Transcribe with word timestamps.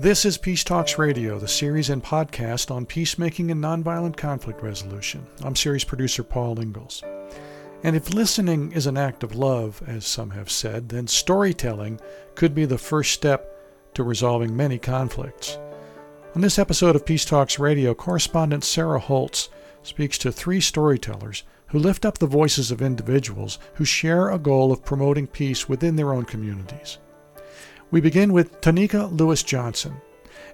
This 0.00 0.24
is 0.24 0.38
Peace 0.38 0.64
Talks 0.64 0.96
Radio, 0.96 1.38
the 1.38 1.46
series 1.46 1.90
and 1.90 2.02
podcast 2.02 2.70
on 2.70 2.86
peacemaking 2.86 3.50
and 3.50 3.62
nonviolent 3.62 4.16
conflict 4.16 4.62
resolution. 4.62 5.26
I'm 5.44 5.54
series 5.54 5.84
producer 5.84 6.22
Paul 6.22 6.58
Ingalls. 6.58 7.04
And 7.82 7.94
if 7.94 8.14
listening 8.14 8.72
is 8.72 8.86
an 8.86 8.96
act 8.96 9.22
of 9.22 9.34
love, 9.34 9.82
as 9.86 10.06
some 10.06 10.30
have 10.30 10.50
said, 10.50 10.88
then 10.88 11.06
storytelling 11.06 12.00
could 12.34 12.54
be 12.54 12.64
the 12.64 12.78
first 12.78 13.12
step 13.12 13.54
to 13.92 14.02
resolving 14.02 14.56
many 14.56 14.78
conflicts. 14.78 15.58
On 16.34 16.40
this 16.40 16.58
episode 16.58 16.96
of 16.96 17.04
Peace 17.04 17.26
Talks 17.26 17.58
Radio, 17.58 17.92
correspondent 17.92 18.64
Sarah 18.64 19.00
Holtz 19.00 19.50
speaks 19.82 20.16
to 20.16 20.32
three 20.32 20.62
storytellers 20.62 21.42
who 21.66 21.78
lift 21.78 22.06
up 22.06 22.16
the 22.16 22.26
voices 22.26 22.70
of 22.70 22.80
individuals 22.80 23.58
who 23.74 23.84
share 23.84 24.30
a 24.30 24.38
goal 24.38 24.72
of 24.72 24.82
promoting 24.82 25.26
peace 25.26 25.68
within 25.68 25.96
their 25.96 26.14
own 26.14 26.24
communities. 26.24 26.96
We 27.92 28.00
begin 28.00 28.32
with 28.32 28.60
Tonika 28.60 29.10
Lewis 29.18 29.42
Johnson. 29.42 30.00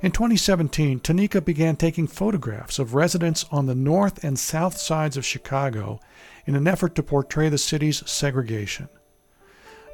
In 0.01 0.11
2017, 0.11 1.01
Tonika 1.01 1.45
began 1.45 1.77
taking 1.77 2.07
photographs 2.07 2.79
of 2.79 2.95
residents 2.95 3.45
on 3.51 3.67
the 3.67 3.75
north 3.75 4.25
and 4.25 4.39
south 4.39 4.79
sides 4.79 5.19
of 5.19 5.27
Chicago 5.27 6.01
in 6.47 6.55
an 6.55 6.67
effort 6.67 6.95
to 6.95 7.03
portray 7.03 7.51
the 7.51 7.59
city's 7.59 8.09
segregation. 8.09 8.89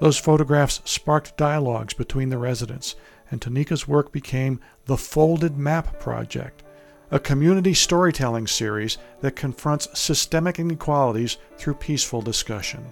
Those 0.00 0.18
photographs 0.18 0.82
sparked 0.84 1.36
dialogues 1.36 1.94
between 1.94 2.28
the 2.28 2.38
residents, 2.38 2.94
and 3.28 3.40
Tonika's 3.40 3.88
work 3.88 4.12
became 4.12 4.60
the 4.84 4.96
Folded 4.96 5.56
Map 5.56 5.98
Project, 5.98 6.62
a 7.10 7.18
community 7.18 7.74
storytelling 7.74 8.46
series 8.46 8.98
that 9.20 9.34
confronts 9.34 9.88
systemic 9.98 10.60
inequalities 10.60 11.38
through 11.58 11.74
peaceful 11.74 12.22
discussion. 12.22 12.84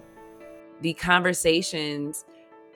The 0.81 0.95
conversations 0.95 2.25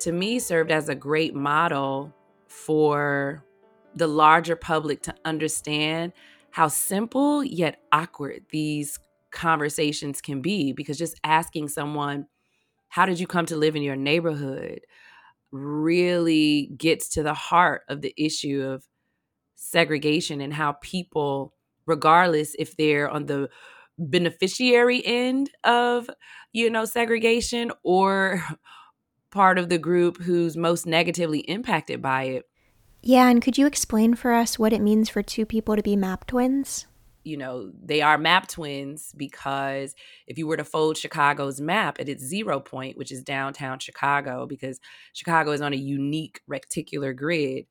to 0.01 0.13
me 0.13 0.39
served 0.39 0.71
as 0.71 0.89
a 0.89 0.95
great 0.95 1.35
model 1.35 2.13
for 2.49 3.45
the 3.95 4.07
larger 4.07 4.57
public 4.57 5.03
to 5.03 5.15
understand 5.25 6.13
how 6.51 6.69
simple 6.69 7.45
yet 7.45 7.81
awkward 7.93 8.45
these 8.51 8.99
conversations 9.31 10.21
can 10.21 10.43
be. 10.43 10.73
Because 10.73 10.99
just 10.99 11.19
asking 11.25 11.69
someone 11.69 12.27
how 12.89 13.07
did 13.07 13.19
you 13.19 13.27
come 13.27 13.47
to 13.47 13.57
live 13.57 13.75
in 13.75 13.83
your 13.83 13.97
neighborhood? 13.97 14.81
really 15.55 16.73
gets 16.77 17.09
to 17.11 17.23
the 17.23 17.33
heart 17.33 17.83
of 17.89 18.03
the 18.03 18.13
issue 18.17 18.61
of 18.61 18.85
segregation 19.55 20.41
and 20.41 20.53
how 20.53 20.73
people 20.83 21.55
regardless 21.87 22.57
if 22.59 22.77
they're 22.77 23.09
on 23.09 23.27
the 23.27 23.49
beneficiary 23.97 25.01
end 25.07 25.51
of 25.63 26.11
you 26.53 26.69
know 26.69 26.85
segregation 26.85 27.71
or 27.85 28.43
part 29.35 29.59
of 29.59 29.69
the 29.69 29.79
group 29.79 30.23
who's 30.23 30.57
most 30.57 30.87
negatively 30.87 31.41
impacted 31.41 32.01
by 32.01 32.23
it. 32.23 32.45
Yeah, 33.03 33.29
and 33.29 33.43
could 33.43 33.59
you 33.59 33.67
explain 33.67 34.15
for 34.15 34.33
us 34.33 34.59
what 34.59 34.73
it 34.73 34.81
means 34.81 35.11
for 35.11 35.23
two 35.23 35.45
people 35.45 35.77
to 35.77 35.83
be 35.83 35.97
map 35.97 36.27
twins? 36.27 36.87
You 37.25 37.37
know, 37.37 37.71
they 37.83 38.01
are 38.01 38.17
map 38.17 38.49
twins 38.49 39.13
because 39.17 39.95
if 40.27 40.39
you 40.39 40.47
were 40.47 40.57
to 40.57 40.65
fold 40.65 40.97
Chicago's 40.97 41.61
map 41.61 41.99
at 41.99 42.09
its 42.09 42.23
zero 42.25 42.61
point, 42.61 42.97
which 42.97 43.11
is 43.11 43.23
downtown 43.23 43.79
Chicago, 43.79 44.47
because 44.47 44.79
Chicago 45.13 45.51
is 45.51 45.61
on 45.61 45.73
a 45.73 45.77
unique 45.77 46.41
reticular 46.49 47.15
grid, 47.15 47.67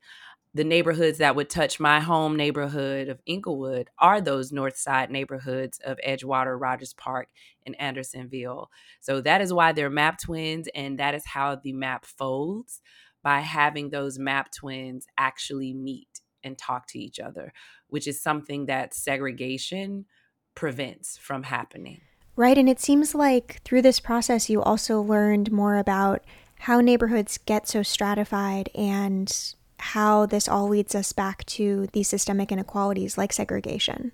the 0.54 0.64
neighborhoods 0.64 1.18
that 1.18 1.34
would 1.34 1.50
touch 1.50 1.80
my 1.80 1.98
home 1.98 2.36
neighborhood 2.36 3.08
of 3.08 3.20
Englewood 3.26 3.90
are 3.98 4.20
those 4.20 4.52
north 4.52 4.76
side 4.76 5.10
neighborhoods 5.10 5.80
of 5.84 5.98
Edgewater, 6.06 6.58
Rogers 6.58 6.94
Park, 6.94 7.28
and 7.66 7.78
Andersonville. 7.80 8.70
So 9.00 9.20
that 9.20 9.40
is 9.40 9.52
why 9.52 9.72
they're 9.72 9.90
map 9.90 10.20
twins, 10.22 10.68
and 10.74 10.98
that 10.98 11.14
is 11.14 11.26
how 11.26 11.56
the 11.56 11.72
map 11.72 12.06
folds 12.06 12.80
by 13.22 13.40
having 13.40 13.90
those 13.90 14.18
map 14.18 14.52
twins 14.52 15.06
actually 15.18 15.74
meet 15.74 16.20
and 16.44 16.56
talk 16.56 16.86
to 16.88 16.98
each 17.00 17.18
other, 17.18 17.52
which 17.88 18.06
is 18.06 18.22
something 18.22 18.66
that 18.66 18.94
segregation 18.94 20.04
prevents 20.54 21.16
from 21.16 21.42
happening. 21.42 22.00
Right. 22.36 22.58
And 22.58 22.68
it 22.68 22.80
seems 22.80 23.14
like 23.14 23.60
through 23.64 23.82
this 23.82 23.98
process, 23.98 24.50
you 24.50 24.62
also 24.62 25.00
learned 25.00 25.50
more 25.50 25.76
about 25.76 26.22
how 26.60 26.80
neighborhoods 26.80 27.38
get 27.38 27.66
so 27.66 27.82
stratified 27.82 28.68
and 28.74 29.54
how 29.78 30.26
this 30.26 30.48
all 30.48 30.68
leads 30.68 30.94
us 30.94 31.12
back 31.12 31.44
to 31.46 31.88
these 31.92 32.08
systemic 32.08 32.52
inequalities 32.52 33.18
like 33.18 33.32
segregation. 33.32 34.12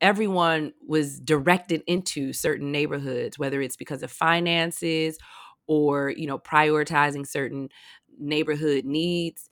Everyone 0.00 0.72
was 0.86 1.20
directed 1.20 1.82
into 1.86 2.32
certain 2.32 2.70
neighborhoods, 2.70 3.38
whether 3.38 3.60
it's 3.62 3.76
because 3.76 4.02
of 4.02 4.10
finances 4.10 5.18
or, 5.66 6.10
you 6.10 6.26
know, 6.26 6.38
prioritizing 6.38 7.26
certain 7.26 7.68
neighborhood 8.18 8.84
needs. 8.84 9.48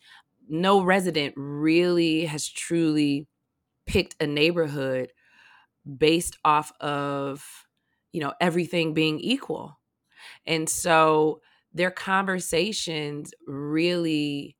No 0.48 0.82
resident 0.82 1.34
really 1.36 2.26
has 2.26 2.48
truly 2.48 3.26
picked 3.86 4.16
a 4.22 4.26
neighborhood 4.26 5.12
based 5.98 6.36
off 6.44 6.72
of, 6.80 7.66
you 8.12 8.20
know, 8.20 8.32
everything 8.40 8.94
being 8.94 9.18
equal. 9.20 9.78
And 10.46 10.68
so 10.68 11.40
their 11.72 11.90
conversations 11.90 13.32
really 13.46 14.56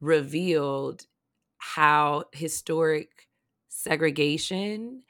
revealed 0.00 1.06
how 1.58 2.24
historic 2.32 3.28
segregation 3.68 5.02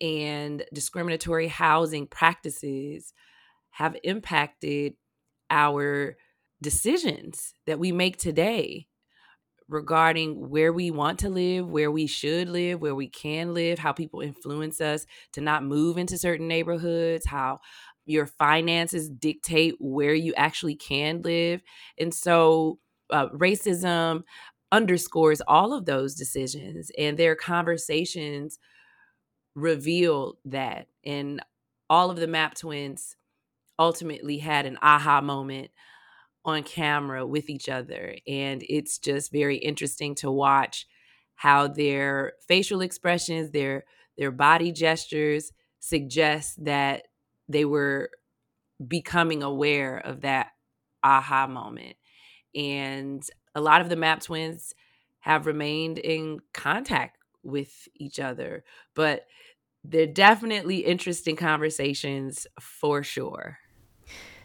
and 0.00 0.64
discriminatory 0.72 1.48
housing 1.48 2.06
practices 2.06 3.12
have 3.70 3.96
impacted 4.04 4.94
our 5.50 6.16
decisions 6.62 7.54
that 7.66 7.78
we 7.78 7.92
make 7.92 8.16
today 8.16 8.86
regarding 9.68 10.48
where 10.48 10.72
we 10.72 10.90
want 10.90 11.18
to 11.18 11.28
live, 11.28 11.68
where 11.68 11.90
we 11.90 12.06
should 12.06 12.48
live, 12.48 12.80
where 12.80 12.94
we 12.94 13.08
can 13.08 13.52
live, 13.52 13.78
how 13.78 13.92
people 13.92 14.20
influence 14.20 14.80
us 14.80 15.06
to 15.32 15.40
not 15.40 15.64
move 15.64 15.98
into 15.98 16.16
certain 16.16 16.46
neighborhoods, 16.46 17.26
how 17.26 17.58
your 18.04 18.26
finances 18.26 19.10
dictate 19.10 19.74
where 19.80 20.14
you 20.14 20.32
actually 20.36 20.76
can 20.76 21.20
live. 21.22 21.60
And 21.98 22.14
so 22.14 22.78
uh, 23.10 23.28
racism 23.30 24.22
underscores 24.72 25.40
all 25.46 25.72
of 25.72 25.86
those 25.86 26.14
decisions 26.14 26.90
and 26.98 27.16
their 27.18 27.36
conversations 27.36 28.58
revealed 29.54 30.36
that 30.44 30.86
and 31.04 31.40
all 31.88 32.10
of 32.10 32.18
the 32.18 32.26
map 32.26 32.54
twins 32.54 33.16
ultimately 33.78 34.38
had 34.38 34.66
an 34.66 34.78
aha 34.82 35.20
moment 35.20 35.70
on 36.44 36.62
camera 36.62 37.26
with 37.26 37.50
each 37.50 37.68
other 37.68 38.16
and 38.26 38.64
it's 38.68 38.98
just 38.98 39.32
very 39.32 39.56
interesting 39.56 40.14
to 40.14 40.30
watch 40.30 40.86
how 41.36 41.68
their 41.68 42.34
facial 42.48 42.80
expressions 42.80 43.50
their 43.50 43.84
their 44.18 44.30
body 44.30 44.72
gestures 44.72 45.52
suggest 45.80 46.64
that 46.64 47.04
they 47.48 47.64
were 47.64 48.10
becoming 48.86 49.42
aware 49.42 49.98
of 49.98 50.22
that 50.22 50.48
aha 51.02 51.46
moment 51.46 51.96
and 52.54 53.28
a 53.54 53.60
lot 53.60 53.80
of 53.80 53.88
the 53.88 53.96
map 53.96 54.20
twins 54.20 54.74
have 55.20 55.46
remained 55.46 55.98
in 55.98 56.38
contact 56.52 57.18
with 57.42 57.88
each 57.96 58.18
other 58.18 58.64
but 58.94 59.26
they're 59.88 60.06
definitely 60.06 60.78
interesting 60.78 61.36
conversations 61.36 62.46
for 62.60 63.02
sure. 63.02 63.58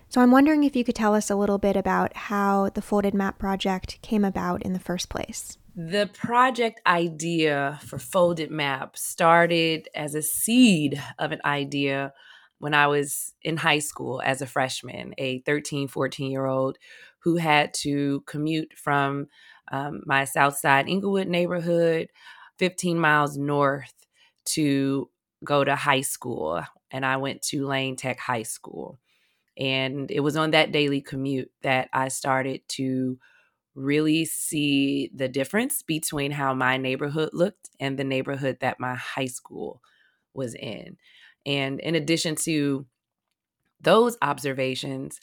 So 0.10 0.20
i'm 0.22 0.32
wondering 0.32 0.64
if 0.64 0.76
you 0.76 0.84
could 0.84 0.96
tell 0.96 1.16
us 1.16 1.30
a 1.30 1.36
little 1.36 1.58
bit 1.58 1.76
about 1.76 2.16
how 2.16 2.70
the 2.70 2.82
folded 2.82 3.14
map 3.14 3.40
project 3.40 4.00
came 4.02 4.26
about 4.26 4.62
in 4.64 4.74
the 4.74 4.80
first 4.80 5.10
place. 5.10 5.58
The 5.74 6.10
project 6.14 6.82
idea 6.86 7.80
for 7.86 7.98
folded 7.98 8.52
map 8.52 8.98
started 8.98 9.88
as 9.96 10.16
a 10.16 10.22
seed 10.22 11.02
of 11.18 11.32
an 11.32 11.40
idea 11.46 12.14
when 12.60 12.74
i 12.74 12.88
was 12.88 13.34
in 13.42 13.58
high 13.58 13.80
school 13.80 14.22
as 14.24 14.42
a 14.42 14.46
freshman 14.46 15.14
a 15.18 15.40
13 15.40 15.88
14 15.88 16.30
year 16.32 16.46
old 16.46 16.78
who 17.24 17.38
had 17.38 17.74
to 17.74 18.22
commute 18.28 18.74
from 18.76 19.28
um, 19.72 20.02
my 20.06 20.26
South 20.26 20.58
Side 20.58 20.88
Englewood 20.88 21.28
neighborhood 21.28 22.10
15 22.58 23.00
miles 23.00 23.38
north 23.38 23.94
to 24.46 25.10
go 25.44 25.64
to 25.64 25.76
high 25.76 26.02
school. 26.02 26.62
And 26.92 27.06
I 27.06 27.18
went 27.18 27.42
to 27.44 27.66
Lane 27.66 27.96
Tech 27.96 28.20
High 28.20 28.44
School. 28.44 29.00
And 29.58 30.10
it 30.12 30.22
was 30.22 30.38
on 30.38 30.52
that 30.52 30.72
daily 30.72 31.02
commute 31.02 31.52
that 31.62 31.90
I 31.94 32.08
started 32.08 32.62
to 32.70 33.20
really 33.76 34.26
see 34.26 35.10
the 35.14 35.28
difference 35.28 35.82
between 35.82 36.32
how 36.32 36.54
my 36.54 36.78
neighborhood 36.78 37.30
looked 37.34 37.70
and 37.80 37.98
the 37.98 38.04
neighborhood 38.04 38.58
that 38.62 38.80
my 38.80 38.96
high 38.96 39.28
school 39.28 39.82
was 40.34 40.56
in. 40.56 40.98
And 41.46 41.80
in 41.80 41.96
addition 41.96 42.36
to 42.44 42.86
those 43.80 44.18
observations, 44.22 45.20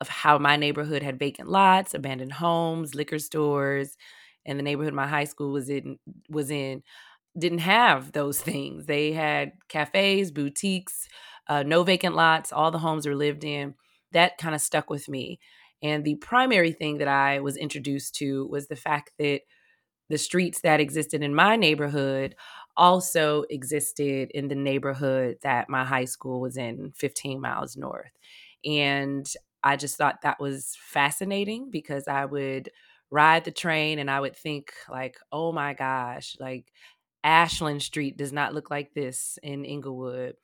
of 0.00 0.08
how 0.08 0.38
my 0.38 0.56
neighborhood 0.56 1.02
had 1.02 1.18
vacant 1.18 1.48
lots, 1.48 1.94
abandoned 1.94 2.32
homes, 2.32 2.94
liquor 2.94 3.18
stores, 3.18 3.96
and 4.44 4.58
the 4.58 4.62
neighborhood 4.62 4.94
my 4.94 5.06
high 5.06 5.24
school 5.24 5.52
was 5.52 5.68
in 5.68 5.98
was 6.28 6.50
in 6.50 6.82
didn't 7.38 7.58
have 7.58 8.12
those 8.12 8.40
things. 8.42 8.86
They 8.86 9.12
had 9.12 9.52
cafes, 9.68 10.30
boutiques, 10.30 11.08
uh, 11.48 11.62
no 11.62 11.82
vacant 11.82 12.14
lots. 12.16 12.52
All 12.52 12.70
the 12.70 12.78
homes 12.78 13.06
were 13.06 13.14
lived 13.16 13.44
in. 13.44 13.74
That 14.12 14.38
kind 14.38 14.54
of 14.54 14.60
stuck 14.60 14.90
with 14.90 15.08
me. 15.08 15.38
And 15.82 16.04
the 16.04 16.16
primary 16.16 16.72
thing 16.72 16.98
that 16.98 17.08
I 17.08 17.40
was 17.40 17.56
introduced 17.56 18.14
to 18.16 18.46
was 18.46 18.68
the 18.68 18.76
fact 18.76 19.12
that 19.18 19.42
the 20.08 20.18
streets 20.18 20.60
that 20.62 20.80
existed 20.80 21.22
in 21.22 21.34
my 21.34 21.56
neighborhood 21.56 22.36
also 22.76 23.44
existed 23.50 24.30
in 24.32 24.48
the 24.48 24.54
neighborhood 24.54 25.38
that 25.42 25.68
my 25.68 25.84
high 25.84 26.04
school 26.04 26.40
was 26.40 26.56
in 26.56 26.92
15 26.96 27.40
miles 27.40 27.76
north 27.76 28.12
and 28.64 29.26
i 29.62 29.76
just 29.76 29.96
thought 29.96 30.22
that 30.22 30.40
was 30.40 30.76
fascinating 30.80 31.70
because 31.70 32.08
i 32.08 32.24
would 32.24 32.70
ride 33.10 33.44
the 33.44 33.50
train 33.50 33.98
and 33.98 34.10
i 34.10 34.20
would 34.20 34.36
think 34.36 34.72
like 34.90 35.16
oh 35.32 35.52
my 35.52 35.74
gosh 35.74 36.36
like 36.40 36.72
ashland 37.24 37.82
street 37.82 38.16
does 38.16 38.32
not 38.32 38.54
look 38.54 38.70
like 38.70 38.94
this 38.94 39.38
in 39.42 39.64
Englewood. 39.64 40.36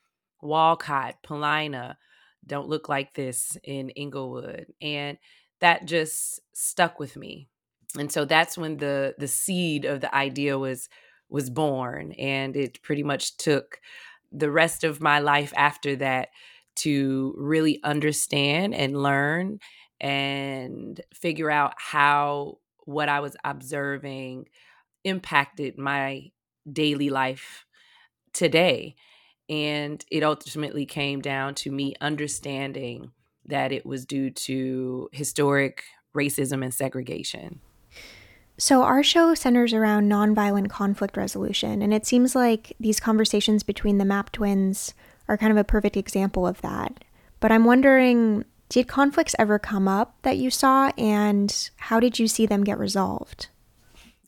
Wolcott 0.43 1.23
paulina 1.23 1.97
don't 2.45 2.69
look 2.69 2.89
like 2.89 3.15
this 3.15 3.57
in 3.63 3.91
Englewood. 3.91 4.67
And 4.81 5.17
that 5.61 5.87
just 5.87 6.41
stuck 6.53 6.99
with 6.99 7.17
me. 7.17 7.49
And 7.97 8.11
so 8.11 8.25
that's 8.25 8.59
when 8.59 8.79
the 8.79 9.15
the 9.19 9.29
seed 9.29 9.85
of 9.85 10.01
the 10.01 10.13
idea 10.15 10.59
was 10.59 10.89
was 11.29 11.51
born 11.51 12.13
and 12.13 12.57
it 12.57 12.83
pretty 12.83 13.03
much 13.03 13.37
took 13.37 13.81
the 14.33 14.51
rest 14.51 14.83
of 14.83 15.01
my 15.01 15.21
life 15.21 15.53
after 15.57 15.95
that 15.97 16.29
to 16.77 17.35
really 17.37 17.81
understand 17.85 18.75
and 18.75 19.03
learn 19.03 19.59
and 20.01 21.01
figure 21.15 21.51
out 21.51 21.75
how 21.77 22.59
what 22.85 23.09
I 23.09 23.21
was 23.21 23.37
observing 23.45 24.49
impacted 25.05 25.79
my 25.79 26.31
daily 26.71 27.11
life 27.11 27.65
today. 28.33 28.97
And 29.49 30.05
it 30.11 30.23
ultimately 30.23 30.87
came 30.87 31.21
down 31.21 31.55
to 31.57 31.71
me 31.71 31.95
understanding 32.01 33.13
that 33.47 33.73
it 33.73 33.85
was 33.85 34.07
due 34.07 34.31
to 34.31 35.09
historic 35.13 35.85
racism 36.17 36.63
and 36.63 36.73
segregation. 36.73 37.61
So, 38.59 38.83
our 38.83 39.03
show 39.03 39.35
centers 39.35 39.73
around 39.73 40.11
nonviolent 40.11 40.71
conflict 40.71 41.17
resolution, 41.17 41.83
and 41.83 41.93
it 41.93 42.07
seems 42.07 42.35
like 42.35 42.75
these 42.79 43.01
conversations 43.01 43.63
between 43.63 43.99
the 43.99 44.05
MAP 44.05 44.31
twins 44.31 44.95
are 45.29 45.37
kind 45.37 45.53
of 45.53 45.59
a 45.59 45.65
perfect 45.65 45.97
example 45.97 46.47
of 46.47 46.61
that. 46.63 47.05
But 47.41 47.53
I'm 47.53 47.65
wondering 47.65 48.45
did 48.69 48.89
conflicts 48.89 49.35
ever 49.39 49.59
come 49.59 49.87
up 49.87 50.17
that 50.23 50.39
you 50.39 50.51
saw, 50.51 50.93
and 50.97 51.71
how 51.77 52.01
did 52.01 52.19
you 52.19 52.27
see 52.27 52.47
them 52.47 52.65
get 52.65 52.79
resolved? 52.79 53.49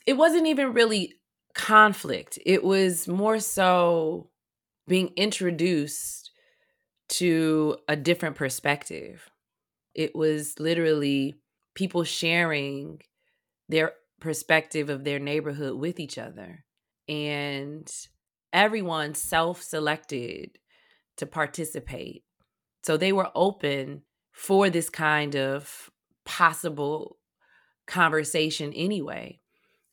It 0.04 0.18
wasn't 0.18 0.46
even 0.46 0.74
really 0.74 1.14
conflict, 1.54 2.38
it 2.44 2.62
was 2.62 3.08
more 3.08 3.40
so 3.40 4.28
being 4.86 5.12
introduced 5.16 6.30
to 7.08 7.78
a 7.88 7.96
different 7.96 8.36
perspective. 8.36 9.30
It 9.94 10.14
was 10.14 10.58
literally 10.58 11.36
people 11.74 12.04
sharing 12.04 13.00
their 13.68 13.92
perspective 14.20 14.90
of 14.90 15.04
their 15.04 15.18
neighborhood 15.18 15.78
with 15.78 15.98
each 15.98 16.18
other. 16.18 16.64
And 17.08 17.90
everyone 18.52 19.14
self 19.14 19.62
selected 19.62 20.58
to 21.16 21.26
participate. 21.26 22.24
So 22.82 22.96
they 22.96 23.12
were 23.12 23.30
open 23.34 24.02
for 24.32 24.68
this 24.68 24.90
kind 24.90 25.36
of 25.36 25.90
possible 26.24 27.18
conversation 27.86 28.72
anyway. 28.72 29.40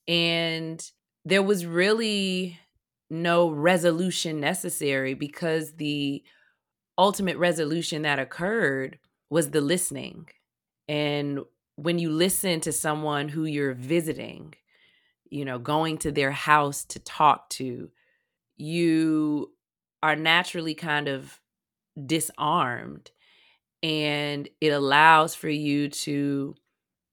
And 0.07 0.83
there 1.23 1.43
was 1.43 1.65
really 1.65 2.59
no 3.09 3.49
resolution 3.49 4.39
necessary 4.39 5.13
because 5.13 5.73
the 5.73 6.23
ultimate 6.97 7.37
resolution 7.37 8.01
that 8.03 8.19
occurred 8.19 8.97
was 9.29 9.51
the 9.51 9.61
listening. 9.61 10.27
And 10.87 11.41
when 11.75 11.99
you 11.99 12.09
listen 12.09 12.59
to 12.61 12.71
someone 12.71 13.29
who 13.29 13.45
you're 13.45 13.73
visiting, 13.73 14.53
you 15.29 15.45
know, 15.45 15.59
going 15.59 15.97
to 15.99 16.11
their 16.11 16.31
house 16.31 16.83
to 16.85 16.99
talk 16.99 17.49
to, 17.51 17.89
you 18.57 19.51
are 20.03 20.15
naturally 20.15 20.75
kind 20.75 21.07
of 21.07 21.39
disarmed 22.05 23.11
and 23.83 24.49
it 24.61 24.69
allows 24.69 25.35
for 25.35 25.49
you 25.49 25.89
to 25.89 26.55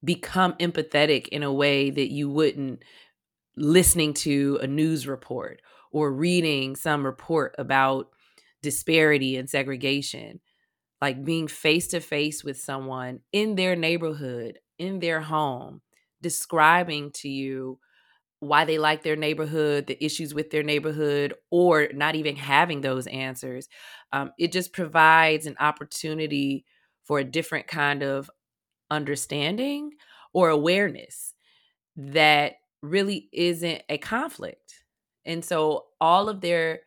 become 0.03 0.53
empathetic 0.53 1.27
in 1.29 1.43
a 1.43 1.53
way 1.53 1.89
that 1.89 2.11
you 2.11 2.29
wouldn't 2.29 2.83
listening 3.55 4.13
to 4.13 4.59
a 4.61 4.67
news 4.67 5.07
report 5.07 5.61
or 5.91 6.11
reading 6.13 6.75
some 6.75 7.05
report 7.05 7.55
about 7.57 8.09
disparity 8.61 9.37
and 9.37 9.49
segregation. 9.49 10.39
Like 11.01 11.23
being 11.23 11.47
face 11.47 11.87
to 11.89 12.01
face 12.01 12.43
with 12.43 12.59
someone 12.59 13.21
in 13.31 13.55
their 13.55 13.75
neighborhood, 13.75 14.59
in 14.77 14.99
their 14.99 15.21
home, 15.21 15.81
describing 16.21 17.11
to 17.13 17.29
you 17.29 17.79
why 18.39 18.65
they 18.65 18.77
like 18.77 19.03
their 19.03 19.15
neighborhood, 19.15 19.87
the 19.87 20.03
issues 20.03 20.33
with 20.33 20.49
their 20.51 20.63
neighborhood, 20.63 21.33
or 21.51 21.89
not 21.93 22.15
even 22.15 22.35
having 22.35 22.81
those 22.81 23.07
answers. 23.07 23.67
Um, 24.13 24.31
it 24.39 24.51
just 24.51 24.73
provides 24.73 25.45
an 25.45 25.57
opportunity 25.59 26.65
for 27.03 27.19
a 27.19 27.23
different 27.23 27.67
kind 27.67 28.03
of 28.03 28.29
understanding 28.91 29.91
or 30.33 30.49
awareness 30.49 31.33
that 31.97 32.53
really 32.81 33.29
isn't 33.33 33.83
a 33.89 33.97
conflict. 33.97 34.83
And 35.25 35.43
so 35.43 35.85
all 36.01 36.29
of 36.29 36.41
their 36.41 36.81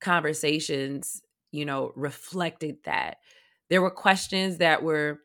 conversations 0.00 1.22
you 1.50 1.64
know, 1.64 1.92
reflected 1.96 2.76
that. 2.84 3.16
There 3.70 3.80
were 3.80 3.90
questions 3.90 4.58
that 4.58 4.82
were 4.82 5.20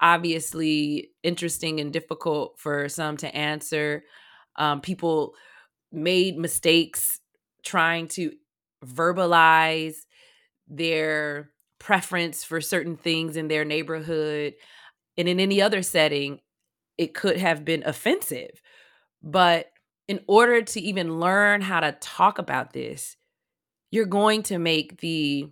obviously 0.00 1.10
interesting 1.22 1.80
and 1.80 1.92
difficult 1.92 2.58
for 2.58 2.88
some 2.88 3.16
to 3.18 3.34
answer. 3.34 4.04
Um, 4.56 4.80
people 4.80 5.34
made 5.92 6.36
mistakes 6.36 7.20
trying 7.62 8.08
to 8.08 8.32
verbalize 8.84 9.96
their 10.68 11.50
preference 11.78 12.44
for 12.44 12.60
certain 12.60 12.96
things 12.96 13.36
in 13.36 13.48
their 13.48 13.64
neighborhood. 13.64 14.54
And 15.16 15.28
in 15.28 15.38
any 15.40 15.60
other 15.60 15.82
setting, 15.82 16.40
it 16.98 17.14
could 17.14 17.36
have 17.36 17.64
been 17.64 17.82
offensive. 17.84 18.60
But 19.22 19.70
in 20.08 20.20
order 20.26 20.62
to 20.62 20.80
even 20.80 21.20
learn 21.20 21.60
how 21.60 21.80
to 21.80 21.92
talk 22.00 22.38
about 22.38 22.72
this, 22.72 23.16
you're 23.90 24.06
going 24.06 24.42
to 24.44 24.58
make 24.58 25.00
the 25.00 25.48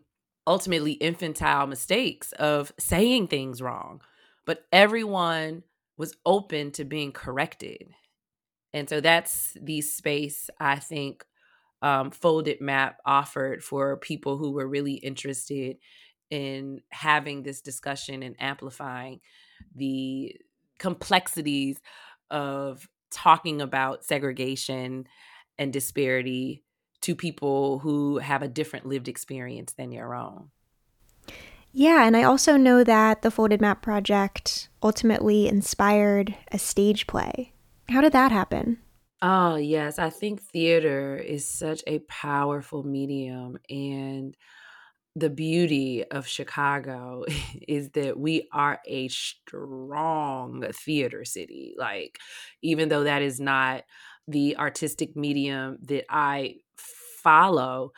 ultimately 0.46 0.92
infantile 0.92 1.66
mistakes 1.66 2.32
of 2.32 2.72
saying 2.78 3.28
things 3.28 3.62
wrong. 3.62 4.00
But 4.44 4.64
everyone 4.72 5.62
was 5.96 6.16
open 6.26 6.72
to 6.72 6.84
being 6.84 7.12
corrected. 7.12 7.94
And 8.74 8.88
so 8.88 9.00
that's 9.00 9.56
the 9.60 9.80
space 9.80 10.48
I 10.58 10.76
think 10.76 11.24
um, 11.82 12.10
Folded 12.10 12.60
Map 12.60 12.98
offered 13.04 13.62
for 13.62 13.96
people 13.96 14.38
who 14.38 14.52
were 14.52 14.66
really 14.66 14.94
interested 14.94 15.76
in 16.30 16.80
having 16.90 17.42
this 17.42 17.60
discussion 17.60 18.22
and 18.22 18.36
amplifying 18.40 19.20
the 19.74 20.34
complexities 20.78 21.80
of 22.30 22.88
talking 23.10 23.60
about 23.60 24.04
segregation 24.04 25.06
and 25.58 25.72
disparity 25.72 26.62
to 27.02 27.14
people 27.14 27.80
who 27.80 28.18
have 28.18 28.42
a 28.42 28.48
different 28.48 28.86
lived 28.86 29.08
experience 29.08 29.72
than 29.74 29.92
your 29.92 30.14
own. 30.14 30.50
Yeah, 31.72 32.06
and 32.06 32.16
I 32.16 32.22
also 32.22 32.56
know 32.56 32.84
that 32.84 33.22
the 33.22 33.30
Folded 33.30 33.60
Map 33.60 33.82
Project 33.82 34.68
ultimately 34.82 35.48
inspired 35.48 36.34
a 36.50 36.58
stage 36.58 37.06
play. 37.06 37.51
How 37.88 38.00
did 38.00 38.12
that 38.12 38.32
happen? 38.32 38.82
Oh, 39.20 39.54
yes. 39.56 39.98
I 39.98 40.10
think 40.10 40.42
theater 40.42 41.16
is 41.16 41.46
such 41.46 41.82
a 41.86 42.00
powerful 42.00 42.82
medium. 42.82 43.56
And 43.70 44.36
the 45.16 45.30
beauty 45.30 46.04
of 46.04 46.26
Chicago 46.26 47.24
is 47.68 47.90
that 47.90 48.18
we 48.18 48.48
are 48.52 48.80
a 48.86 49.08
strong 49.08 50.64
theater 50.72 51.24
city. 51.24 51.74
Like, 51.78 52.18
even 52.62 52.88
though 52.88 53.04
that 53.04 53.22
is 53.22 53.40
not 53.40 53.84
the 54.28 54.56
artistic 54.58 55.16
medium 55.16 55.78
that 55.82 56.06
I 56.10 56.56
follow, 56.76 57.92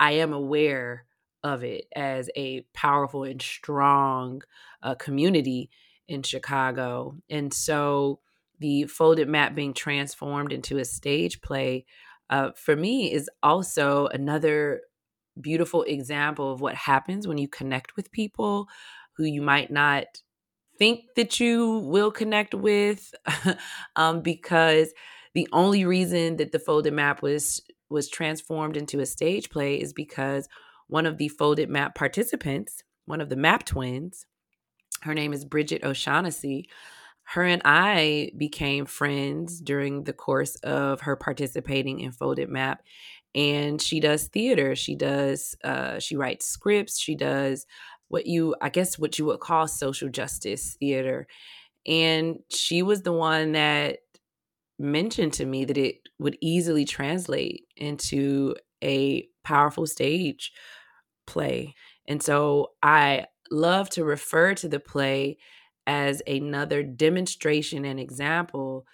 I 0.00 0.12
am 0.12 0.32
aware 0.32 1.06
of 1.42 1.64
it 1.64 1.86
as 1.94 2.30
a 2.36 2.62
powerful 2.74 3.24
and 3.24 3.40
strong 3.42 4.42
uh, 4.82 4.94
community 4.94 5.70
in 6.08 6.22
Chicago. 6.22 7.16
And 7.30 7.52
so 7.52 8.20
the 8.58 8.84
folded 8.84 9.28
map 9.28 9.54
being 9.54 9.74
transformed 9.74 10.52
into 10.52 10.78
a 10.78 10.84
stage 10.84 11.40
play 11.40 11.84
uh, 12.30 12.50
for 12.56 12.76
me 12.76 13.12
is 13.12 13.30
also 13.42 14.06
another 14.08 14.82
beautiful 15.40 15.82
example 15.84 16.52
of 16.52 16.60
what 16.60 16.74
happens 16.74 17.26
when 17.26 17.38
you 17.38 17.48
connect 17.48 17.96
with 17.96 18.12
people 18.12 18.68
who 19.16 19.24
you 19.24 19.40
might 19.40 19.70
not 19.70 20.04
think 20.78 21.00
that 21.16 21.40
you 21.40 21.78
will 21.78 22.10
connect 22.10 22.54
with 22.54 23.14
um, 23.96 24.20
because 24.20 24.92
the 25.34 25.48
only 25.52 25.84
reason 25.84 26.36
that 26.36 26.52
the 26.52 26.58
folded 26.58 26.92
map 26.92 27.22
was 27.22 27.62
was 27.90 28.08
transformed 28.08 28.76
into 28.76 29.00
a 29.00 29.06
stage 29.06 29.48
play 29.48 29.80
is 29.80 29.92
because 29.92 30.48
one 30.88 31.06
of 31.06 31.16
the 31.16 31.28
folded 31.28 31.70
map 31.70 31.94
participants, 31.94 32.82
one 33.06 33.20
of 33.20 33.30
the 33.30 33.36
map 33.36 33.64
twins, 33.64 34.26
her 35.02 35.14
name 35.14 35.32
is 35.32 35.44
Bridget 35.44 35.84
O'Shaughnessy. 35.84 36.68
Her 37.32 37.42
and 37.42 37.60
I 37.64 38.32
became 38.38 38.86
friends 38.86 39.60
during 39.60 40.04
the 40.04 40.14
course 40.14 40.56
of 40.56 41.02
her 41.02 41.14
participating 41.14 42.00
in 42.00 42.10
Folded 42.12 42.48
Map. 42.48 42.82
And 43.34 43.82
she 43.82 44.00
does 44.00 44.28
theater. 44.28 44.74
She 44.74 44.94
does, 44.96 45.54
uh, 45.62 45.98
she 45.98 46.16
writes 46.16 46.48
scripts. 46.48 46.98
She 46.98 47.14
does 47.14 47.66
what 48.08 48.26
you, 48.26 48.56
I 48.62 48.70
guess, 48.70 48.98
what 48.98 49.18
you 49.18 49.26
would 49.26 49.40
call 49.40 49.68
social 49.68 50.08
justice 50.08 50.74
theater. 50.80 51.26
And 51.86 52.38
she 52.50 52.82
was 52.82 53.02
the 53.02 53.12
one 53.12 53.52
that 53.52 53.98
mentioned 54.78 55.34
to 55.34 55.44
me 55.44 55.66
that 55.66 55.78
it 55.78 55.96
would 56.18 56.38
easily 56.40 56.86
translate 56.86 57.66
into 57.76 58.54
a 58.82 59.28
powerful 59.44 59.86
stage 59.86 60.52
play. 61.26 61.74
And 62.06 62.22
so 62.22 62.68
I 62.82 63.26
love 63.50 63.90
to 63.90 64.04
refer 64.04 64.54
to 64.54 64.68
the 64.68 64.80
play 64.80 65.36
as 65.88 66.22
another 66.28 66.84
demonstration 66.84 67.86
and 67.86 67.98
example 67.98 68.86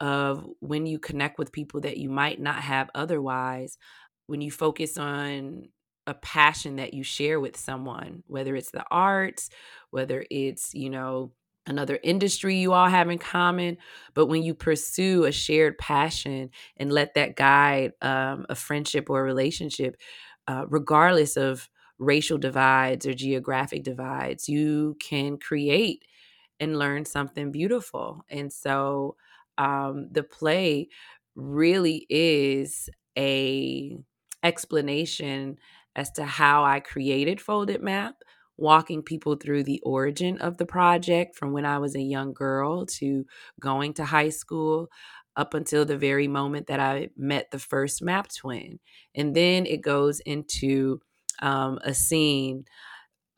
of 0.00 0.46
when 0.60 0.86
you 0.86 0.98
connect 1.00 1.38
with 1.38 1.52
people 1.52 1.80
that 1.80 1.96
you 1.96 2.10
might 2.10 2.40
not 2.40 2.56
have 2.56 2.90
otherwise, 2.94 3.78
when 4.26 4.42
you 4.42 4.50
focus 4.52 4.98
on 4.98 5.68
a 6.06 6.14
passion 6.14 6.76
that 6.76 6.94
you 6.94 7.02
share 7.04 7.40
with 7.40 7.56
someone, 7.56 8.22
whether 8.28 8.54
it's 8.56 8.70
the 8.72 8.84
arts, 8.90 9.50
whether 9.90 10.24
it's, 10.30 10.74
you 10.74 10.90
know, 10.90 11.32
another 11.66 11.98
industry 12.02 12.56
you 12.56 12.72
all 12.74 12.88
have 12.88 13.08
in 13.08 13.18
common. 13.18 13.78
But 14.14 14.26
when 14.26 14.42
you 14.42 14.54
pursue 14.54 15.24
a 15.24 15.32
shared 15.32 15.78
passion 15.78 16.50
and 16.76 16.92
let 16.92 17.14
that 17.14 17.36
guide 17.36 17.92
um, 18.02 18.46
a 18.50 18.56
friendship 18.56 19.08
or 19.08 19.20
a 19.20 19.24
relationship, 19.24 19.96
uh, 20.48 20.66
regardless 20.68 21.36
of 21.36 21.68
racial 21.98 22.38
divides 22.38 23.06
or 23.06 23.14
geographic 23.14 23.84
divides, 23.84 24.48
you 24.48 24.96
can 25.00 25.38
create 25.38 26.04
and 26.60 26.78
learn 26.78 27.04
something 27.04 27.50
beautiful. 27.52 28.24
And 28.30 28.52
so 28.52 29.16
um, 29.58 30.08
the 30.10 30.22
play 30.22 30.88
really 31.34 32.06
is 32.08 32.88
a 33.18 33.96
explanation 34.42 35.58
as 35.94 36.10
to 36.12 36.24
how 36.24 36.64
I 36.64 36.80
created 36.80 37.40
Folded 37.40 37.82
Map, 37.82 38.14
walking 38.56 39.02
people 39.02 39.36
through 39.36 39.64
the 39.64 39.80
origin 39.84 40.38
of 40.38 40.56
the 40.58 40.66
project 40.66 41.36
from 41.36 41.52
when 41.52 41.64
I 41.64 41.78
was 41.78 41.94
a 41.94 42.00
young 42.00 42.32
girl 42.32 42.86
to 42.86 43.24
going 43.60 43.94
to 43.94 44.04
high 44.04 44.30
school 44.30 44.88
up 45.36 45.54
until 45.54 45.84
the 45.84 45.96
very 45.96 46.28
moment 46.28 46.66
that 46.66 46.80
I 46.80 47.08
met 47.16 47.50
the 47.50 47.58
first 47.58 48.02
map 48.02 48.28
twin. 48.34 48.78
And 49.14 49.34
then 49.34 49.64
it 49.66 49.80
goes 49.80 50.20
into 50.20 51.00
um, 51.40 51.78
a 51.82 51.94
scene 51.94 52.64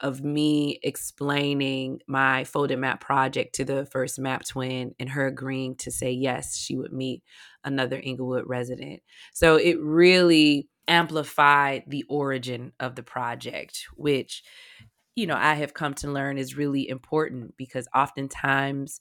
of 0.00 0.22
me 0.22 0.78
explaining 0.82 2.00
my 2.08 2.44
folded 2.44 2.78
map 2.78 3.00
project 3.00 3.54
to 3.56 3.64
the 3.64 3.86
first 3.86 4.18
map 4.18 4.44
twin 4.46 4.94
and 4.98 5.08
her 5.10 5.26
agreeing 5.26 5.76
to 5.76 5.90
say 5.90 6.10
yes, 6.10 6.56
she 6.56 6.76
would 6.76 6.92
meet 6.92 7.22
another 7.64 8.00
Englewood 8.02 8.44
resident. 8.46 9.02
So 9.32 9.56
it 9.56 9.80
really 9.80 10.68
amplified 10.88 11.84
the 11.86 12.04
origin 12.08 12.72
of 12.80 12.96
the 12.96 13.02
project, 13.02 13.86
which, 13.96 14.42
you 15.14 15.26
know, 15.26 15.36
I 15.36 15.54
have 15.54 15.74
come 15.74 15.94
to 15.94 16.10
learn 16.10 16.38
is 16.38 16.56
really 16.56 16.88
important 16.88 17.56
because 17.56 17.88
oftentimes 17.94 19.00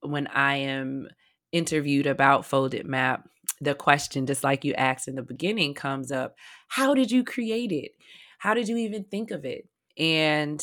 when 0.00 0.26
I 0.28 0.56
am 0.56 1.08
interviewed 1.52 2.06
about 2.06 2.46
folded 2.46 2.86
map, 2.86 3.28
the 3.60 3.74
question, 3.74 4.26
just 4.26 4.44
like 4.44 4.64
you 4.64 4.74
asked 4.74 5.08
in 5.08 5.14
the 5.14 5.22
beginning, 5.22 5.74
comes 5.74 6.12
up 6.12 6.36
How 6.68 6.94
did 6.94 7.10
you 7.10 7.24
create 7.24 7.72
it? 7.72 7.92
How 8.38 8.54
did 8.54 8.68
you 8.68 8.76
even 8.76 9.04
think 9.04 9.30
of 9.30 9.44
it? 9.44 9.68
And 9.98 10.62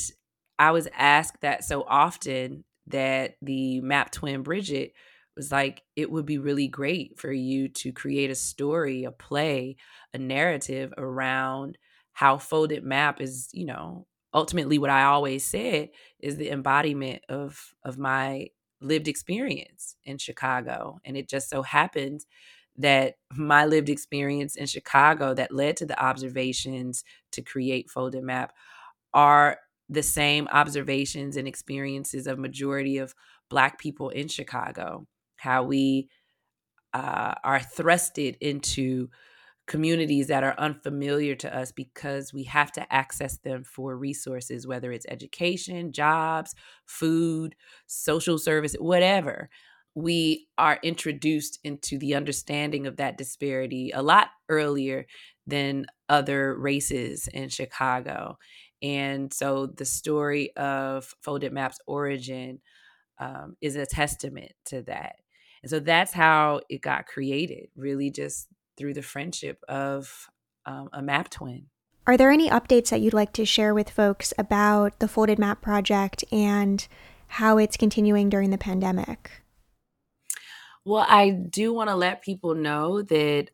I 0.60 0.72
was 0.72 0.88
asked 0.94 1.42
that 1.42 1.64
so 1.64 1.84
often 1.84 2.64
that 2.88 3.36
the 3.42 3.82
map 3.82 4.12
twin 4.12 4.44
Bridget 4.44 4.94
was 5.36 5.52
like, 5.52 5.82
it 5.96 6.12
would 6.12 6.26
be 6.26 6.38
really 6.38 6.68
great 6.68 7.20
for 7.20 7.32
you 7.32 7.68
to 7.70 7.92
create 7.92 8.30
a 8.30 8.36
story, 8.36 9.04
a 9.04 9.12
play, 9.12 9.78
a 10.14 10.18
narrative 10.18 10.94
around 10.98 11.78
how 12.14 12.38
folded 12.38 12.84
map 12.84 13.20
is, 13.20 13.50
you 13.54 13.66
know, 13.66 14.06
ultimately 14.34 14.78
what 14.78 14.92
I 14.92 15.04
always 15.06 15.44
said 15.46 15.90
is 16.20 16.38
the 16.38 16.52
embodiment 16.52 17.24
of 17.30 17.74
of 17.84 17.98
my 17.98 18.48
lived 18.82 19.08
experience 19.08 19.96
in 20.04 20.18
Chicago. 20.18 21.00
And 21.06 21.18
it 21.18 21.28
just 21.30 21.50
so 21.50 21.64
happened 21.64 22.26
that 22.78 23.16
my 23.32 23.66
lived 23.66 23.90
experience 23.90 24.56
in 24.56 24.66
Chicago 24.66 25.34
that 25.36 25.52
led 25.54 25.78
to 25.78 25.86
the 25.86 26.02
observations 26.04 27.04
to 27.32 27.42
create 27.42 27.90
folded 27.90 28.24
map 28.24 28.54
are 29.14 29.58
the 29.90 30.04
same 30.04 30.48
observations 30.52 31.38
and 31.38 31.48
experiences 31.48 32.28
of 32.28 32.40
majority 32.40 32.98
of 32.98 33.14
black 33.50 33.80
people 33.80 34.10
in 34.10 34.28
chicago 34.28 35.06
how 35.38 35.64
we 35.64 36.10
uh, 36.94 37.34
are 37.44 37.60
thrusted 37.60 38.38
into 38.40 39.10
communities 39.68 40.28
that 40.28 40.44
are 40.44 40.56
unfamiliar 40.60 41.36
to 41.36 41.56
us 41.56 41.72
because 41.72 42.34
we 42.34 42.44
have 42.44 42.72
to 42.72 42.94
access 42.94 43.38
them 43.40 43.64
for 43.64 43.98
resources 43.98 44.68
whether 44.68 44.92
it's 44.92 45.06
education 45.10 45.92
jobs 45.94 46.54
food 46.86 47.56
social 47.88 48.38
service 48.38 48.76
whatever. 48.80 49.50
We 49.96 50.48
are 50.58 50.80
introduced 50.84 51.60
into 51.64 52.00
the 52.00 52.16
understanding 52.16 52.88
of 52.88 52.98
that 52.98 53.18
disparity 53.18 53.92
a 53.94 54.02
lot 54.02 54.30
earlier 54.50 55.06
than 55.48 55.86
other 56.10 56.58
races 56.58 57.28
in 57.34 57.50
chicago 57.50 58.38
and 58.84 59.34
so 59.34 59.66
the 59.66 59.86
story 59.86 60.54
of 60.58 61.16
Folded 61.22 61.54
Map's 61.54 61.80
origin 61.88 62.60
um, 63.18 63.56
is 63.62 63.78
a 63.78 63.86
testament 63.86 64.52
to 64.66 64.82
that. 64.84 65.16
And 65.64 65.70
so 65.70 65.80
that's 65.80 66.12
how 66.12 66.60
it 66.70 66.82
got 66.82 67.08
created, 67.08 67.70
really 67.78 68.12
just 68.12 68.50
through 68.78 68.94
the 68.94 69.02
friendship 69.02 69.64
of 69.70 70.30
um, 70.66 70.90
a 70.92 71.02
map 71.02 71.30
twin. 71.30 71.68
Are 72.06 72.18
there 72.18 72.32
any 72.32 72.50
updates 72.50 72.90
that 72.90 73.00
you'd 73.00 73.14
like 73.14 73.32
to 73.34 73.46
share 73.46 73.74
with 73.74 73.90
folks 73.90 74.34
about 74.38 75.00
the 75.00 75.08
Folded 75.08 75.40
Map 75.40 75.62
project 75.62 76.26
and 76.34 76.86
how 77.28 77.58
it's 77.58 77.78
continuing 77.78 78.30
during 78.30 78.50
the 78.50 78.58
pandemic? 78.58 79.44
Well, 80.84 81.06
I 81.08 81.30
do 81.30 81.72
want 81.74 81.90
to 81.90 81.96
let 81.96 82.22
people 82.22 82.56
know 82.56 83.02
that 83.04 83.48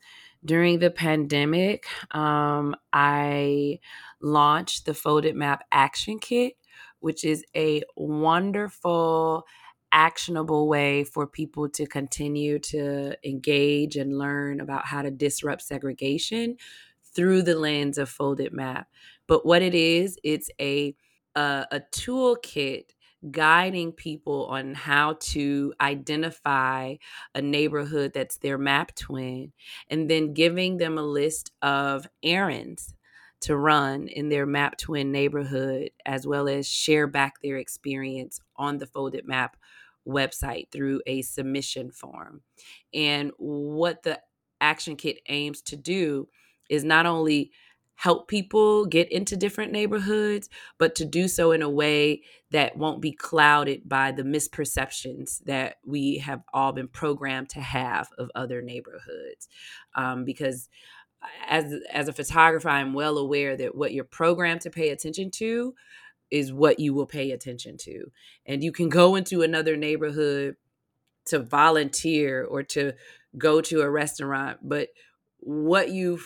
during 0.43 0.79
the 0.79 0.91
pandemic, 0.91 1.85
um, 2.11 2.75
I 2.93 3.79
launched 4.21 4.85
the 4.85 4.93
Folded 4.93 5.35
Map 5.35 5.63
Action 5.71 6.19
Kit, 6.19 6.53
which 6.99 7.23
is 7.23 7.43
a 7.55 7.83
wonderful, 7.95 9.45
actionable 9.91 10.67
way 10.67 11.03
for 11.03 11.27
people 11.27 11.67
to 11.69 11.85
continue 11.85 12.59
to 12.59 13.15
engage 13.27 13.95
and 13.95 14.17
learn 14.17 14.61
about 14.61 14.85
how 14.85 15.01
to 15.01 15.11
disrupt 15.11 15.61
segregation 15.61 16.57
through 17.15 17.41
the 17.41 17.55
lens 17.55 17.97
of 17.97 18.09
Folded 18.09 18.53
Map. 18.53 18.87
But 19.27 19.45
what 19.45 19.61
it 19.61 19.75
is, 19.75 20.17
it's 20.23 20.49
a 20.59 20.95
a, 21.35 21.65
a 21.71 21.81
toolkit 21.91 22.91
guiding 23.31 23.91
people 23.91 24.45
on 24.47 24.73
how 24.73 25.17
to 25.19 25.73
identify 25.81 26.95
a 27.35 27.41
neighborhood 27.41 28.11
that's 28.13 28.37
their 28.37 28.57
map 28.57 28.95
twin, 28.95 29.51
and 29.89 30.09
then 30.09 30.33
giving 30.33 30.77
them 30.77 30.97
a 30.97 31.03
list 31.03 31.51
of 31.61 32.07
errands 32.23 32.95
to 33.41 33.55
run 33.55 34.07
in 34.07 34.29
their 34.29 34.45
map 34.45 34.77
twin 34.77 35.11
neighborhood, 35.11 35.91
as 36.05 36.27
well 36.27 36.47
as 36.47 36.67
share 36.67 37.07
back 37.07 37.41
their 37.41 37.57
experience 37.57 38.39
on 38.55 38.77
the 38.77 38.87
Folded 38.87 39.27
Map 39.27 39.55
website 40.07 40.71
through 40.71 41.01
a 41.05 41.21
submission 41.21 41.91
form. 41.91 42.41
And 42.93 43.31
what 43.37 44.03
the 44.03 44.19
action 44.59 44.95
kit 44.95 45.19
aims 45.29 45.61
to 45.63 45.77
do 45.77 46.27
is 46.69 46.83
not 46.83 47.05
only 47.05 47.51
help 47.99 48.29
people 48.29 48.85
get 48.85 49.11
into 49.11 49.35
different 49.35 49.73
neighborhoods, 49.73 50.49
but 50.77 50.95
to 50.95 51.03
do 51.03 51.27
so 51.27 51.51
in 51.51 51.61
a 51.61 51.69
way 51.69 52.21
that 52.49 52.77
won't 52.77 53.01
be 53.01 53.11
clouded 53.11 53.89
by 53.89 54.09
the 54.09 54.23
misperceptions 54.23 55.43
that 55.43 55.75
we 55.85 56.17
have 56.17 56.41
all 56.53 56.71
been 56.71 56.87
programmed 56.87 57.49
to 57.49 57.59
have 57.59 58.07
of 58.17 58.31
other 58.35 58.61
neighborhoods. 58.61 59.49
Um, 59.95 60.23
because 60.23 60.69
as 61.45 61.73
as 61.91 62.07
a 62.07 62.13
photographer, 62.13 62.69
I'm 62.69 62.93
well 62.93 63.17
aware 63.17 63.57
that 63.57 63.75
what 63.75 63.91
you're 63.91 64.05
programmed 64.05 64.61
to 64.61 64.69
pay 64.69 64.91
attention 64.91 65.29
to 65.31 65.75
is 66.31 66.53
what 66.53 66.79
you 66.79 66.93
will 66.93 67.05
pay 67.05 67.31
attention 67.31 67.75
to. 67.79 68.05
And 68.45 68.63
you 68.63 68.71
can 68.71 68.87
go 68.87 69.15
into 69.15 69.41
another 69.41 69.75
neighborhood 69.75 70.55
to 71.25 71.39
volunteer 71.39 72.45
or 72.45 72.63
to 72.63 72.93
go 73.37 73.59
to 73.59 73.81
a 73.81 73.89
restaurant, 73.89 74.59
but 74.63 74.87
what 75.41 75.89
you 75.89 76.19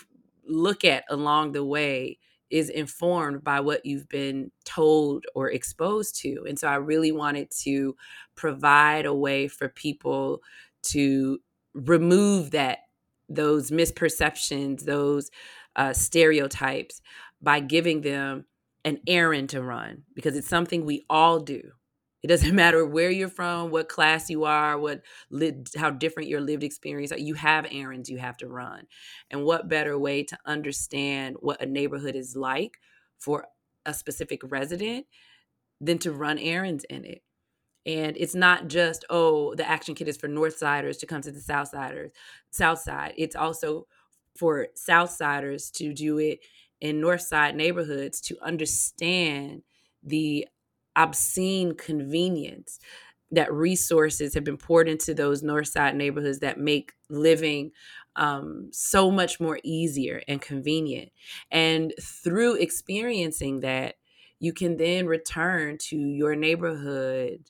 look 0.48 0.84
at 0.84 1.04
along 1.10 1.52
the 1.54 1.64
way 1.66 2.20
is 2.50 2.70
informed 2.70 3.44
by 3.44 3.60
what 3.60 3.86
you've 3.86 4.08
been 4.10 4.52
told 4.64 5.26
or 5.34 5.50
exposed 5.50 6.16
to. 6.22 6.46
And 6.48 6.58
so 6.60 6.68
I 6.68 6.76
really 6.76 7.12
wanted 7.12 7.50
to 7.62 7.96
provide 8.36 9.06
a 9.06 9.14
way 9.14 9.48
for 9.48 9.70
people 9.70 10.42
to 10.84 11.40
remove 11.74 12.52
that 12.52 12.80
those 13.28 13.72
misperceptions, 13.72 14.84
those 14.86 15.32
uh, 15.76 15.94
stereotypes 15.94 17.02
by 17.42 17.60
giving 17.60 18.02
them 18.02 18.46
an 18.86 19.00
errand 19.08 19.50
to 19.50 19.64
run 19.64 20.04
because 20.14 20.36
it's 20.36 20.48
something 20.48 20.86
we 20.86 21.06
all 21.10 21.40
do. 21.40 21.72
It 22.24 22.27
doesn't 22.27 22.56
matter 22.63 22.86
where 22.86 23.12
you're 23.12 23.27
from, 23.27 23.70
what 23.70 23.89
class 23.89 24.30
you 24.30 24.46
are, 24.46 24.80
what 24.80 25.01
how 25.75 25.92
different 25.92 26.30
your 26.30 26.42
lived 26.42 26.63
experience. 26.63 27.12
Are. 27.12 27.18
You 27.18 27.36
have 27.36 27.68
errands 27.70 28.10
you 28.10 28.18
have 28.18 28.38
to 28.38 28.48
run, 28.48 28.88
and 29.30 29.44
what 29.44 29.70
better 29.70 30.00
way 30.00 30.24
to 30.24 30.38
understand 30.46 31.36
what 31.39 31.62
a 31.62 31.65
neighborhood 31.65 32.15
is 32.15 32.36
like 32.36 32.80
for 33.20 33.46
a 33.86 33.94
specific 33.94 34.42
resident 34.50 35.06
than 35.82 35.98
to 36.00 36.12
run 36.12 36.39
errands 36.39 36.86
in 36.89 37.06
it? 37.06 37.22
And 37.86 38.15
it's 38.18 38.36
not 38.36 38.70
just 38.70 39.03
oh, 39.10 39.53
the 39.56 39.70
action 39.70 39.94
kit 39.94 40.08
is 40.08 40.18
for 40.18 40.30
North 40.30 40.58
Siders 40.58 40.98
to 40.98 41.06
come 41.06 41.22
to 41.22 41.32
the 41.32 41.42
South 41.42 41.68
Siders, 41.68 42.12
South 42.50 42.80
Side. 42.80 43.13
It's 43.18 43.36
also 43.36 43.88
for 44.38 44.68
South 44.74 45.12
Siders 45.12 45.70
to 45.72 45.94
do 45.94 46.18
it 46.18 46.39
in 46.80 47.01
North 47.01 47.22
Side 47.22 47.56
neighborhoods 47.56 48.22
to 48.22 48.38
understand 48.42 49.63
the 50.01 50.48
obscene 50.96 51.76
convenience 51.76 52.80
that 53.32 53.52
resources 53.52 54.34
have 54.36 54.44
been 54.44 54.58
poured 54.58 54.88
into 54.88 55.14
those 55.14 55.42
north 55.42 55.68
side 55.68 55.96
neighborhoods 55.96 56.40
that 56.40 56.60
make 56.60 56.94
living 57.10 57.72
um, 58.16 58.70
so 58.72 59.10
much 59.10 59.40
more 59.40 59.60
easier 59.64 60.22
and 60.28 60.40
convenient. 60.42 61.12
And 61.50 61.94
through 62.00 62.56
experiencing 62.56 63.62
that 63.62 63.96
you 64.40 64.54
can 64.54 64.78
then 64.78 65.08
return 65.08 65.78
to 65.80 65.98
your 65.98 66.36
neighborhood 66.36 67.50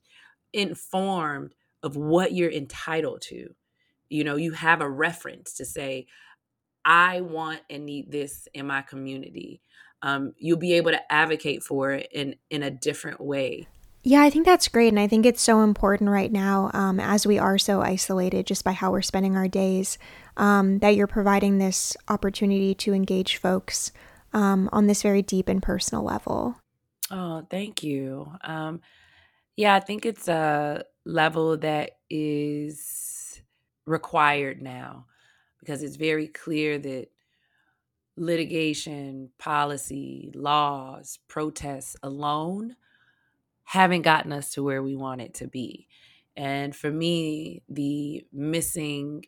informed 0.54 1.54
of 1.82 1.98
what 1.98 2.34
you're 2.34 2.52
entitled 2.52 3.22
to. 3.24 3.54
You 4.10 4.24
know 4.24 4.36
you 4.36 4.52
have 4.52 4.82
a 4.82 4.90
reference 4.90 5.54
to 5.56 5.66
say 5.66 6.06
i 6.86 7.22
want 7.22 7.62
and 7.70 7.86
need 7.86 8.12
this 8.12 8.48
in 8.54 8.68
my 8.68 8.82
community 8.82 9.62
um, 10.04 10.34
you'll 10.38 10.58
be 10.58 10.74
able 10.74 10.92
to 10.92 11.12
advocate 11.12 11.64
for 11.64 11.92
it 11.92 12.10
in 12.12 12.36
in 12.52 12.62
a 12.62 12.70
different 12.70 13.20
way. 13.20 13.68
Yeah, 14.06 14.22
I 14.22 14.30
think 14.30 14.46
that's 14.46 14.68
great. 14.68 14.90
And 14.90 15.00
I 15.00 15.08
think 15.08 15.26
it's 15.26 15.42
so 15.42 15.62
important 15.62 16.10
right 16.10 16.32
now, 16.32 16.70
um, 16.74 17.00
as 17.00 17.26
we 17.26 17.40
are 17.40 17.58
so 17.58 17.82
isolated 17.82 18.46
just 18.46 18.66
by 18.66 18.74
how 18.74 18.92
we're 18.92 19.02
spending 19.02 19.38
our 19.38 19.48
days, 19.48 19.98
um, 20.36 20.80
that 20.80 20.98
you're 20.98 21.08
providing 21.08 21.58
this 21.58 21.96
opportunity 22.10 22.76
to 22.76 22.94
engage 22.94 23.38
folks 23.38 23.94
um, 24.34 24.70
on 24.74 24.88
this 24.88 25.02
very 25.02 25.22
deep 25.22 25.48
and 25.48 25.64
personal 25.64 26.04
level. 26.04 26.58
Oh, 27.10 27.48
thank 27.50 27.82
you. 27.82 28.30
Um, 28.44 28.82
yeah, 29.56 29.74
I 29.74 29.80
think 29.80 30.06
it's 30.06 30.28
a 30.28 30.84
level 31.06 31.56
that 31.58 31.92
is 32.10 33.42
required 33.86 34.62
now 34.62 35.06
because 35.60 35.82
it's 35.82 35.96
very 35.96 36.28
clear 36.28 36.78
that 36.78 37.08
litigation, 38.16 39.32
policy, 39.40 40.32
laws, 40.36 41.20
protests 41.28 41.96
alone 42.04 42.76
haven't 43.64 44.02
gotten 44.04 44.32
us 44.32 44.52
to 44.52 44.64
where 44.64 44.84
we 44.84 44.96
want 44.96 45.22
it 45.22 45.34
to 45.36 45.48
be. 45.48 45.88
And 46.36 46.76
for 46.76 46.92
me, 46.92 47.64
the 47.70 48.26
missing 48.32 49.26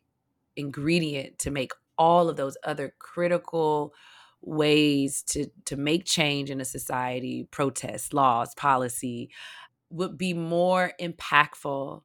ingredient 0.55 1.39
to 1.39 1.51
make 1.51 1.71
all 1.97 2.29
of 2.29 2.37
those 2.37 2.57
other 2.63 2.93
critical 2.99 3.93
ways 4.41 5.23
to 5.23 5.47
to 5.65 5.75
make 5.77 6.05
change 6.05 6.51
in 6.51 6.61
a 6.61 6.65
society, 6.65 7.47
protests, 7.51 8.13
laws, 8.13 8.53
policy 8.55 9.31
would 9.89 10.17
be 10.17 10.33
more 10.33 10.93
impactful 10.99 12.03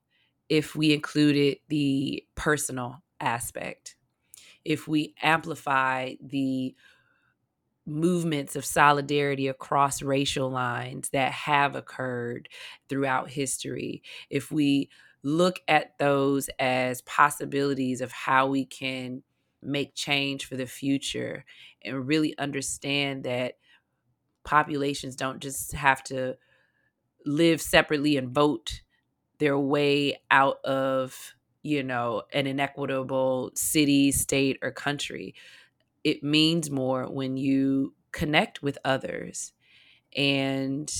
if 0.48 0.76
we 0.76 0.92
included 0.92 1.58
the 1.68 2.24
personal 2.34 3.02
aspect 3.20 3.96
if 4.64 4.86
we 4.88 5.14
amplify 5.22 6.14
the 6.20 6.74
movements 7.86 8.56
of 8.56 8.64
solidarity 8.64 9.48
across 9.48 10.02
racial 10.02 10.50
lines 10.50 11.10
that 11.10 11.32
have 11.32 11.74
occurred 11.74 12.48
throughout 12.88 13.30
history, 13.30 14.02
if 14.28 14.52
we 14.52 14.88
look 15.22 15.60
at 15.68 15.98
those 15.98 16.48
as 16.58 17.02
possibilities 17.02 18.00
of 18.00 18.12
how 18.12 18.46
we 18.46 18.64
can 18.64 19.22
make 19.62 19.94
change 19.94 20.46
for 20.46 20.56
the 20.56 20.66
future 20.66 21.44
and 21.82 22.06
really 22.06 22.36
understand 22.38 23.24
that 23.24 23.54
populations 24.44 25.16
don't 25.16 25.40
just 25.40 25.72
have 25.72 26.02
to 26.02 26.36
live 27.26 27.60
separately 27.60 28.16
and 28.16 28.30
vote 28.30 28.82
their 29.38 29.58
way 29.58 30.18
out 30.30 30.64
of 30.64 31.34
you 31.62 31.82
know, 31.82 32.22
an 32.32 32.46
inequitable 32.46 33.50
city, 33.54 34.12
state, 34.12 34.58
or 34.62 34.70
country. 34.70 35.34
It 36.04 36.22
means 36.22 36.70
more 36.70 37.10
when 37.10 37.36
you 37.36 37.94
connect 38.12 38.62
with 38.62 38.78
others 38.84 39.52
and 40.16 40.90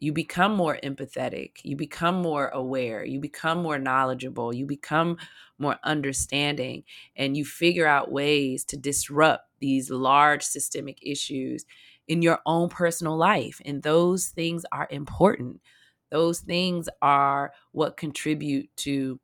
you 0.00 0.12
become 0.12 0.54
more 0.54 0.78
empathetic, 0.82 1.58
you 1.64 1.76
become 1.76 2.22
more 2.22 2.48
aware, 2.48 3.04
you 3.04 3.18
become 3.18 3.62
more 3.62 3.78
knowledgeable, 3.78 4.54
you 4.54 4.64
become 4.66 5.16
more 5.58 5.76
understanding, 5.82 6.84
and 7.16 7.36
you 7.36 7.44
figure 7.44 7.86
out 7.86 8.12
ways 8.12 8.64
to 8.66 8.76
disrupt 8.76 9.44
these 9.60 9.90
large 9.90 10.44
systemic 10.44 10.98
issues 11.02 11.64
in 12.06 12.22
your 12.22 12.38
own 12.46 12.68
personal 12.68 13.16
life. 13.16 13.60
And 13.64 13.82
those 13.82 14.28
things 14.28 14.64
are 14.70 14.86
important. 14.90 15.60
Those 16.10 16.40
things 16.40 16.88
are 17.02 17.52
what 17.72 17.96
contribute 17.96 18.70
to 18.78 19.18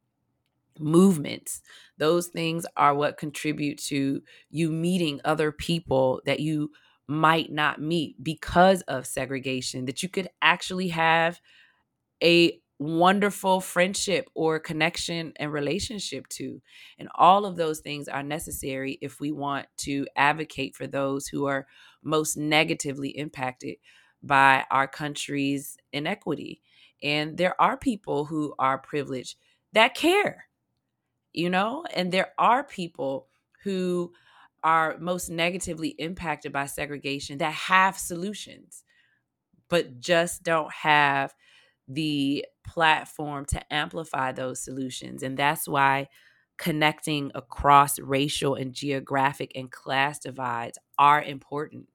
movements. 0.78 1.62
Those 1.98 2.28
things 2.28 2.66
are 2.76 2.94
what 2.94 3.18
contribute 3.18 3.78
to 3.84 4.22
you 4.50 4.70
meeting 4.70 5.20
other 5.24 5.52
people 5.52 6.20
that 6.26 6.40
you 6.40 6.70
might 7.06 7.52
not 7.52 7.80
meet 7.80 8.22
because 8.22 8.82
of 8.82 9.06
segregation, 9.06 9.84
that 9.84 10.02
you 10.02 10.08
could 10.08 10.28
actually 10.40 10.88
have 10.88 11.40
a 12.22 12.58
wonderful 12.78 13.60
friendship 13.60 14.28
or 14.34 14.58
connection 14.58 15.32
and 15.36 15.52
relationship 15.52 16.26
to. 16.28 16.60
And 16.98 17.08
all 17.14 17.46
of 17.46 17.56
those 17.56 17.80
things 17.80 18.08
are 18.08 18.22
necessary 18.22 18.98
if 19.00 19.20
we 19.20 19.30
want 19.30 19.66
to 19.78 20.06
advocate 20.16 20.74
for 20.74 20.86
those 20.86 21.26
who 21.26 21.46
are 21.46 21.66
most 22.02 22.36
negatively 22.36 23.10
impacted 23.10 23.76
by 24.22 24.64
our 24.70 24.88
country's 24.88 25.76
inequity. 25.92 26.62
And 27.02 27.36
there 27.36 27.60
are 27.60 27.76
people 27.76 28.24
who 28.24 28.54
are 28.58 28.78
privileged 28.78 29.36
that 29.72 29.94
care 29.94 30.46
you 31.34 31.50
know? 31.50 31.84
And 31.94 32.12
there 32.12 32.32
are 32.38 32.64
people 32.64 33.28
who 33.62 34.12
are 34.62 34.96
most 34.98 35.28
negatively 35.28 35.88
impacted 35.98 36.52
by 36.52 36.66
segregation 36.66 37.38
that 37.38 37.52
have 37.52 37.98
solutions, 37.98 38.84
but 39.68 40.00
just 40.00 40.42
don't 40.42 40.72
have 40.72 41.34
the 41.86 42.46
platform 42.66 43.44
to 43.44 43.72
amplify 43.72 44.32
those 44.32 44.60
solutions. 44.60 45.22
And 45.22 45.36
that's 45.36 45.68
why 45.68 46.08
connecting 46.56 47.30
across 47.34 47.98
racial 47.98 48.54
and 48.54 48.72
geographic 48.72 49.52
and 49.54 49.70
class 49.70 50.18
divides 50.18 50.78
are 50.98 51.22
important 51.22 51.88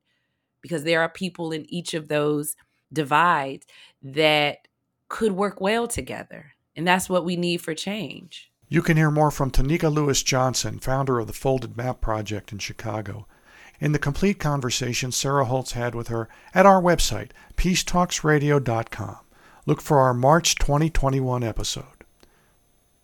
because 0.61 0.83
there 0.83 1.01
are 1.01 1.09
people 1.09 1.51
in 1.51 1.65
each 1.73 1.93
of 1.93 2.07
those 2.07 2.55
divides 2.91 3.65
that 4.01 4.67
could 5.07 5.31
work 5.31 5.61
well 5.61 5.87
together. 5.87 6.53
And 6.75 6.87
that's 6.87 7.09
what 7.09 7.25
we 7.25 7.35
need 7.35 7.61
for 7.61 7.73
change. 7.73 8.51
You 8.71 8.83
can 8.83 8.97
hear 8.97 9.09
more 9.09 9.31
from 9.31 9.49
Tonika 9.49 9.91
Lewis 9.91 10.21
Johnson, 10.21 10.77
founder 10.77 11.17
of 11.17 11.25
the 11.25 11.33
Folded 11.33 11.75
Map 11.75 12.01
Project 12.01 12.51
in 12.51 12.59
Chicago, 12.59 13.25
in 13.79 13.93
the 13.93 13.99
complete 13.99 14.37
conversation 14.37 15.11
Sarah 15.11 15.45
Holtz 15.45 15.71
had 15.71 15.95
with 15.95 16.09
her 16.09 16.29
at 16.53 16.67
our 16.67 16.79
website, 16.79 17.31
peacetalksradio.com. 17.57 19.17
Look 19.65 19.81
for 19.81 19.97
our 19.97 20.13
March 20.13 20.53
2021 20.55 21.43
episode. 21.43 21.85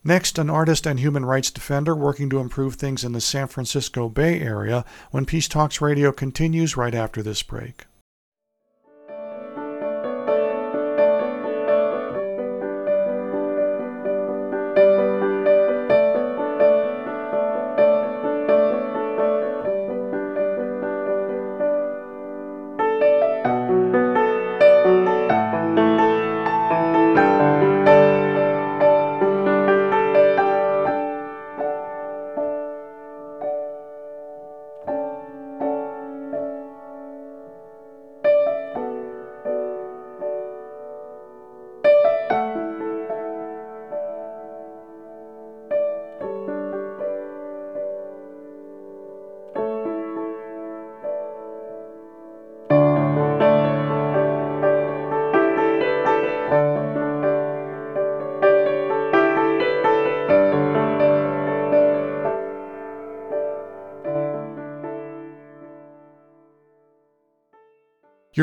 Next, 0.04 0.38
an 0.38 0.52
artist 0.52 0.86
and 0.86 1.00
human 1.00 1.26
rights 1.26 1.50
defender 1.50 1.96
working 1.96 2.30
to 2.30 2.38
improve 2.38 2.76
things 2.76 3.04
in 3.04 3.14
the 3.14 3.22
San 3.22 3.48
Francisco 3.48 4.08
Bay 4.08 4.40
Area 4.40 4.86
when 5.10 5.26
Peace 5.26 5.48
Talks 5.48 5.82
Radio 5.82 6.12
continues 6.12 6.78
right 6.78 6.94
after 6.94 7.24
this 7.24 7.42
break. 7.42 7.86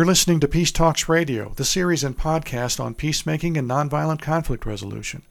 You're 0.03 0.09
listening 0.09 0.41
to 0.41 0.49
Peace 0.49 0.73
Talks 0.73 1.09
Radio, 1.09 1.53
the 1.55 1.65
series 1.65 2.03
and 2.03 2.19
podcast 2.19 2.81
on 2.81 2.97
peacemaking 2.97 3.57
and 3.57 3.71
nonviolent 3.71 4.21
conflict 4.21 4.67
resolution. 4.67 5.23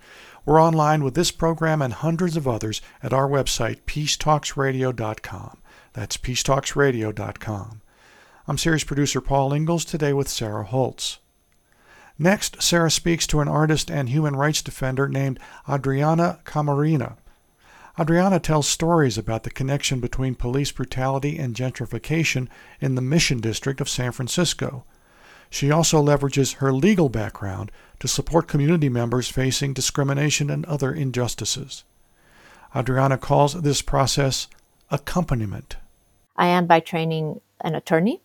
We're 0.46 0.64
online 0.64 1.04
with 1.04 1.14
this 1.14 1.30
program 1.30 1.82
and 1.82 1.92
hundreds 1.92 2.38
of 2.38 2.48
others 2.48 2.82
at 3.04 3.12
our 3.12 3.28
website, 3.28 3.82
peacetalksradio.com. 3.82 5.58
That's 5.92 6.16
peacetalksradio.com. 6.16 7.82
I'm 8.48 8.58
series 8.58 8.86
producer 8.86 9.20
Paul 9.20 9.54
Ingalls 9.54 9.84
today 9.84 10.14
with 10.14 10.30
Sarah 10.30 10.64
Holtz. 10.64 11.20
Next, 12.18 12.64
Sarah 12.64 12.92
speaks 12.92 13.28
to 13.28 13.42
an 13.42 13.50
artist 13.50 13.92
and 13.92 14.08
human 14.08 14.38
rights 14.38 14.62
defender 14.62 15.10
named 15.10 15.38
Adriana 15.68 16.40
Camarena. 16.46 17.18
Adriana 18.00 18.40
tells 18.40 18.68
stories 18.68 19.18
about 19.18 19.44
the 19.44 19.50
connection 19.50 20.00
between 20.00 20.36
police 20.36 20.72
brutality 20.72 21.38
and 21.38 21.56
gentrification 21.56 22.48
in 22.80 22.96
the 22.96 23.02
Mission 23.02 23.40
District 23.40 23.82
of 23.82 23.90
San 23.90 24.12
Francisco. 24.12 24.86
She 25.50 25.70
also 25.70 26.02
leverages 26.02 26.56
her 26.56 26.72
legal 26.72 27.10
background 27.10 27.72
to 28.00 28.08
support 28.08 28.48
community 28.48 28.88
members 28.88 29.28
facing 29.28 29.74
discrimination 29.74 30.50
and 30.50 30.66
other 30.66 30.94
injustices. 30.94 31.84
Adriana 32.74 33.18
calls 33.18 33.62
this 33.62 33.82
process 33.82 34.48
accompaniment. 34.90 35.76
I 36.38 36.48
am 36.48 36.68
by 36.68 36.80
training 36.80 37.42
an 37.60 37.76
attorney, 37.76 38.22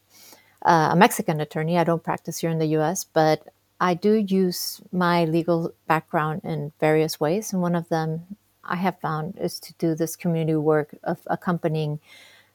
uh, 0.62 0.90
a 0.92 0.96
Mexican 0.96 1.40
attorney. 1.40 1.76
I 1.76 1.84
don't 1.84 2.04
practice 2.04 2.38
here 2.38 2.50
in 2.50 2.60
the 2.60 2.76
US, 2.78 3.02
but 3.02 3.48
I 3.80 3.94
do 3.94 4.14
use 4.14 4.80
my 4.92 5.24
legal 5.24 5.72
background 5.88 6.42
in 6.44 6.72
various 6.78 7.18
ways. 7.18 7.52
And 7.52 7.60
one 7.60 7.74
of 7.74 7.88
them 7.88 8.36
I 8.68 8.76
have 8.76 9.00
found 9.00 9.36
is 9.38 9.58
to 9.60 9.72
do 9.74 9.94
this 9.94 10.16
community 10.16 10.56
work 10.56 10.94
of 11.04 11.18
accompanying 11.26 12.00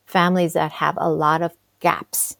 families 0.05 0.53
that 0.53 0.73
have 0.73 0.97
a 0.97 1.09
lot 1.09 1.41
of 1.41 1.53
gaps 1.79 2.37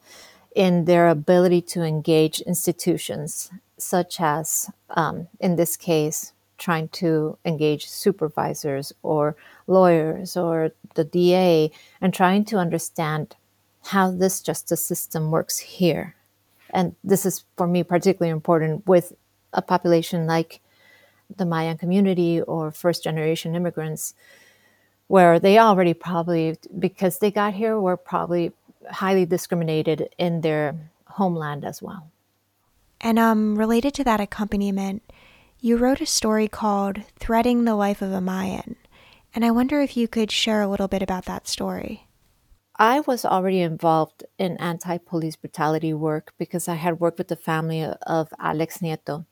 in 0.54 0.84
their 0.84 1.08
ability 1.08 1.62
to 1.62 1.82
engage 1.82 2.40
institutions, 2.42 3.50
such 3.78 4.20
as, 4.20 4.70
um, 4.90 5.28
in 5.40 5.56
this 5.56 5.76
case, 5.76 6.32
trying 6.58 6.88
to 6.88 7.36
engage 7.44 7.88
supervisors 7.88 8.92
or 9.02 9.34
lawyers 9.66 10.36
or 10.36 10.70
the 10.94 11.04
DA 11.04 11.72
and 12.00 12.14
trying 12.14 12.44
to 12.44 12.56
understand 12.56 13.34
how 13.86 14.10
this 14.10 14.40
justice 14.40 14.84
system 14.84 15.30
works 15.30 15.58
here. 15.58 16.14
And 16.70 16.94
this 17.02 17.26
is 17.26 17.44
for 17.56 17.66
me 17.66 17.82
particularly 17.82 18.30
important 18.30 18.86
with 18.86 19.12
a 19.52 19.60
population 19.60 20.26
like 20.26 20.60
the 21.36 21.46
Mayan 21.46 21.78
community 21.78 22.40
or 22.40 22.70
first 22.70 23.04
generation 23.04 23.54
immigrants, 23.54 24.14
where 25.06 25.38
they 25.38 25.58
already 25.58 25.94
probably, 25.94 26.56
because 26.78 27.18
they 27.18 27.30
got 27.30 27.54
here, 27.54 27.78
were 27.78 27.96
probably 27.96 28.52
highly 28.90 29.26
discriminated 29.26 30.08
in 30.18 30.40
their 30.40 30.74
homeland 31.06 31.64
as 31.64 31.82
well. 31.82 32.10
And 33.00 33.18
um, 33.18 33.58
related 33.58 33.94
to 33.94 34.04
that 34.04 34.20
accompaniment, 34.20 35.02
you 35.60 35.76
wrote 35.76 36.00
a 36.00 36.06
story 36.06 36.48
called 36.48 37.02
Threading 37.18 37.64
the 37.64 37.74
Life 37.74 38.02
of 38.02 38.12
a 38.12 38.20
Mayan. 38.20 38.76
And 39.34 39.44
I 39.44 39.50
wonder 39.50 39.80
if 39.80 39.96
you 39.96 40.08
could 40.08 40.30
share 40.30 40.60
a 40.60 40.68
little 40.68 40.88
bit 40.88 41.02
about 41.02 41.24
that 41.24 41.48
story. 41.48 42.06
I 42.76 43.00
was 43.00 43.24
already 43.24 43.60
involved 43.60 44.24
in 44.38 44.56
anti 44.56 44.98
police 44.98 45.36
brutality 45.36 45.92
work 45.94 46.32
because 46.38 46.68
I 46.68 46.74
had 46.74 47.00
worked 47.00 47.18
with 47.18 47.28
the 47.28 47.36
family 47.36 47.84
of 47.84 48.28
Alex 48.38 48.78
Nieto. 48.78 49.26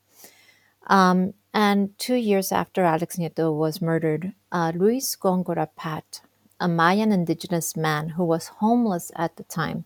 Um, 0.87 1.33
and 1.53 1.97
two 1.97 2.15
years 2.15 2.51
after 2.51 2.83
Alex 2.83 3.17
Nieto 3.17 3.55
was 3.55 3.81
murdered, 3.81 4.33
uh, 4.51 4.71
Luis 4.75 5.15
Gongora 5.15 5.67
Pat, 5.75 6.21
a 6.59 6.67
Mayan 6.67 7.11
indigenous 7.11 7.75
man 7.75 8.09
who 8.09 8.23
was 8.23 8.47
homeless 8.59 9.11
at 9.15 9.35
the 9.35 9.43
time, 9.43 9.85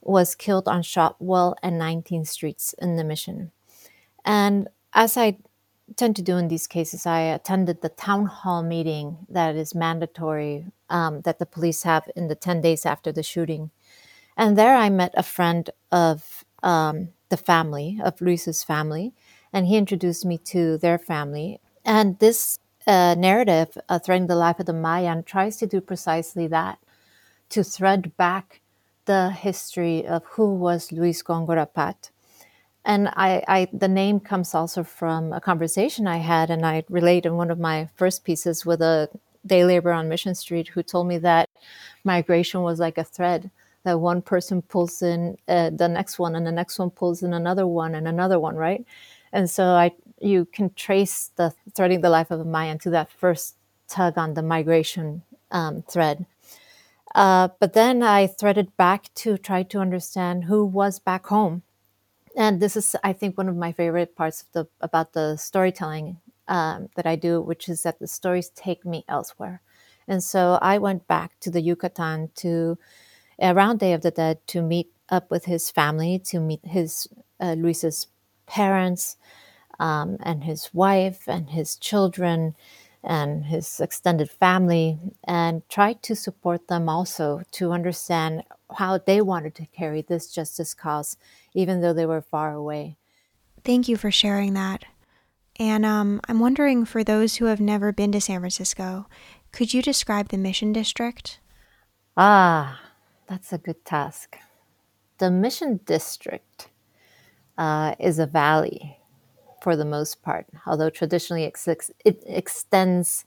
was 0.00 0.34
killed 0.34 0.68
on 0.68 0.82
Shotwell 0.82 1.56
and 1.62 1.80
19th 1.80 2.28
Streets 2.28 2.74
in 2.78 2.96
the 2.96 3.04
Mission. 3.04 3.52
And 4.24 4.68
as 4.92 5.16
I 5.16 5.38
tend 5.96 6.16
to 6.16 6.22
do 6.22 6.36
in 6.36 6.48
these 6.48 6.66
cases, 6.66 7.06
I 7.06 7.20
attended 7.20 7.80
the 7.80 7.88
town 7.88 8.26
hall 8.26 8.62
meeting 8.62 9.18
that 9.28 9.56
is 9.56 9.74
mandatory 9.74 10.66
um, 10.90 11.22
that 11.22 11.38
the 11.38 11.46
police 11.46 11.84
have 11.84 12.08
in 12.16 12.28
the 12.28 12.34
10 12.34 12.60
days 12.60 12.84
after 12.84 13.12
the 13.12 13.22
shooting. 13.22 13.70
And 14.36 14.56
there 14.56 14.76
I 14.76 14.90
met 14.90 15.14
a 15.16 15.22
friend 15.22 15.68
of 15.90 16.44
um, 16.62 17.08
the 17.28 17.36
family, 17.36 18.00
of 18.02 18.20
Luis's 18.20 18.62
family, 18.62 19.14
and 19.52 19.66
he 19.66 19.76
introduced 19.76 20.24
me 20.24 20.38
to 20.38 20.78
their 20.78 20.98
family. 20.98 21.60
And 21.84 22.18
this 22.18 22.58
uh, 22.86 23.14
narrative, 23.18 23.76
uh, 23.88 23.98
Threading 23.98 24.26
the 24.26 24.36
Life 24.36 24.60
of 24.60 24.66
the 24.66 24.72
Mayan, 24.72 25.22
tries 25.22 25.56
to 25.58 25.66
do 25.66 25.80
precisely 25.80 26.46
that 26.48 26.78
to 27.50 27.62
thread 27.62 28.16
back 28.16 28.60
the 29.04 29.30
history 29.30 30.06
of 30.06 30.24
who 30.24 30.54
was 30.54 30.92
Luis 30.92 31.22
Gongora 31.22 31.66
Pat. 31.72 32.10
And 32.84 33.08
I, 33.08 33.44
I, 33.46 33.68
the 33.72 33.88
name 33.88 34.20
comes 34.20 34.54
also 34.54 34.82
from 34.82 35.32
a 35.32 35.40
conversation 35.40 36.06
I 36.06 36.16
had, 36.16 36.50
and 36.50 36.66
I 36.66 36.84
relate 36.88 37.26
in 37.26 37.36
one 37.36 37.50
of 37.50 37.58
my 37.58 37.88
first 37.94 38.24
pieces 38.24 38.66
with 38.66 38.80
a 38.80 39.08
day 39.46 39.64
laborer 39.64 39.92
on 39.92 40.08
Mission 40.08 40.34
Street 40.34 40.68
who 40.68 40.82
told 40.82 41.06
me 41.06 41.18
that 41.18 41.48
migration 42.04 42.62
was 42.62 42.80
like 42.80 42.98
a 42.98 43.04
thread 43.04 43.50
that 43.84 44.00
one 44.00 44.22
person 44.22 44.62
pulls 44.62 45.02
in 45.02 45.36
uh, 45.48 45.70
the 45.70 45.88
next 45.88 46.18
one, 46.18 46.36
and 46.36 46.46
the 46.46 46.52
next 46.52 46.78
one 46.78 46.90
pulls 46.90 47.22
in 47.22 47.34
another 47.34 47.66
one, 47.66 47.94
and 47.94 48.06
another 48.06 48.38
one, 48.38 48.56
right? 48.56 48.84
And 49.32 49.48
so 49.48 49.64
I 49.64 49.92
you 50.20 50.44
can 50.44 50.72
trace 50.74 51.32
the 51.36 51.52
threading 51.74 52.00
the 52.00 52.10
life 52.10 52.30
of 52.30 52.40
a 52.40 52.44
Mayan 52.44 52.78
to 52.80 52.90
that 52.90 53.10
first 53.10 53.56
tug 53.88 54.16
on 54.16 54.34
the 54.34 54.42
migration 54.42 55.22
um, 55.50 55.82
thread. 55.82 56.26
Uh, 57.14 57.48
but 57.60 57.72
then 57.72 58.02
I 58.02 58.26
threaded 58.26 58.76
back 58.76 59.12
to 59.16 59.36
try 59.36 59.64
to 59.64 59.80
understand 59.80 60.44
who 60.44 60.64
was 60.64 60.98
back 60.98 61.26
home, 61.26 61.62
and 62.36 62.60
this 62.60 62.76
is, 62.76 62.96
I 63.04 63.12
think, 63.12 63.36
one 63.36 63.48
of 63.48 63.56
my 63.56 63.72
favorite 63.72 64.16
parts 64.16 64.42
of 64.42 64.52
the 64.52 64.68
about 64.80 65.12
the 65.12 65.36
storytelling 65.36 66.18
um, 66.48 66.88
that 66.96 67.06
I 67.06 67.16
do, 67.16 67.40
which 67.40 67.68
is 67.68 67.82
that 67.82 67.98
the 67.98 68.06
stories 68.06 68.50
take 68.50 68.86
me 68.86 69.04
elsewhere. 69.08 69.60
And 70.08 70.22
so 70.22 70.58
I 70.62 70.78
went 70.78 71.06
back 71.06 71.38
to 71.40 71.50
the 71.50 71.60
Yucatan 71.60 72.30
to 72.36 72.78
around 73.40 73.80
Day 73.80 73.92
of 73.92 74.02
the 74.02 74.10
Dead 74.10 74.38
to 74.48 74.62
meet 74.62 74.90
up 75.08 75.30
with 75.30 75.44
his 75.44 75.70
family, 75.70 76.18
to 76.26 76.40
meet 76.40 76.64
his 76.64 77.08
uh, 77.40 77.54
Luis's 77.54 78.06
parents 78.52 79.16
um, 79.80 80.18
and 80.22 80.44
his 80.44 80.68
wife 80.74 81.26
and 81.26 81.50
his 81.50 81.76
children 81.76 82.54
and 83.02 83.46
his 83.46 83.80
extended 83.80 84.30
family 84.30 84.98
and 85.24 85.66
tried 85.68 86.02
to 86.02 86.14
support 86.14 86.68
them 86.68 86.88
also 86.88 87.42
to 87.50 87.72
understand 87.72 88.42
how 88.76 88.98
they 88.98 89.20
wanted 89.22 89.54
to 89.54 89.66
carry 89.66 90.02
this 90.02 90.30
justice 90.30 90.74
cause, 90.74 91.16
even 91.54 91.80
though 91.80 91.94
they 91.94 92.06
were 92.06 92.20
far 92.20 92.52
away. 92.52 92.96
Thank 93.64 93.88
you 93.88 93.96
for 93.96 94.10
sharing 94.10 94.52
that. 94.52 94.84
And 95.58 95.84
um, 95.86 96.20
I'm 96.28 96.38
wondering 96.38 96.84
for 96.84 97.02
those 97.02 97.36
who 97.36 97.46
have 97.46 97.60
never 97.60 97.90
been 97.90 98.12
to 98.12 98.20
San 98.20 98.40
Francisco, 98.40 99.06
could 99.50 99.72
you 99.72 99.82
describe 99.82 100.28
the 100.28 100.38
Mission 100.38 100.72
District? 100.72 101.40
Ah, 102.16 102.80
that's 103.28 103.52
a 103.52 103.58
good 103.58 103.84
task. 103.84 104.36
The 105.18 105.30
Mission 105.30 105.80
District 105.86 106.68
uh, 107.62 107.94
is 108.00 108.18
a 108.18 108.26
valley 108.26 108.98
for 109.62 109.76
the 109.76 109.84
most 109.84 110.20
part, 110.22 110.46
although 110.66 110.90
traditionally 110.90 111.44
it, 111.44 111.90
it 112.04 112.20
extends 112.26 113.24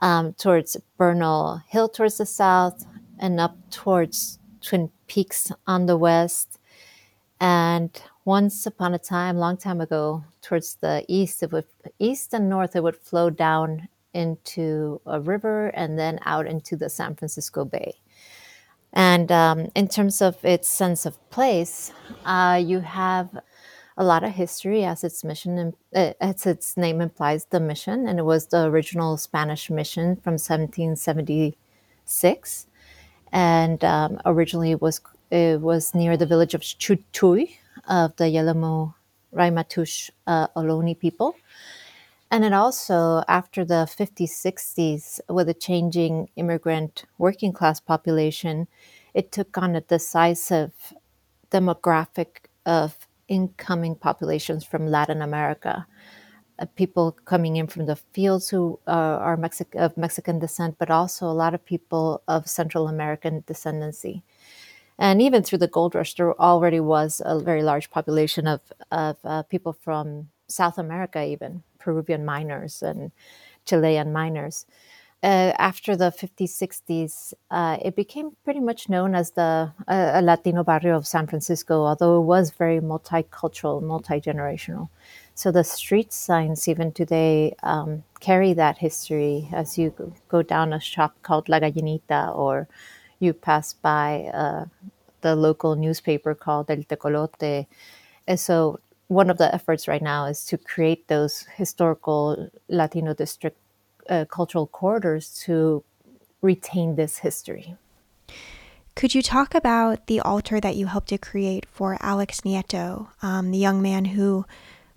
um, 0.00 0.32
towards 0.32 0.78
Bernal 0.96 1.60
Hill 1.68 1.90
towards 1.90 2.16
the 2.16 2.24
south 2.24 2.86
and 3.18 3.38
up 3.38 3.54
towards 3.70 4.38
Twin 4.62 4.90
Peaks 5.08 5.52
on 5.66 5.84
the 5.84 5.98
west. 5.98 6.58
And 7.38 7.90
once 8.24 8.64
upon 8.64 8.94
a 8.94 8.98
time, 8.98 9.36
long 9.36 9.58
time 9.58 9.82
ago, 9.82 10.24
towards 10.40 10.76
the 10.76 11.04
east, 11.06 11.42
it 11.42 11.52
would 11.52 11.66
east 11.98 12.32
and 12.32 12.48
north, 12.48 12.74
it 12.74 12.82
would 12.82 12.96
flow 12.96 13.28
down 13.28 13.88
into 14.14 15.02
a 15.04 15.20
river 15.20 15.68
and 15.68 15.98
then 15.98 16.18
out 16.24 16.46
into 16.46 16.76
the 16.76 16.88
San 16.88 17.14
Francisco 17.14 17.66
Bay. 17.66 18.00
And 18.92 19.30
um, 19.30 19.68
in 19.74 19.86
terms 19.88 20.20
of 20.20 20.42
its 20.44 20.68
sense 20.68 21.06
of 21.06 21.14
place, 21.30 21.92
uh, 22.24 22.60
you 22.62 22.80
have 22.80 23.28
a 23.96 24.04
lot 24.04 24.24
of 24.24 24.32
history, 24.32 24.84
as 24.84 25.04
its 25.04 25.22
mission, 25.24 25.74
uh, 25.94 26.12
as 26.20 26.46
its 26.46 26.76
name 26.76 27.00
implies, 27.00 27.44
the 27.46 27.60
mission, 27.60 28.06
and 28.08 28.18
it 28.18 28.24
was 28.24 28.46
the 28.46 28.64
original 28.64 29.16
Spanish 29.16 29.70
mission 29.70 30.16
from 30.16 30.32
1776, 30.34 32.66
and 33.32 33.84
um, 33.84 34.20
originally 34.24 34.72
it 34.72 34.82
was 34.82 35.00
it 35.30 35.60
was 35.60 35.94
near 35.94 36.16
the 36.16 36.26
village 36.26 36.54
of 36.54 36.62
Chutchui 36.62 37.56
of 37.88 38.16
the 38.16 38.24
Yelamu 38.24 38.92
Ramaytush 39.34 40.10
uh, 40.26 40.48
Ohlone 40.56 40.98
people. 40.98 41.36
And 42.32 42.44
it 42.44 42.52
also, 42.52 43.24
after 43.26 43.64
the 43.64 43.88
50s, 43.88 44.30
60s, 44.30 45.18
with 45.28 45.48
a 45.48 45.54
changing 45.54 46.28
immigrant 46.36 47.04
working 47.18 47.52
class 47.52 47.80
population, 47.80 48.68
it 49.14 49.32
took 49.32 49.58
on 49.58 49.74
a 49.74 49.80
decisive 49.80 50.94
demographic 51.50 52.46
of 52.64 53.08
incoming 53.30 53.94
populations 53.94 54.64
from 54.64 54.86
Latin 54.86 55.22
America. 55.22 55.86
Uh, 56.58 56.66
people 56.76 57.12
coming 57.24 57.56
in 57.56 57.66
from 57.66 57.86
the 57.86 57.96
fields 57.96 58.50
who 58.50 58.78
uh, 58.86 58.90
are 58.90 59.38
Mexi- 59.38 59.74
of 59.76 59.96
Mexican 59.96 60.38
descent, 60.38 60.76
but 60.78 60.90
also 60.90 61.26
a 61.26 61.32
lot 61.32 61.54
of 61.54 61.64
people 61.64 62.22
of 62.28 62.46
Central 62.46 62.88
American 62.88 63.42
descendancy. 63.42 64.22
And 64.98 65.22
even 65.22 65.42
through 65.42 65.60
the 65.60 65.68
gold 65.68 65.94
rush, 65.94 66.14
there 66.14 66.38
already 66.38 66.80
was 66.80 67.22
a 67.24 67.40
very 67.40 67.62
large 67.62 67.90
population 67.90 68.46
of, 68.46 68.60
of 68.90 69.16
uh, 69.24 69.42
people 69.44 69.72
from 69.72 70.28
South 70.48 70.76
America, 70.76 71.24
even 71.24 71.62
Peruvian 71.78 72.26
miners 72.26 72.82
and 72.82 73.10
Chilean 73.64 74.12
miners. 74.12 74.66
Uh, 75.22 75.52
after 75.58 75.96
the 75.96 76.10
50s, 76.10 76.48
60s, 76.48 77.34
uh, 77.50 77.76
it 77.82 77.94
became 77.94 78.34
pretty 78.42 78.60
much 78.60 78.88
known 78.88 79.14
as 79.14 79.32
the 79.32 79.70
uh, 79.86 80.20
Latino 80.24 80.64
barrio 80.64 80.96
of 80.96 81.06
San 81.06 81.26
Francisco, 81.26 81.84
although 81.84 82.22
it 82.22 82.24
was 82.24 82.52
very 82.52 82.80
multicultural, 82.80 83.82
multi 83.82 84.18
generational. 84.18 84.88
So 85.34 85.52
the 85.52 85.62
street 85.62 86.14
signs, 86.14 86.66
even 86.68 86.92
today, 86.92 87.54
um, 87.62 88.02
carry 88.20 88.54
that 88.54 88.78
history 88.78 89.46
as 89.52 89.76
you 89.76 89.92
go 90.28 90.42
down 90.42 90.72
a 90.72 90.80
shop 90.80 91.14
called 91.22 91.50
La 91.50 91.60
Gallinita 91.60 92.34
or 92.34 92.66
you 93.18 93.34
pass 93.34 93.74
by 93.74 94.30
uh, 94.32 94.64
the 95.20 95.36
local 95.36 95.76
newspaper 95.76 96.34
called 96.34 96.70
El 96.70 96.78
Tecolote. 96.84 97.66
And 98.26 98.40
so 98.40 98.80
one 99.08 99.28
of 99.28 99.36
the 99.36 99.54
efforts 99.54 99.86
right 99.86 100.02
now 100.02 100.24
is 100.24 100.46
to 100.46 100.56
create 100.56 101.08
those 101.08 101.46
historical 101.56 102.48
Latino 102.68 103.12
district 103.12 103.58
uh, 104.08 104.24
cultural 104.26 104.66
corridors 104.66 105.38
to 105.44 105.84
retain 106.40 106.96
this 106.96 107.18
history. 107.18 107.76
Could 108.96 109.14
you 109.14 109.22
talk 109.22 109.54
about 109.54 110.06
the 110.06 110.20
altar 110.20 110.60
that 110.60 110.76
you 110.76 110.86
helped 110.86 111.08
to 111.08 111.18
create 111.18 111.66
for 111.70 111.96
Alex 112.00 112.40
Nieto, 112.40 113.08
um, 113.22 113.50
the 113.50 113.58
young 113.58 113.80
man 113.80 114.06
who 114.06 114.44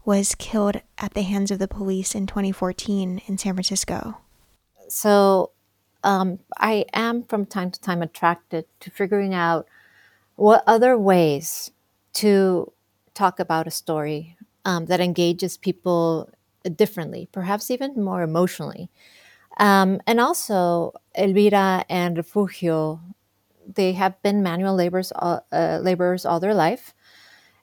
was 0.04 0.36
killed 0.36 0.82
at 0.98 1.14
the 1.14 1.22
hands 1.22 1.52
of 1.52 1.60
the 1.60 1.68
police 1.68 2.14
in 2.16 2.28
2014 2.28 3.22
in 3.26 3.38
San 3.38 3.54
Francisco? 3.54 4.18
So, 4.90 5.52
um, 6.04 6.40
I 6.58 6.86
am 6.94 7.24
from 7.24 7.46
time 7.46 7.72
to 7.72 7.80
time 7.80 8.02
attracted 8.02 8.66
to 8.82 8.92
figuring 8.92 9.34
out 9.34 9.68
what 10.36 10.64
other 10.68 10.98
ways 10.98 11.72
to 12.14 12.74
talk 13.14 13.40
about 13.40 13.68
a 13.68 13.72
story 13.72 14.36
um, 14.66 14.88
that 14.88 15.00
engages 15.00 15.56
people 15.56 16.30
differently, 16.70 17.30
perhaps 17.32 17.70
even 17.72 18.04
more 18.04 18.22
emotionally. 18.22 18.90
Um, 19.58 20.02
and 20.08 20.20
also, 20.20 20.94
Elvira 21.16 21.86
and 21.90 22.18
Refugio, 22.18 23.00
they 23.68 23.94
have 23.94 24.22
been 24.24 24.42
manual 24.42 24.76
laborers, 24.76 25.12
uh, 25.16 25.40
uh, 25.52 25.80
laborers 25.82 26.26
all 26.26 26.40
their 26.40 26.56
life. 26.56 26.94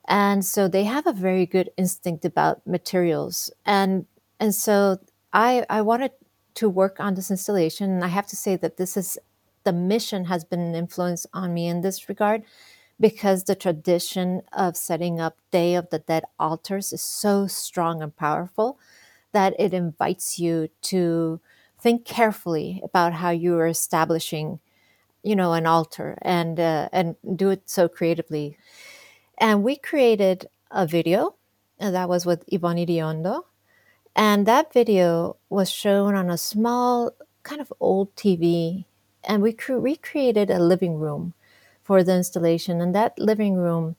And 0.06 0.44
so 0.44 0.68
they 0.68 0.84
have 0.84 1.06
a 1.06 1.12
very 1.12 1.46
good 1.46 1.70
instinct 1.76 2.24
about 2.24 2.66
materials. 2.66 3.50
And, 3.66 4.06
and 4.38 4.54
so 4.54 4.98
I, 5.32 5.64
I 5.68 5.82
wanted 5.82 6.12
to 6.54 6.68
work 6.68 6.98
on 7.00 7.14
this 7.14 7.30
installation. 7.30 7.90
And 7.90 8.04
I 8.04 8.08
have 8.08 8.26
to 8.28 8.36
say 8.36 8.56
that 8.56 8.76
this 8.76 8.96
is 8.96 9.18
the 9.64 9.72
mission 9.72 10.24
has 10.24 10.44
been 10.44 10.60
an 10.60 10.74
influence 10.74 11.26
on 11.32 11.52
me 11.52 11.68
in 11.68 11.82
this 11.82 12.08
regard 12.08 12.42
because 13.00 13.44
the 13.44 13.54
tradition 13.54 14.42
of 14.52 14.76
setting 14.76 15.18
up 15.20 15.38
Day 15.50 15.74
of 15.74 15.88
the 15.90 15.98
Dead 15.98 16.24
altars 16.38 16.92
is 16.92 17.02
so 17.02 17.46
strong 17.46 18.02
and 18.02 18.14
powerful 18.14 18.78
that 19.32 19.54
it 19.58 19.72
invites 19.72 20.38
you 20.38 20.68
to 20.82 21.40
think 21.80 22.04
carefully 22.04 22.80
about 22.84 23.14
how 23.14 23.30
you 23.30 23.56
are 23.58 23.66
establishing, 23.66 24.60
you 25.22 25.34
know, 25.34 25.54
an 25.54 25.66
altar 25.66 26.18
and 26.22 26.60
uh, 26.60 26.88
and 26.92 27.16
do 27.36 27.50
it 27.50 27.62
so 27.70 27.88
creatively. 27.88 28.58
And 29.38 29.62
we 29.62 29.76
created 29.76 30.48
a 30.70 30.86
video, 30.86 31.36
and 31.78 31.94
that 31.94 32.08
was 32.08 32.26
with 32.26 32.44
Yvonne 32.48 32.76
Iriondo, 32.76 33.44
and 34.14 34.46
that 34.46 34.72
video 34.72 35.36
was 35.48 35.70
shown 35.70 36.14
on 36.14 36.30
a 36.30 36.38
small, 36.38 37.12
kind 37.42 37.60
of 37.60 37.72
old 37.80 38.14
TV, 38.16 38.84
and 39.24 39.42
we 39.42 39.52
cre- 39.52 39.74
recreated 39.74 40.50
a 40.50 40.58
living 40.58 40.96
room 40.98 41.34
for 41.90 42.04
the 42.04 42.14
installation. 42.14 42.80
And 42.80 42.94
that 42.94 43.18
living 43.18 43.56
room 43.56 43.96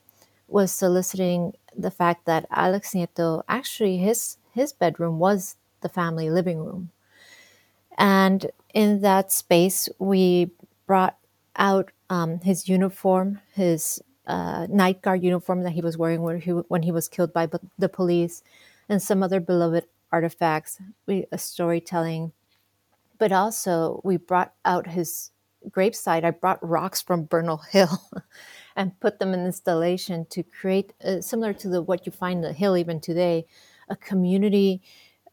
was 0.47 0.71
soliciting 0.71 1.55
the 1.77 1.91
fact 1.91 2.25
that 2.25 2.45
Alex 2.49 2.93
Nieto 2.93 3.43
actually 3.49 3.97
his 3.97 4.37
his 4.53 4.71
bedroom 4.71 5.19
was 5.19 5.57
the 5.81 5.89
family 5.89 6.29
living 6.29 6.59
room. 6.59 6.91
And 7.97 8.49
in 8.73 9.01
that 9.01 9.29
space, 9.29 9.89
we 9.99 10.51
brought 10.87 11.17
out 11.57 11.91
um, 12.09 12.39
his 12.39 12.69
uniform, 12.69 13.41
his 13.53 14.01
uh, 14.25 14.67
night 14.69 15.01
guard 15.01 15.21
uniform 15.21 15.63
that 15.63 15.71
he 15.71 15.81
was 15.81 15.97
wearing 15.97 16.21
when 16.21 16.39
he, 16.39 16.51
when 16.51 16.83
he 16.83 16.93
was 16.93 17.09
killed 17.09 17.33
by 17.33 17.49
the 17.77 17.89
police, 17.89 18.41
and 18.87 19.01
some 19.01 19.21
other 19.21 19.41
beloved 19.41 19.85
artifacts, 20.13 20.79
we, 21.07 21.25
a 21.33 21.37
storytelling. 21.37 22.31
But 23.17 23.33
also, 23.33 23.99
we 24.05 24.15
brought 24.15 24.53
out 24.63 24.87
his 24.87 25.31
gravesite, 25.69 26.23
I 26.23 26.31
brought 26.31 26.67
rocks 26.67 27.01
from 27.01 27.25
Bernal 27.25 27.57
Hill 27.57 28.01
and 28.75 28.99
put 28.99 29.19
them 29.19 29.33
in 29.33 29.45
installation 29.45 30.25
to 30.31 30.43
create, 30.43 30.93
uh, 31.03 31.21
similar 31.21 31.53
to 31.53 31.69
the 31.69 31.81
what 31.81 32.05
you 32.05 32.11
find 32.11 32.43
the 32.43 32.53
hill 32.53 32.77
even 32.77 32.99
today, 32.99 33.45
a 33.89 33.95
community 33.95 34.81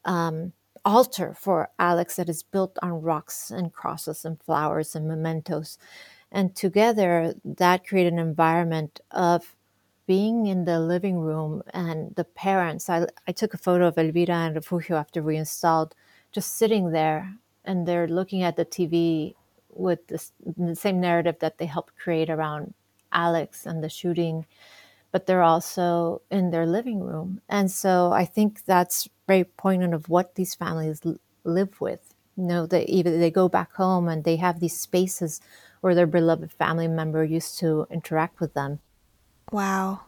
um, 0.04 0.52
altar 0.84 1.34
for 1.38 1.70
Alex 1.78 2.16
that 2.16 2.28
is 2.28 2.42
built 2.42 2.78
on 2.82 3.02
rocks 3.02 3.50
and 3.50 3.72
crosses 3.72 4.24
and 4.24 4.40
flowers 4.42 4.94
and 4.94 5.06
mementos. 5.08 5.78
And 6.30 6.54
together, 6.54 7.34
that 7.44 7.86
created 7.86 8.12
an 8.12 8.18
environment 8.18 9.00
of 9.10 9.54
being 10.06 10.46
in 10.46 10.64
the 10.64 10.80
living 10.80 11.18
room 11.18 11.62
and 11.74 12.14
the 12.16 12.24
parents. 12.24 12.88
I, 12.88 13.06
I 13.26 13.32
took 13.32 13.54
a 13.54 13.58
photo 13.58 13.86
of 13.86 13.98
Elvira 13.98 14.34
and 14.34 14.56
Refugio 14.56 14.96
after 14.96 15.22
we 15.22 15.36
installed, 15.36 15.94
just 16.32 16.56
sitting 16.56 16.92
there, 16.92 17.34
and 17.64 17.86
they're 17.86 18.08
looking 18.08 18.42
at 18.42 18.56
the 18.56 18.64
TV 18.64 19.34
with 19.70 20.06
this, 20.08 20.32
the 20.56 20.76
same 20.76 21.00
narrative 21.00 21.36
that 21.40 21.58
they 21.58 21.66
helped 21.66 21.96
create 21.96 22.30
around 22.30 22.74
Alex 23.12 23.66
and 23.66 23.82
the 23.82 23.88
shooting, 23.88 24.46
but 25.12 25.26
they're 25.26 25.42
also 25.42 26.22
in 26.30 26.50
their 26.50 26.66
living 26.66 27.00
room. 27.00 27.40
And 27.48 27.70
so 27.70 28.12
I 28.12 28.24
think 28.24 28.64
that's 28.64 29.08
very 29.26 29.44
poignant 29.44 29.94
of 29.94 30.08
what 30.08 30.34
these 30.34 30.54
families 30.54 31.00
l- 31.04 31.16
live 31.44 31.80
with. 31.80 32.14
You 32.36 32.44
know, 32.44 32.66
they 32.66 32.84
even 32.84 33.18
they 33.18 33.30
go 33.30 33.48
back 33.48 33.72
home 33.74 34.08
and 34.08 34.24
they 34.24 34.36
have 34.36 34.60
these 34.60 34.78
spaces 34.78 35.40
where 35.80 35.94
their 35.94 36.06
beloved 36.06 36.52
family 36.52 36.88
member 36.88 37.24
used 37.24 37.58
to 37.60 37.86
interact 37.90 38.40
with 38.40 38.54
them. 38.54 38.80
Wow. 39.50 40.02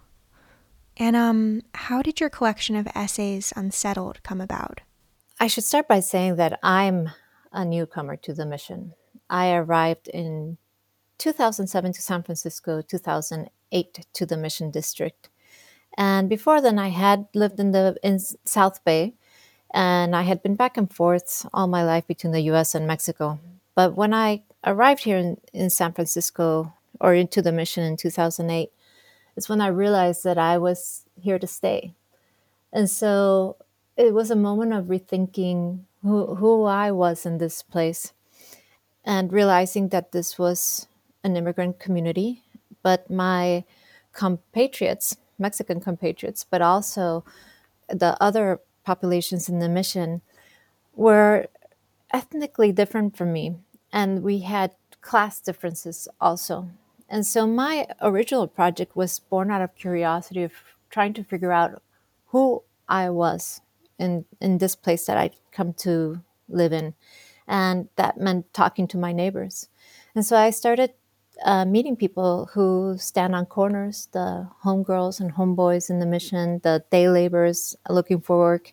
And 0.96 1.16
um, 1.16 1.62
how 1.74 2.02
did 2.02 2.20
your 2.20 2.30
collection 2.30 2.76
of 2.76 2.86
essays 2.94 3.52
Unsettled 3.56 4.22
come 4.22 4.40
about? 4.40 4.80
I 5.38 5.46
should 5.46 5.64
start 5.64 5.88
by 5.88 6.00
saying 6.00 6.36
that 6.36 6.58
I'm 6.62 7.10
a 7.52 7.64
newcomer 7.64 8.16
to 8.16 8.34
the 8.34 8.44
mission. 8.44 8.92
I 9.30 9.52
arrived 9.52 10.08
in 10.08 10.58
2007 11.18 11.92
to 11.92 12.02
San 12.02 12.22
Francisco, 12.22 12.82
2008 12.82 14.06
to 14.12 14.26
the 14.26 14.36
Mission 14.36 14.70
District. 14.70 15.30
And 15.96 16.28
before 16.28 16.60
then, 16.60 16.78
I 16.78 16.88
had 16.88 17.26
lived 17.34 17.60
in 17.60 17.72
the 17.72 17.96
in 18.02 18.18
South 18.44 18.84
Bay, 18.84 19.14
and 19.72 20.16
I 20.16 20.22
had 20.22 20.42
been 20.42 20.56
back 20.56 20.76
and 20.76 20.92
forth 20.92 21.46
all 21.52 21.66
my 21.66 21.84
life 21.84 22.06
between 22.06 22.32
the 22.32 22.40
U.S. 22.52 22.74
and 22.74 22.86
Mexico. 22.86 23.38
But 23.74 23.96
when 23.96 24.12
I 24.12 24.42
arrived 24.64 25.04
here 25.04 25.18
in, 25.18 25.38
in 25.52 25.70
San 25.70 25.92
Francisco 25.92 26.74
or 27.00 27.14
into 27.14 27.40
the 27.40 27.52
mission 27.52 27.84
in 27.84 27.96
2008, 27.96 28.72
it's 29.36 29.48
when 29.48 29.60
I 29.60 29.68
realized 29.68 30.24
that 30.24 30.38
I 30.38 30.58
was 30.58 31.04
here 31.14 31.38
to 31.38 31.46
stay. 31.46 31.94
And 32.72 32.90
so 32.90 33.56
it 33.96 34.12
was 34.12 34.30
a 34.30 34.36
moment 34.36 34.72
of 34.72 34.86
rethinking 34.86 35.80
who, 36.02 36.34
who 36.36 36.64
I 36.64 36.90
was 36.90 37.26
in 37.26 37.38
this 37.38 37.62
place 37.62 38.12
and 39.04 39.32
realizing 39.32 39.88
that 39.88 40.12
this 40.12 40.38
was 40.38 40.86
an 41.24 41.36
immigrant 41.36 41.78
community, 41.78 42.42
but 42.82 43.10
my 43.10 43.64
compatriots, 44.12 45.16
Mexican 45.38 45.80
compatriots, 45.80 46.44
but 46.44 46.62
also 46.62 47.24
the 47.88 48.16
other 48.20 48.60
populations 48.84 49.48
in 49.48 49.58
the 49.58 49.68
mission 49.68 50.20
were 50.94 51.46
ethnically 52.12 52.72
different 52.72 53.16
from 53.16 53.32
me. 53.32 53.56
And 53.92 54.22
we 54.22 54.40
had 54.40 54.74
class 55.00 55.40
differences 55.40 56.08
also. 56.20 56.68
And 57.08 57.26
so 57.26 57.46
my 57.46 57.86
original 58.00 58.46
project 58.46 58.96
was 58.96 59.18
born 59.18 59.50
out 59.50 59.62
of 59.62 59.74
curiosity 59.74 60.44
of 60.44 60.52
trying 60.90 61.12
to 61.14 61.24
figure 61.24 61.52
out 61.52 61.82
who 62.26 62.62
I 62.88 63.10
was 63.10 63.60
in, 63.98 64.24
in 64.40 64.58
this 64.58 64.76
place 64.76 65.06
that 65.06 65.16
I'd 65.16 65.34
come 65.52 65.72
to 65.74 66.20
live 66.48 66.72
in 66.72 66.94
and 67.50 67.88
that 67.96 68.16
meant 68.16 68.54
talking 68.54 68.86
to 68.88 68.96
my 68.96 69.12
neighbors. 69.12 69.68
And 70.14 70.24
so 70.24 70.36
I 70.36 70.50
started 70.50 70.92
uh, 71.44 71.64
meeting 71.64 71.96
people 71.96 72.48
who 72.54 72.96
stand 72.96 73.34
on 73.34 73.44
corners, 73.46 74.08
the 74.12 74.48
homegirls 74.64 75.20
and 75.20 75.34
homeboys 75.34 75.90
in 75.90 75.98
the 75.98 76.06
mission, 76.06 76.60
the 76.62 76.84
day 76.90 77.08
laborers 77.08 77.76
looking 77.88 78.20
for 78.20 78.38
work, 78.38 78.72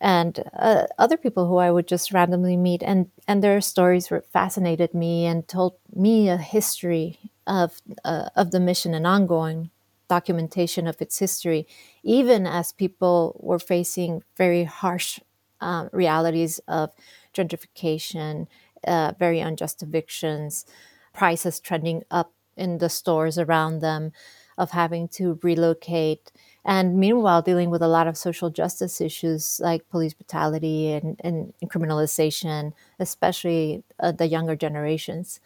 and 0.00 0.44
uh, 0.56 0.84
other 0.96 1.16
people 1.16 1.48
who 1.48 1.56
I 1.56 1.72
would 1.72 1.88
just 1.88 2.12
randomly 2.12 2.56
meet. 2.56 2.82
And, 2.82 3.10
and 3.26 3.42
their 3.42 3.60
stories 3.60 4.12
fascinated 4.32 4.94
me 4.94 5.26
and 5.26 5.46
told 5.48 5.74
me 5.94 6.28
a 6.28 6.36
history 6.36 7.18
of, 7.46 7.80
uh, 8.04 8.28
of 8.36 8.52
the 8.52 8.60
mission, 8.60 8.94
an 8.94 9.06
ongoing 9.06 9.70
documentation 10.08 10.86
of 10.86 11.00
its 11.00 11.18
history, 11.18 11.66
even 12.04 12.46
as 12.46 12.70
people 12.72 13.40
were 13.40 13.58
facing 13.58 14.22
very 14.36 14.64
harsh 14.64 15.18
um, 15.60 15.88
realities 15.92 16.60
of 16.68 16.90
gentrification, 17.34 18.46
uh, 18.86 19.12
very 19.18 19.40
unjust 19.40 19.82
evictions, 19.82 20.64
prices 21.12 21.60
trending 21.60 22.02
up 22.10 22.32
in 22.56 22.78
the 22.78 22.88
stores 22.88 23.38
around 23.38 23.80
them, 23.80 24.12
of 24.56 24.70
having 24.70 25.08
to 25.08 25.38
relocate, 25.42 26.30
and 26.64 26.96
meanwhile 26.96 27.42
dealing 27.42 27.70
with 27.70 27.82
a 27.82 27.88
lot 27.88 28.06
of 28.06 28.16
social 28.16 28.50
justice 28.50 29.00
issues 29.00 29.60
like 29.62 29.88
police 29.90 30.14
brutality 30.14 30.92
and, 30.92 31.20
and, 31.24 31.52
criminalization, 31.66 32.72
especially 33.00 33.82
uh, 33.98 34.12
the 34.12 34.28
younger 34.28 34.54
generations. 34.54 35.40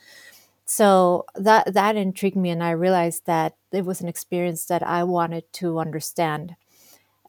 So 0.66 1.24
that 1.34 1.72
that 1.74 1.96
intrigued 1.96 2.36
me, 2.36 2.50
and 2.50 2.62
I 2.62 2.72
realized 2.72 3.24
that 3.26 3.56
it 3.72 3.84
was 3.86 4.00
an 4.02 4.08
experience 4.08 4.66
that 4.66 4.82
I 4.82 5.04
wanted 5.04 5.50
to 5.54 5.78
understand. 5.78 6.56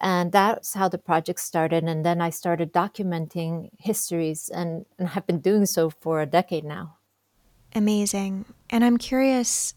And 0.01 0.31
that's 0.31 0.73
how 0.73 0.87
the 0.87 0.97
project 0.97 1.39
started. 1.39 1.83
And 1.83 2.05
then 2.05 2.21
I 2.21 2.29
started 2.29 2.71
documenting 2.71 3.69
histories 3.77 4.49
and, 4.49 4.85
and 4.97 5.09
have 5.09 5.27
been 5.27 5.39
doing 5.39 5.65
so 5.65 5.89
for 5.89 6.21
a 6.21 6.25
decade 6.25 6.63
now. 6.63 6.97
Amazing. 7.75 8.45
And 8.69 8.83
I'm 8.83 8.97
curious 8.97 9.75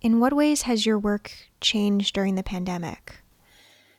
in 0.00 0.20
what 0.20 0.32
ways 0.32 0.62
has 0.62 0.86
your 0.86 0.98
work 0.98 1.32
changed 1.60 2.14
during 2.14 2.34
the 2.34 2.42
pandemic? 2.42 3.16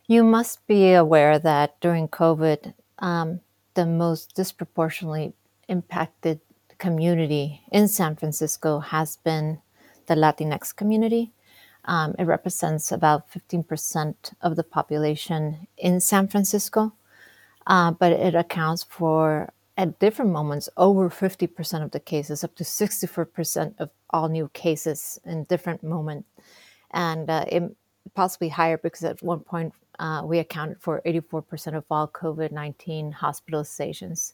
You 0.05 0.23
must 0.23 0.65
be 0.67 0.93
aware 0.93 1.37
that 1.39 1.79
during 1.81 2.07
COVID, 2.07 2.73
um, 2.99 3.41
the 3.73 3.85
most 3.85 4.35
disproportionately 4.35 5.33
impacted 5.67 6.39
community 6.77 7.61
in 7.71 7.87
San 7.87 8.15
Francisco 8.15 8.79
has 8.79 9.17
been 9.17 9.59
the 10.05 10.15
Latinx 10.15 10.73
community. 10.73 11.33
Um, 11.87 12.15
it 12.19 12.25
represents 12.25 12.91
about 12.91 13.31
15% 13.31 14.33
of 14.41 14.55
the 14.55 14.63
population 14.63 15.67
in 15.77 15.99
San 15.99 16.27
Francisco, 16.27 16.93
uh, 17.65 17.91
but 17.91 18.11
it 18.11 18.35
accounts 18.35 18.83
for, 18.83 19.51
at 19.77 19.97
different 19.99 20.31
moments, 20.31 20.69
over 20.77 21.09
50% 21.09 21.83
of 21.83 21.91
the 21.91 21.99
cases, 21.99 22.43
up 22.43 22.55
to 22.55 22.63
64% 22.63 23.75
of 23.79 23.89
all 24.09 24.27
new 24.27 24.49
cases 24.53 25.19
in 25.25 25.45
different 25.45 25.81
moments. 25.81 26.27
And 26.91 27.29
uh, 27.29 27.45
it, 27.47 27.75
possibly 28.13 28.49
higher 28.49 28.77
because 28.77 29.03
at 29.03 29.21
one 29.21 29.39
point 29.39 29.73
uh, 29.99 30.21
we 30.23 30.39
accounted 30.39 30.79
for 30.79 31.01
84% 31.05 31.75
of 31.75 31.85
all 31.89 32.07
COVID 32.07 32.51
19 32.51 33.13
hospitalizations. 33.13 34.33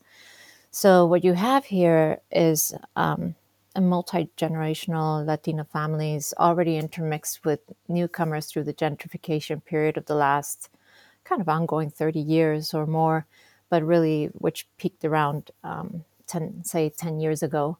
So, 0.71 1.05
what 1.05 1.23
you 1.23 1.33
have 1.33 1.65
here 1.65 2.19
is 2.31 2.73
um, 2.95 3.35
a 3.75 3.81
multi 3.81 4.29
generational 4.37 5.25
Latina 5.25 5.63
families 5.63 6.33
already 6.37 6.77
intermixed 6.77 7.43
with 7.45 7.59
newcomers 7.87 8.45
through 8.45 8.63
the 8.63 8.73
gentrification 8.73 9.63
period 9.63 9.97
of 9.97 10.05
the 10.05 10.15
last 10.15 10.69
kind 11.23 11.41
of 11.41 11.49
ongoing 11.49 11.89
30 11.89 12.19
years 12.19 12.73
or 12.73 12.85
more, 12.85 13.25
but 13.69 13.83
really 13.83 14.25
which 14.33 14.67
peaked 14.77 15.05
around 15.05 15.51
um, 15.63 16.03
10, 16.27 16.63
say 16.63 16.89
10 16.89 17.19
years 17.19 17.41
ago. 17.41 17.77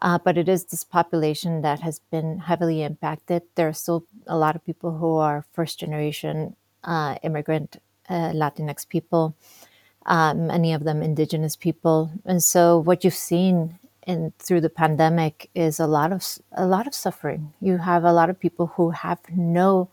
Uh, 0.00 0.18
but 0.18 0.38
it 0.38 0.48
is 0.48 0.64
this 0.64 0.84
population 0.84 1.62
that 1.62 1.80
has 1.80 1.98
been 2.10 2.38
heavily 2.38 2.82
impacted. 2.82 3.42
There 3.56 3.68
are 3.68 3.72
still 3.72 4.04
a 4.26 4.38
lot 4.38 4.54
of 4.54 4.64
people 4.64 4.96
who 4.96 5.16
are 5.16 5.44
first 5.52 5.80
generation 5.80 6.54
uh, 6.84 7.16
immigrant 7.24 7.80
uh, 8.08 8.30
Latinx 8.30 8.88
people, 8.88 9.34
um, 10.06 10.46
many 10.46 10.72
of 10.72 10.84
them 10.84 11.02
indigenous 11.02 11.56
people. 11.56 12.12
And 12.24 12.42
so, 12.42 12.78
what 12.78 13.02
you've 13.02 13.12
seen 13.12 13.78
in 14.08 14.32
through 14.38 14.62
the 14.62 14.70
pandemic 14.70 15.50
is 15.54 15.78
a 15.78 15.86
lot 15.86 16.12
of 16.12 16.24
a 16.52 16.66
lot 16.66 16.86
of 16.86 16.94
suffering. 16.94 17.52
You 17.60 17.76
have 17.76 18.04
a 18.04 18.12
lot 18.12 18.30
of 18.30 18.40
people 18.40 18.68
who 18.74 18.90
have 18.90 19.20
no 19.30 19.90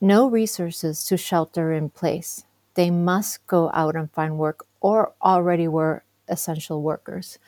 no 0.00 0.30
resources 0.30 1.04
to 1.06 1.16
shelter 1.16 1.72
in 1.72 1.90
place. 1.90 2.44
They 2.74 2.90
must 2.90 3.46
go 3.46 3.70
out 3.74 3.96
and 3.96 4.10
find 4.12 4.38
work, 4.38 4.64
or 4.80 5.12
already 5.20 5.68
were 5.68 6.04
essential 6.28 6.80
workers. 6.80 7.38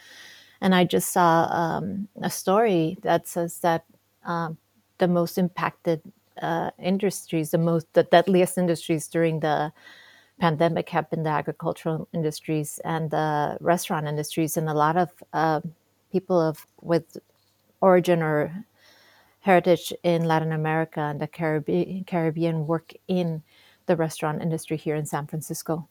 And 0.61 0.75
I 0.75 0.85
just 0.85 1.13
saw 1.13 1.47
um, 1.51 2.09
a 2.21 2.31
story 2.31 2.99
that 3.03 3.29
says 3.29 3.61
that 3.61 3.85
um, 4.25 4.59
the 4.99 5.09
most 5.09 5.39
impacted 5.39 6.03
uh, 6.41 6.71
industries, 6.79 7.53
the 7.53 7.59
most 7.59 7.87
the 7.95 8.03
deadliest 8.03 8.59
industries 8.59 9.07
during 9.07 9.41
the 9.41 9.73
pandemic 10.41 10.89
have 10.89 11.09
been 11.11 11.23
the 11.23 11.31
agricultural 11.31 12.09
industries 12.13 12.81
and 12.85 13.13
the 13.13 13.57
restaurant 13.61 14.09
industries, 14.09 14.57
and 14.57 14.69
a 14.69 14.75
lot 14.75 14.97
of 14.97 15.11
uh, 15.33 15.61
people 16.13 16.41
of 16.41 16.67
with 16.81 17.17
origin 17.81 18.23
or 18.23 18.65
heritage 19.41 19.93
in 20.05 20.25
Latin 20.25 20.53
America 20.53 21.01
and 21.01 21.21
the 21.21 21.27
Caribbean, 21.27 22.05
Caribbean 22.05 22.67
work 22.67 22.93
in 23.09 23.43
the 23.87 23.97
restaurant 23.97 24.41
industry 24.41 24.77
here 24.77 24.95
in 24.95 25.07
San 25.07 25.27
Francisco. 25.27 25.89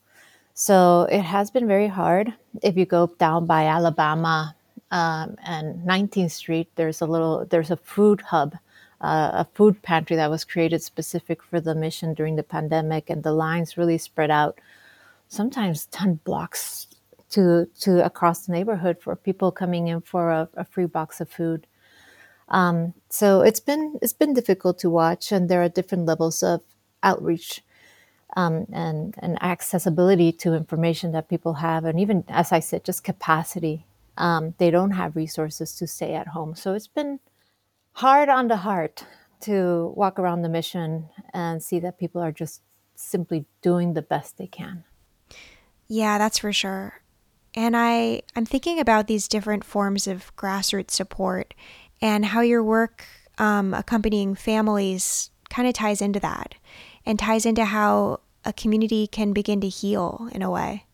So 0.54 1.08
it 1.10 1.22
has 1.22 1.50
been 1.50 1.66
very 1.66 1.88
hard. 1.88 2.32
If 2.62 2.76
you 2.76 2.86
go 2.86 3.06
down 3.18 3.46
by 3.46 3.66
Alabama 3.66 4.54
um, 4.90 5.36
and 5.44 5.86
19th 5.86 6.30
Street, 6.30 6.68
there's 6.76 7.00
a 7.00 7.06
little 7.06 7.46
there's 7.46 7.70
a 7.70 7.76
food 7.76 8.20
hub, 8.20 8.54
uh, 9.00 9.30
a 9.32 9.46
food 9.54 9.80
pantry 9.82 10.16
that 10.16 10.30
was 10.30 10.44
created 10.44 10.82
specific 10.82 11.42
for 11.42 11.60
the 11.60 11.74
mission 11.74 12.14
during 12.14 12.36
the 12.36 12.42
pandemic, 12.42 13.10
and 13.10 13.22
the 13.22 13.32
lines 13.32 13.76
really 13.76 13.98
spread 13.98 14.30
out, 14.30 14.58
sometimes 15.28 15.86
10 15.86 16.20
blocks 16.24 16.86
to 17.32 17.66
to 17.80 18.04
across 18.04 18.46
the 18.46 18.52
neighborhood 18.52 18.96
for 19.00 19.16
people 19.16 19.52
coming 19.52 19.88
in 19.88 20.00
for 20.00 20.30
a, 20.30 20.48
a 20.54 20.64
free 20.64 20.86
box 20.86 21.20
of 21.20 21.28
food. 21.28 21.66
Um, 22.48 22.94
so 23.08 23.40
it's 23.42 23.60
been 23.60 23.98
it's 24.02 24.12
been 24.12 24.34
difficult 24.34 24.78
to 24.80 24.90
watch, 24.90 25.32
and 25.32 25.48
there 25.48 25.62
are 25.62 25.68
different 25.68 26.06
levels 26.06 26.42
of 26.42 26.62
outreach 27.02 27.62
um, 28.36 28.66
and 28.72 29.14
and 29.18 29.42
accessibility 29.42 30.32
to 30.32 30.54
information 30.54 31.12
that 31.12 31.28
people 31.28 31.54
have, 31.54 31.84
and 31.84 31.98
even 32.00 32.24
as 32.28 32.52
I 32.52 32.60
said, 32.60 32.84
just 32.84 33.04
capacity 33.04 33.86
um, 34.16 34.54
they 34.58 34.70
don't 34.70 34.92
have 34.92 35.16
resources 35.16 35.74
to 35.76 35.86
stay 35.86 36.14
at 36.14 36.28
home. 36.28 36.54
So 36.54 36.74
it's 36.74 36.88
been 36.88 37.20
hard 37.94 38.28
on 38.28 38.48
the 38.48 38.58
heart 38.58 39.04
to 39.40 39.92
walk 39.96 40.18
around 40.18 40.42
the 40.42 40.48
mission 40.48 41.08
and 41.32 41.62
see 41.62 41.80
that 41.80 41.98
people 41.98 42.20
are 42.20 42.32
just 42.32 42.62
simply 42.94 43.46
doing 43.62 43.94
the 43.94 44.02
best 44.02 44.38
they 44.38 44.46
can. 44.46 44.84
Yeah, 45.88 46.18
that's 46.18 46.38
for 46.38 46.52
sure. 46.52 47.01
And 47.54 47.76
I, 47.76 48.22
I'm 48.34 48.46
thinking 48.46 48.80
about 48.80 49.06
these 49.06 49.28
different 49.28 49.64
forms 49.64 50.06
of 50.06 50.34
grassroots 50.36 50.92
support 50.92 51.54
and 52.00 52.24
how 52.24 52.40
your 52.40 52.62
work 52.62 53.04
um, 53.38 53.74
accompanying 53.74 54.34
families 54.34 55.30
kind 55.50 55.68
of 55.68 55.74
ties 55.74 56.00
into 56.00 56.20
that 56.20 56.54
and 57.04 57.18
ties 57.18 57.44
into 57.44 57.64
how 57.64 58.20
a 58.44 58.52
community 58.52 59.06
can 59.06 59.32
begin 59.32 59.60
to 59.60 59.68
heal 59.68 60.28
in 60.32 60.42
a 60.42 60.50
way. 60.50 60.86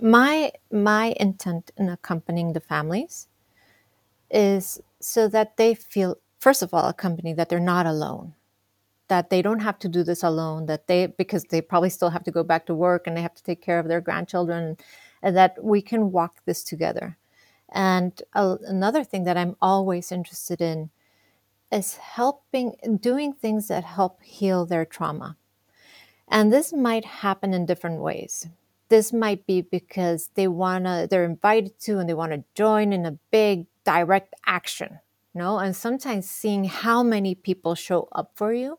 My 0.00 0.52
my 0.70 1.14
intent 1.18 1.72
in 1.76 1.88
accompanying 1.88 2.52
the 2.52 2.60
families 2.60 3.26
is 4.30 4.80
so 5.00 5.26
that 5.28 5.56
they 5.56 5.74
feel 5.74 6.16
first 6.38 6.62
of 6.62 6.72
all 6.72 6.88
accompanied 6.88 7.36
that 7.36 7.48
they're 7.48 7.58
not 7.58 7.86
alone 7.86 8.34
that 9.08 9.30
they 9.30 9.42
don't 9.42 9.60
have 9.60 9.78
to 9.80 9.88
do 9.88 10.02
this 10.04 10.22
alone 10.22 10.66
that 10.66 10.86
they 10.86 11.06
because 11.06 11.44
they 11.44 11.60
probably 11.60 11.90
still 11.90 12.10
have 12.10 12.22
to 12.24 12.30
go 12.30 12.44
back 12.44 12.66
to 12.66 12.74
work 12.74 13.06
and 13.06 13.16
they 13.16 13.22
have 13.22 13.34
to 13.34 13.42
take 13.42 13.60
care 13.60 13.78
of 13.78 13.88
their 13.88 14.00
grandchildren 14.00 14.76
and 15.22 15.36
that 15.36 15.62
we 15.62 15.82
can 15.82 16.12
walk 16.12 16.40
this 16.44 16.62
together. 16.62 17.16
And 17.70 18.22
another 18.34 19.04
thing 19.04 19.24
that 19.24 19.36
i'm 19.36 19.54
always 19.60 20.10
interested 20.10 20.60
in 20.62 20.88
is 21.70 21.96
helping 21.96 22.76
doing 22.98 23.34
things 23.34 23.68
that 23.68 23.84
help 23.84 24.22
heal 24.22 24.64
their 24.64 24.86
trauma. 24.86 25.36
And 26.26 26.50
this 26.50 26.72
might 26.72 27.04
happen 27.04 27.52
in 27.52 27.66
different 27.66 28.00
ways. 28.00 28.48
This 28.88 29.12
might 29.12 29.46
be 29.46 29.60
because 29.60 30.30
they 30.34 30.48
want 30.48 30.86
to 30.86 31.06
they're 31.10 31.24
invited 31.24 31.78
to 31.80 31.98
and 31.98 32.08
they 32.08 32.14
want 32.14 32.32
to 32.32 32.44
join 32.54 32.92
in 32.94 33.04
a 33.04 33.18
big 33.30 33.66
direct 33.84 34.34
action 34.46 35.00
you 35.38 35.44
know? 35.44 35.58
And 35.58 35.74
sometimes 35.74 36.28
seeing 36.28 36.64
how 36.64 37.02
many 37.02 37.34
people 37.34 37.74
show 37.74 38.08
up 38.12 38.32
for 38.34 38.52
you 38.52 38.78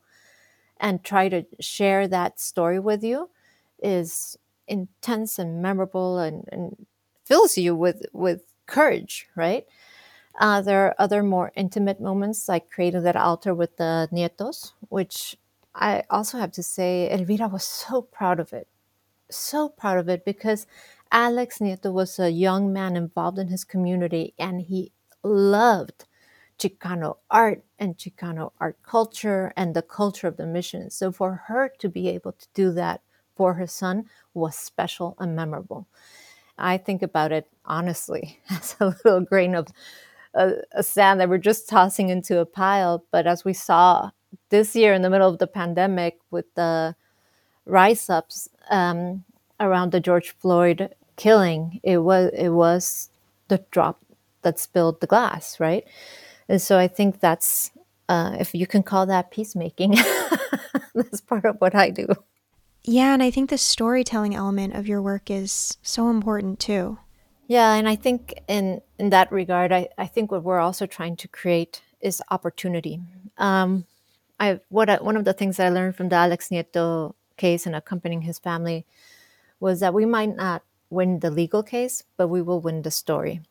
and 0.77 1.03
try 1.03 1.29
to 1.29 1.45
share 1.59 2.07
that 2.07 2.39
story 2.39 2.79
with 2.79 3.03
you 3.03 3.29
is 3.81 4.37
intense 4.69 5.39
and 5.39 5.61
memorable 5.61 6.19
and, 6.19 6.45
and 6.51 6.87
fills 7.25 7.57
you 7.57 7.75
with 7.75 8.05
with 8.13 8.41
courage 8.67 9.27
right 9.35 9.65
uh, 10.39 10.61
there 10.61 10.85
are 10.85 10.95
other 10.99 11.23
more 11.23 11.51
intimate 11.55 11.99
moments 11.99 12.47
like 12.47 12.69
creating 12.69 13.03
that 13.03 13.15
altar 13.15 13.53
with 13.53 13.77
the 13.77 14.07
nietos 14.11 14.73
which 14.89 15.37
i 15.75 16.03
also 16.09 16.37
have 16.37 16.51
to 16.51 16.63
say 16.63 17.09
elvira 17.11 17.47
was 17.47 17.63
so 17.63 18.01
proud 18.01 18.39
of 18.39 18.53
it 18.53 18.67
so 19.31 19.69
proud 19.69 19.97
of 19.97 20.09
it 20.09 20.25
because 20.25 20.65
Alex 21.11 21.59
Nieto 21.59 21.91
was 21.91 22.19
a 22.19 22.31
young 22.31 22.71
man 22.73 22.95
involved 22.95 23.39
in 23.39 23.47
his 23.47 23.63
community 23.63 24.33
and 24.37 24.61
he 24.61 24.91
loved 25.23 26.05
Chicano 26.59 27.17
art 27.31 27.63
and 27.79 27.97
Chicano 27.97 28.51
art 28.59 28.77
culture 28.83 29.53
and 29.55 29.75
the 29.75 29.81
culture 29.81 30.27
of 30.27 30.37
the 30.37 30.45
mission. 30.45 30.89
So 30.89 31.11
for 31.11 31.43
her 31.47 31.71
to 31.79 31.89
be 31.89 32.09
able 32.09 32.33
to 32.33 32.47
do 32.53 32.71
that 32.73 33.01
for 33.39 33.53
her 33.53 33.65
son 33.67 34.03
was 34.33 34.53
special 34.53 35.15
and 35.17 35.33
memorable. 35.33 35.87
I 36.57 36.75
think 36.77 37.01
about 37.01 37.31
it 37.31 37.47
honestly 37.63 38.37
as 38.49 38.75
a 38.81 38.87
little 38.87 39.21
grain 39.21 39.55
of 39.55 39.69
uh, 40.35 40.51
a 40.73 40.83
sand 40.83 41.21
that 41.21 41.29
we're 41.29 41.37
just 41.37 41.69
tossing 41.69 42.09
into 42.09 42.39
a 42.39 42.45
pile. 42.45 43.05
But 43.11 43.27
as 43.27 43.45
we 43.45 43.53
saw 43.53 44.11
this 44.49 44.75
year 44.75 44.93
in 44.93 45.03
the 45.03 45.09
middle 45.09 45.29
of 45.29 45.39
the 45.39 45.47
pandemic 45.47 46.19
with 46.31 46.53
the 46.55 46.95
rise 47.65 48.09
ups 48.09 48.49
um, 48.69 49.23
around 49.61 49.93
the 49.93 50.01
George 50.01 50.31
Floyd 50.31 50.93
killing, 51.15 51.79
it 51.81 51.99
was 51.99 52.31
it 52.33 52.49
was 52.49 53.09
the 53.47 53.63
drop 53.71 54.03
that 54.41 54.59
spilled 54.59 54.99
the 54.99 55.07
glass, 55.07 55.61
right? 55.61 55.85
And 56.49 56.61
so 56.61 56.77
I 56.77 56.89
think 56.89 57.21
that's 57.21 57.71
uh, 58.09 58.35
if 58.37 58.53
you 58.53 58.67
can 58.67 58.83
call 58.83 59.05
that 59.05 59.31
peacemaking, 59.31 59.95
that's 60.93 61.21
part 61.21 61.45
of 61.45 61.55
what 61.61 61.73
I 61.73 61.89
do. 61.89 62.07
Yeah, 62.89 63.13
and 63.13 63.21
I 63.21 63.29
think 63.29 63.51
the 63.51 63.57
storytelling 63.59 64.33
element 64.33 64.73
of 64.73 64.87
your 64.87 64.99
work 64.99 65.29
is 65.29 65.77
so 65.83 66.09
important 66.09 66.59
too. 66.59 66.97
Yeah, 67.45 67.75
and 67.75 67.87
I 67.87 67.95
think 67.95 68.41
in 68.47 68.81
in 68.97 69.11
that 69.11 69.31
regard, 69.31 69.71
I, 69.71 69.89
I 69.95 70.07
think 70.07 70.31
what 70.31 70.41
we're 70.41 70.59
also 70.59 70.87
trying 70.87 71.15
to 71.17 71.27
create 71.27 71.83
is 72.01 72.23
opportunity. 72.31 72.99
Um, 73.37 73.85
I 74.39 74.59
what 74.69 74.89
I, 74.89 74.95
one 74.95 75.17
of 75.17 75.23
the 75.23 75.33
things 75.33 75.57
that 75.57 75.67
I 75.67 75.69
learned 75.69 75.97
from 75.97 76.09
the 76.09 76.15
Alex 76.15 76.49
Nieto 76.49 77.13
case 77.37 77.67
and 77.67 77.75
accompanying 77.75 78.23
his 78.23 78.39
family 78.39 78.87
was 79.59 79.81
that 79.81 79.93
we 79.93 80.05
might 80.05 80.35
not 80.35 80.63
win 80.89 81.19
the 81.19 81.29
legal 81.29 81.61
case, 81.61 82.03
but 82.17 82.27
we 82.27 82.41
will 82.41 82.59
win 82.59 82.81
the 82.81 82.91
story. 82.91 83.41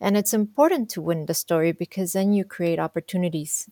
And 0.00 0.16
it's 0.16 0.34
important 0.34 0.90
to 0.90 1.00
win 1.00 1.26
the 1.26 1.34
story 1.34 1.70
because 1.70 2.14
then 2.14 2.32
you 2.32 2.44
create 2.44 2.80
opportunities. 2.80 3.70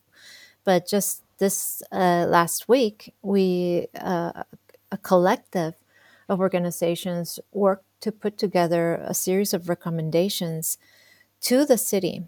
But 0.62 0.86
just 0.86 1.24
this 1.38 1.82
uh, 1.90 2.26
last 2.28 2.68
week, 2.68 3.14
we, 3.22 3.88
uh, 3.98 4.44
a 4.90 4.98
collective 4.98 5.74
of 6.28 6.40
organizations, 6.40 7.38
worked 7.52 7.84
to 8.00 8.12
put 8.12 8.38
together 8.38 8.94
a 9.04 9.14
series 9.14 9.54
of 9.54 9.68
recommendations 9.68 10.78
to 11.40 11.64
the 11.64 11.78
city 11.78 12.24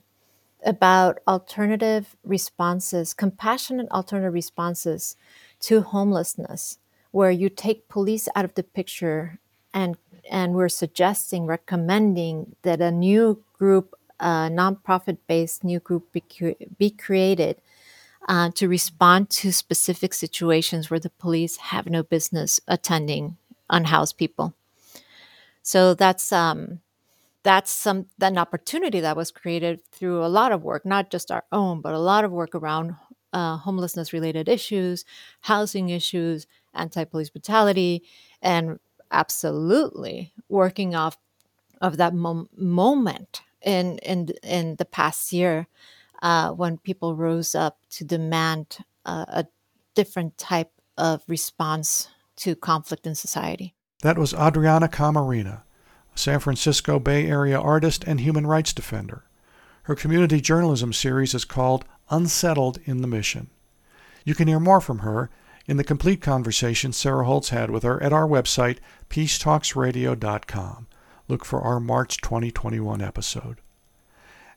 about 0.65 1.19
alternative 1.27 2.17
responses, 2.25 3.15
compassionate 3.15 3.91
alternative 3.91 4.35
responses 4.35 5.17
to 5.61 5.83
homelessness, 5.83 6.79
where 7.13 7.31
you 7.31 7.49
take 7.49 7.89
police 7.89 8.29
out 8.35 8.45
of 8.45 8.55
the 8.55 8.63
picture 8.63 9.39
and 9.73 9.97
and 10.31 10.55
we're 10.55 10.69
suggesting, 10.69 11.47
recommending 11.47 12.55
that 12.63 12.81
a 12.81 12.93
new 12.93 13.43
group, 13.59 13.95
a 14.21 14.49
nonprofit 14.49 15.19
based 15.27 15.65
new 15.65 15.81
group 15.81 16.13
be, 16.13 16.23
be 16.79 16.91
created 16.91 17.61
uh, 18.29 18.51
to 18.55 18.69
respond 18.69 19.31
to 19.31 19.53
specific 19.53 20.15
situations 20.15 20.91
where 20.91 21.01
the 21.01 21.11
police 21.11 21.57
have 21.57 21.87
no 21.87 22.03
business 22.03 22.61
attending 22.69 23.37
unhoused 23.69 24.17
people. 24.17 24.55
So 25.63 25.95
that's 25.95 26.33
um, 26.33 26.81
that's 27.43 27.71
some 27.71 28.07
an 28.21 28.39
opportunity 28.39 29.01
that 29.01 29.17
was 29.17 29.31
created 29.31 29.85
through 29.93 30.25
a 30.25 30.29
lot 30.29 30.53
of 30.53 30.63
work, 30.63 30.85
not 30.85 31.11
just 31.11 31.31
our 31.31 31.45
own, 31.53 31.81
but 31.81 31.95
a 31.95 31.99
lot 31.99 32.25
of 32.25 32.33
work 32.33 32.55
around 32.55 32.97
uh, 33.33 33.57
homelessness 33.57 34.13
related 34.13 34.49
issues, 34.49 35.05
housing 35.43 35.89
issues, 35.91 36.47
anti 36.75 37.05
police 37.05 37.31
brutality, 37.31 38.03
and 38.43 38.79
absolutely 39.11 40.33
working 40.49 40.95
off 40.95 41.19
of 41.81 41.97
that 41.97 42.15
mom- 42.15 42.49
moment 42.57 43.43
in 43.63 43.99
in 43.99 44.29
in 44.43 44.77
the 44.77 44.85
past 44.85 45.33
year 45.33 45.67
uh, 46.23 46.51
when 46.51 46.79
people 46.79 47.17
rose 47.17 47.55
up 47.55 47.79
to 47.91 48.05
demand 48.05 48.79
uh, 49.05 49.25
a 49.29 49.47
different 49.95 50.39
type 50.39 50.73
of 50.97 51.23
response 51.27 52.09
to 52.37 52.55
conflict 52.55 53.07
in 53.07 53.15
society. 53.15 53.75
That 54.03 54.19
was 54.19 54.35
Adriana 54.35 54.89
Camarena, 54.89 55.63
a 56.15 56.19
San 56.19 56.41
Francisco 56.41 56.99
Bay 56.99 57.27
Area 57.27 57.61
artist 57.61 58.05
and 58.05 58.21
human 58.21 58.47
rights 58.47 58.73
defender. 58.73 59.25
Her 59.85 59.95
community 59.95 60.41
journalism 60.41 60.93
series 60.93 61.35
is 61.35 61.45
called 61.45 61.85
Unsettled 62.11 62.79
in 62.85 63.03
the 63.03 63.09
Mission. 63.09 63.51
You 64.25 64.35
can 64.35 64.49
hear 64.49 64.61
more 64.61 64.81
from 64.81 65.01
her 65.01 65.31
in 65.67 65.77
the 65.77 65.85
complete 65.85 66.21
conversation 66.21 66.93
Sarah 66.93 67.25
Holtz 67.25 67.51
had 67.51 67.71
with 67.71 67.83
her 67.83 68.03
at 68.03 68.13
our 68.13 68.27
website, 68.27 68.79
peacetalksradio.com. 69.09 70.87
Look 71.29 71.45
for 71.45 71.61
our 71.61 71.79
March 71.79 72.17
2021 72.19 73.01
episode. 73.01 73.61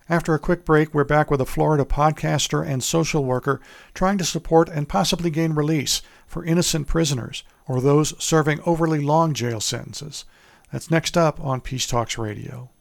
After 0.09 0.33
a 0.33 0.39
quick 0.39 0.65
break, 0.65 0.93
we're 0.93 1.05
back 1.05 1.31
with 1.31 1.39
a 1.39 1.45
Florida 1.45 1.85
podcaster 1.85 2.65
and 2.65 2.83
social 2.83 3.23
worker 3.23 3.61
trying 3.93 4.17
to 4.17 4.25
support 4.25 4.67
and 4.67 4.89
possibly 4.89 5.29
gain 5.29 5.53
release 5.53 6.01
for 6.27 6.43
innocent 6.43 6.87
prisoners 6.87 7.43
or 7.67 7.79
those 7.79 8.13
serving 8.21 8.59
overly 8.65 8.99
long 8.99 9.33
jail 9.33 9.61
sentences. 9.61 10.25
That's 10.71 10.91
next 10.91 11.17
up 11.17 11.39
on 11.39 11.61
Peace 11.61 11.87
Talks 11.87 12.17
Radio. 12.17 12.72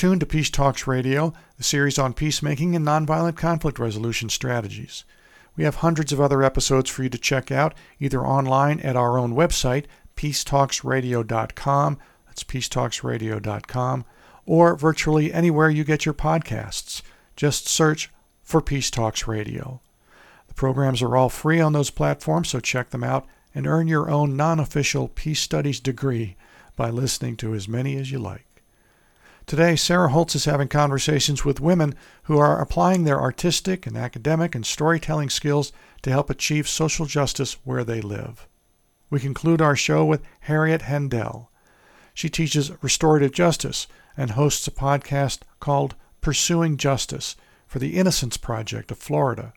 Tuned 0.00 0.20
to 0.20 0.24
Peace 0.24 0.48
Talks 0.48 0.86
Radio, 0.86 1.34
the 1.58 1.62
series 1.62 1.98
on 1.98 2.14
peacemaking 2.14 2.74
and 2.74 2.86
nonviolent 2.86 3.36
conflict 3.36 3.78
resolution 3.78 4.30
strategies. 4.30 5.04
We 5.58 5.64
have 5.64 5.74
hundreds 5.74 6.10
of 6.10 6.22
other 6.22 6.42
episodes 6.42 6.88
for 6.88 7.02
you 7.02 7.10
to 7.10 7.18
check 7.18 7.52
out, 7.52 7.74
either 7.98 8.24
online 8.24 8.80
at 8.80 8.96
our 8.96 9.18
own 9.18 9.34
website, 9.34 9.84
peacetalksradio.com, 10.16 11.98
that's 12.24 12.44
peacetalksradio.com, 12.44 14.04
or 14.46 14.74
virtually 14.74 15.34
anywhere 15.34 15.68
you 15.68 15.84
get 15.84 16.06
your 16.06 16.14
podcasts. 16.14 17.02
Just 17.36 17.68
search 17.68 18.08
for 18.42 18.62
Peace 18.62 18.90
Talks 18.90 19.28
Radio. 19.28 19.82
The 20.48 20.54
programs 20.54 21.02
are 21.02 21.14
all 21.14 21.28
free 21.28 21.60
on 21.60 21.74
those 21.74 21.90
platforms, 21.90 22.48
so 22.48 22.58
check 22.58 22.88
them 22.88 23.04
out 23.04 23.26
and 23.54 23.66
earn 23.66 23.86
your 23.86 24.10
own 24.10 24.34
non 24.34 24.60
official 24.60 25.08
peace 25.08 25.40
studies 25.40 25.78
degree 25.78 26.38
by 26.74 26.88
listening 26.88 27.36
to 27.36 27.52
as 27.52 27.68
many 27.68 27.98
as 27.98 28.10
you 28.10 28.18
like. 28.18 28.46
Today, 29.50 29.74
Sarah 29.74 30.10
Holtz 30.10 30.36
is 30.36 30.44
having 30.44 30.68
conversations 30.68 31.44
with 31.44 31.58
women 31.58 31.96
who 32.22 32.38
are 32.38 32.60
applying 32.60 33.02
their 33.02 33.20
artistic 33.20 33.84
and 33.84 33.96
academic 33.96 34.54
and 34.54 34.64
storytelling 34.64 35.28
skills 35.28 35.72
to 36.02 36.10
help 36.10 36.30
achieve 36.30 36.68
social 36.68 37.04
justice 37.04 37.54
where 37.64 37.82
they 37.82 38.00
live. 38.00 38.46
We 39.10 39.18
conclude 39.18 39.60
our 39.60 39.74
show 39.74 40.04
with 40.04 40.22
Harriet 40.42 40.82
Hendel. 40.82 41.48
She 42.14 42.28
teaches 42.28 42.70
restorative 42.80 43.32
justice 43.32 43.88
and 44.16 44.30
hosts 44.30 44.68
a 44.68 44.70
podcast 44.70 45.40
called 45.58 45.96
Pursuing 46.20 46.76
Justice 46.76 47.34
for 47.66 47.80
the 47.80 47.96
Innocence 47.98 48.36
Project 48.36 48.92
of 48.92 48.98
Florida. 48.98 49.52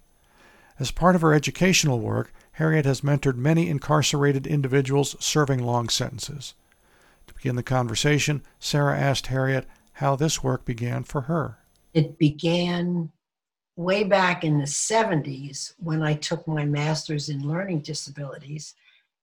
As 0.79 0.89
part 0.89 1.13
of 1.13 1.21
her 1.21 1.35
educational 1.35 1.99
work, 1.99 2.33
Harriet 2.53 2.87
has 2.87 3.01
mentored 3.01 3.37
many 3.37 3.69
incarcerated 3.69 4.47
individuals 4.47 5.15
serving 5.19 5.61
long 5.61 5.87
sentences. 5.87 6.55
To 7.27 7.35
begin 7.35 7.55
the 7.55 7.61
conversation, 7.61 8.41
Sarah 8.59 8.97
asked 8.97 9.27
Harriet 9.27 9.67
how 10.03 10.17
this 10.17 10.43
work 10.43 10.65
began 10.65 11.01
for 11.01 11.21
her. 11.21 11.57
It 11.93 12.17
began 12.17 13.09
way 13.77 14.03
back 14.03 14.43
in 14.43 14.57
the 14.57 14.65
70s 14.65 15.75
when 15.77 16.03
I 16.03 16.13
took 16.15 16.45
my 16.45 16.65
master's 16.65 17.29
in 17.29 17.47
learning 17.47 17.83
disabilities 17.83 18.75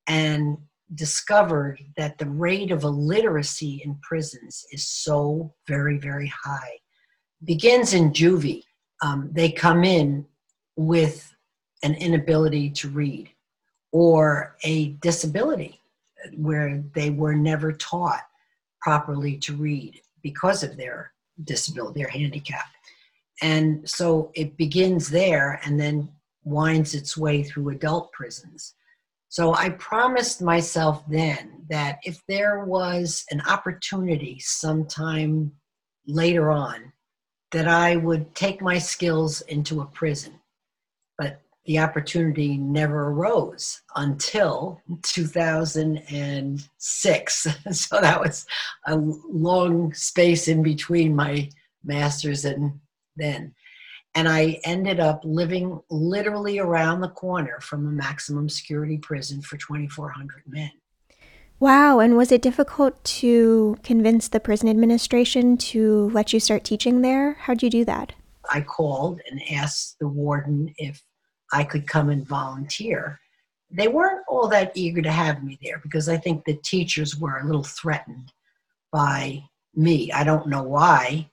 and 0.07 0.57
discovered 0.95 1.85
that 1.99 2.17
the 2.17 2.31
rate 2.31 2.71
of 2.71 2.85
illiteracy 2.85 3.83
in 3.85 3.99
prisons 4.01 4.65
is 4.73 4.89
so 4.89 5.53
very, 5.69 5.99
very 5.99 6.33
high. 6.45 6.79
begins 7.45 7.93
in 7.93 8.11
juvie. 8.13 8.65
Um, 9.03 9.29
they 9.33 9.53
come 9.53 9.85
in 9.85 10.25
with 10.77 11.31
an 11.83 11.95
inability 11.97 12.71
to 12.71 12.89
read 12.89 13.29
or 13.93 14.57
a 14.65 14.93
disability 15.03 15.79
where 16.39 16.83
they 16.95 17.11
were 17.11 17.35
never 17.35 17.71
taught 17.71 18.23
properly 18.81 19.37
to 19.37 19.55
read 19.55 20.01
because 20.23 20.63
of 20.63 20.77
their 20.77 21.13
disability, 21.45 22.01
their 22.01 22.11
handicap. 22.11 22.67
And 23.43 23.89
so 23.89 24.31
it 24.35 24.57
begins 24.57 25.09
there 25.09 25.61
and 25.65 25.81
then 25.81 26.11
winds 26.45 26.95
its 26.95 27.17
way 27.17 27.43
through 27.43 27.71
adult 27.71 28.13
prisons. 28.13 28.75
So 29.29 29.55
I 29.55 29.71
promised 29.71 30.43
myself 30.43 31.05
then 31.09 31.65
that 31.71 31.99
if 32.03 32.21
there 32.27 32.65
was 32.65 33.25
an 33.31 33.41
opportunity 33.43 34.39
sometime 34.41 35.53
later 36.07 36.51
on, 36.51 36.93
that 37.53 37.69
I 37.69 37.97
would 37.97 38.35
take 38.35 38.61
my 38.61 38.79
skills 38.79 39.41
into 39.43 39.81
a 39.81 39.87
prison 39.87 40.40
the 41.71 41.79
opportunity 41.79 42.59
never 42.59 43.11
arose 43.11 43.81
until 43.95 44.83
2006. 45.05 47.47
so 47.71 48.01
that 48.01 48.21
was 48.21 48.45
a 48.89 48.97
long 48.97 49.95
space 49.95 50.49
in 50.49 50.65
between 50.65 51.15
my 51.15 51.49
master's 51.85 52.45
and 52.45 52.73
then. 53.15 53.55
And 54.17 54.29
I 54.29 54.59
ended 54.65 54.99
up 54.99 55.21
living 55.23 55.81
literally 55.91 56.59
around 56.59 57.03
the 57.03 57.09
corner 57.09 57.61
from 57.61 57.87
a 57.87 57.93
maximum 57.93 58.49
security 58.49 58.99
prison 58.99 59.41
for 59.41 59.57
2,400 59.57 60.43
men. 60.49 60.73
Wow. 61.61 62.01
And 62.01 62.17
was 62.17 62.33
it 62.33 62.43
difficult 62.43 63.05
to 63.05 63.77
convince 63.85 64.27
the 64.27 64.41
prison 64.41 64.69
administration 64.69 65.57
to 65.59 66.11
let 66.11 66.33
you 66.33 66.41
start 66.41 66.65
teaching 66.65 67.03
there? 67.03 67.35
How'd 67.35 67.63
you 67.63 67.71
do 67.71 67.85
that? 67.85 68.15
I 68.53 68.63
called 68.63 69.21
and 69.31 69.41
asked 69.53 70.01
the 70.01 70.09
warden 70.09 70.75
if 70.77 71.05
I 71.53 71.65
could 71.65 71.87
come 71.87 72.11
and 72.11 72.27
volunteer. 72.27 73.21
They 73.71 73.89
weren't 73.89 74.25
all 74.29 74.49
that 74.49 74.73
eager 74.75 75.03
to 75.03 75.13
have 75.13 75.45
me 75.45 75.59
there 75.63 75.79
because 75.83 76.09
I 76.09 76.17
think 76.17 76.45
the 76.45 76.59
teachers 76.65 77.17
were 77.17 77.39
a 77.39 77.47
little 77.47 77.65
threatened 77.65 78.33
by 78.93 79.45
me. 79.75 80.11
I 80.13 80.25
don't 80.25 80.49
know 80.49 80.63
why. 80.63 81.29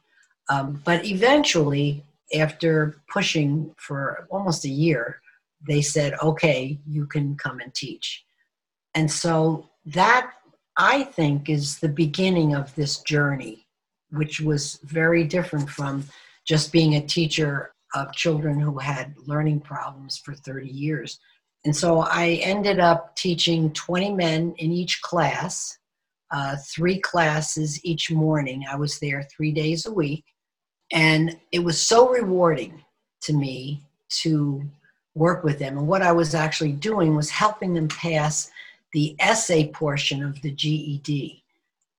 Um, 0.49 0.81
but 0.85 1.05
eventually, 1.05 2.03
after 2.35 3.01
pushing 3.11 3.73
for 3.77 4.27
almost 4.29 4.65
a 4.65 4.69
year, 4.69 5.21
they 5.67 5.81
said, 5.81 6.13
okay, 6.21 6.79
you 6.87 7.05
can 7.05 7.35
come 7.35 7.59
and 7.59 7.73
teach. 7.73 8.23
And 8.93 9.11
so 9.11 9.69
that, 9.85 10.31
I 10.77 11.03
think, 11.03 11.49
is 11.49 11.79
the 11.79 11.89
beginning 11.89 12.55
of 12.55 12.73
this 12.75 12.99
journey, 13.01 13.65
which 14.11 14.39
was 14.39 14.79
very 14.83 15.23
different 15.23 15.69
from 15.69 16.05
just 16.45 16.71
being 16.71 16.95
a 16.95 17.05
teacher 17.05 17.73
of 17.93 18.13
children 18.13 18.59
who 18.59 18.77
had 18.77 19.13
learning 19.25 19.61
problems 19.61 20.17
for 20.17 20.33
30 20.33 20.67
years. 20.67 21.19
And 21.65 21.75
so 21.75 22.01
I 22.01 22.39
ended 22.43 22.79
up 22.79 23.15
teaching 23.15 23.71
20 23.73 24.13
men 24.13 24.53
in 24.57 24.71
each 24.71 25.01
class, 25.01 25.77
uh, 26.31 26.55
three 26.65 26.99
classes 26.99 27.83
each 27.83 28.11
morning. 28.11 28.65
I 28.69 28.75
was 28.75 28.99
there 28.99 29.23
three 29.23 29.51
days 29.51 29.85
a 29.85 29.91
week. 29.91 30.25
And 30.91 31.37
it 31.51 31.59
was 31.59 31.81
so 31.81 32.09
rewarding 32.09 32.83
to 33.21 33.33
me 33.33 33.83
to 34.21 34.63
work 35.15 35.43
with 35.43 35.59
them. 35.59 35.77
And 35.77 35.87
what 35.87 36.01
I 36.01 36.11
was 36.11 36.35
actually 36.35 36.71
doing 36.71 37.15
was 37.15 37.29
helping 37.29 37.73
them 37.73 37.87
pass 37.87 38.49
the 38.93 39.15
essay 39.19 39.67
portion 39.69 40.23
of 40.23 40.41
the 40.41 40.51
GED. 40.51 41.43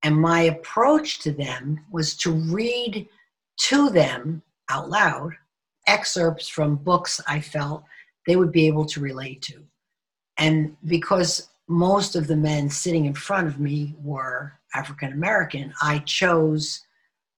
And 0.02 0.16
my 0.16 0.42
approach 0.42 1.18
to 1.20 1.32
them 1.32 1.80
was 1.90 2.16
to 2.18 2.30
read 2.30 3.08
to 3.58 3.90
them 3.90 4.42
out 4.70 4.88
loud 4.88 5.32
excerpts 5.88 6.46
from 6.48 6.76
books 6.76 7.20
I 7.26 7.40
felt 7.40 7.82
they 8.26 8.36
would 8.36 8.52
be 8.52 8.66
able 8.68 8.84
to 8.86 9.00
relate 9.00 9.42
to. 9.42 9.64
And 10.36 10.76
because 10.84 11.48
most 11.66 12.14
of 12.14 12.26
the 12.26 12.36
men 12.36 12.70
sitting 12.70 13.06
in 13.06 13.14
front 13.14 13.48
of 13.48 13.58
me 13.58 13.96
were 14.00 14.52
African 14.74 15.12
American, 15.12 15.72
I 15.82 15.98
chose 16.00 16.80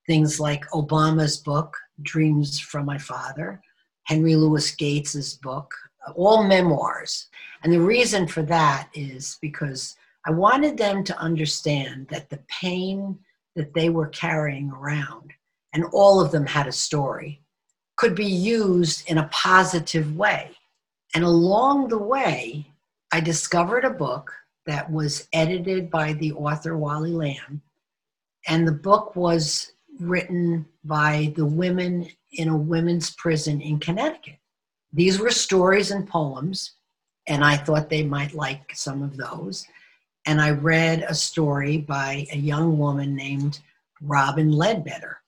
things 0.05 0.39
like 0.39 0.65
Obama's 0.69 1.37
book, 1.37 1.75
Dreams 2.01 2.59
from 2.59 2.85
My 2.85 2.97
Father, 2.97 3.61
Henry 4.03 4.35
Louis 4.35 4.69
Gates's 4.75 5.35
book, 5.35 5.73
all 6.15 6.43
memoirs. 6.43 7.27
And 7.63 7.71
the 7.71 7.79
reason 7.79 8.27
for 8.27 8.41
that 8.43 8.89
is 8.93 9.37
because 9.41 9.95
I 10.25 10.31
wanted 10.31 10.77
them 10.77 11.03
to 11.05 11.17
understand 11.17 12.07
that 12.09 12.29
the 12.29 12.39
pain 12.61 13.17
that 13.55 13.73
they 13.73 13.89
were 13.89 14.07
carrying 14.07 14.71
around, 14.71 15.31
and 15.73 15.85
all 15.93 16.19
of 16.19 16.31
them 16.31 16.45
had 16.45 16.67
a 16.67 16.71
story, 16.71 17.40
could 18.01 18.15
be 18.15 18.25
used 18.25 19.07
in 19.11 19.19
a 19.19 19.29
positive 19.31 20.17
way. 20.17 20.49
And 21.13 21.23
along 21.23 21.87
the 21.87 21.99
way, 21.99 22.65
I 23.11 23.19
discovered 23.19 23.85
a 23.85 23.91
book 23.91 24.33
that 24.65 24.91
was 24.91 25.27
edited 25.33 25.91
by 25.91 26.13
the 26.13 26.33
author 26.33 26.75
Wally 26.75 27.11
Lamb. 27.11 27.61
And 28.47 28.67
the 28.67 28.71
book 28.71 29.15
was 29.15 29.73
written 29.99 30.65
by 30.83 31.31
the 31.35 31.45
women 31.45 32.07
in 32.31 32.47
a 32.47 32.57
women's 32.57 33.13
prison 33.17 33.61
in 33.61 33.77
Connecticut. 33.77 34.39
These 34.91 35.19
were 35.19 35.29
stories 35.29 35.91
and 35.91 36.09
poems, 36.09 36.71
and 37.27 37.45
I 37.45 37.55
thought 37.55 37.91
they 37.91 38.03
might 38.03 38.33
like 38.33 38.71
some 38.73 39.03
of 39.03 39.15
those. 39.15 39.67
And 40.25 40.41
I 40.41 40.49
read 40.49 41.05
a 41.07 41.13
story 41.13 41.77
by 41.77 42.25
a 42.31 42.37
young 42.37 42.79
woman 42.79 43.15
named 43.15 43.59
Robin 44.01 44.51
Ledbetter. 44.51 45.20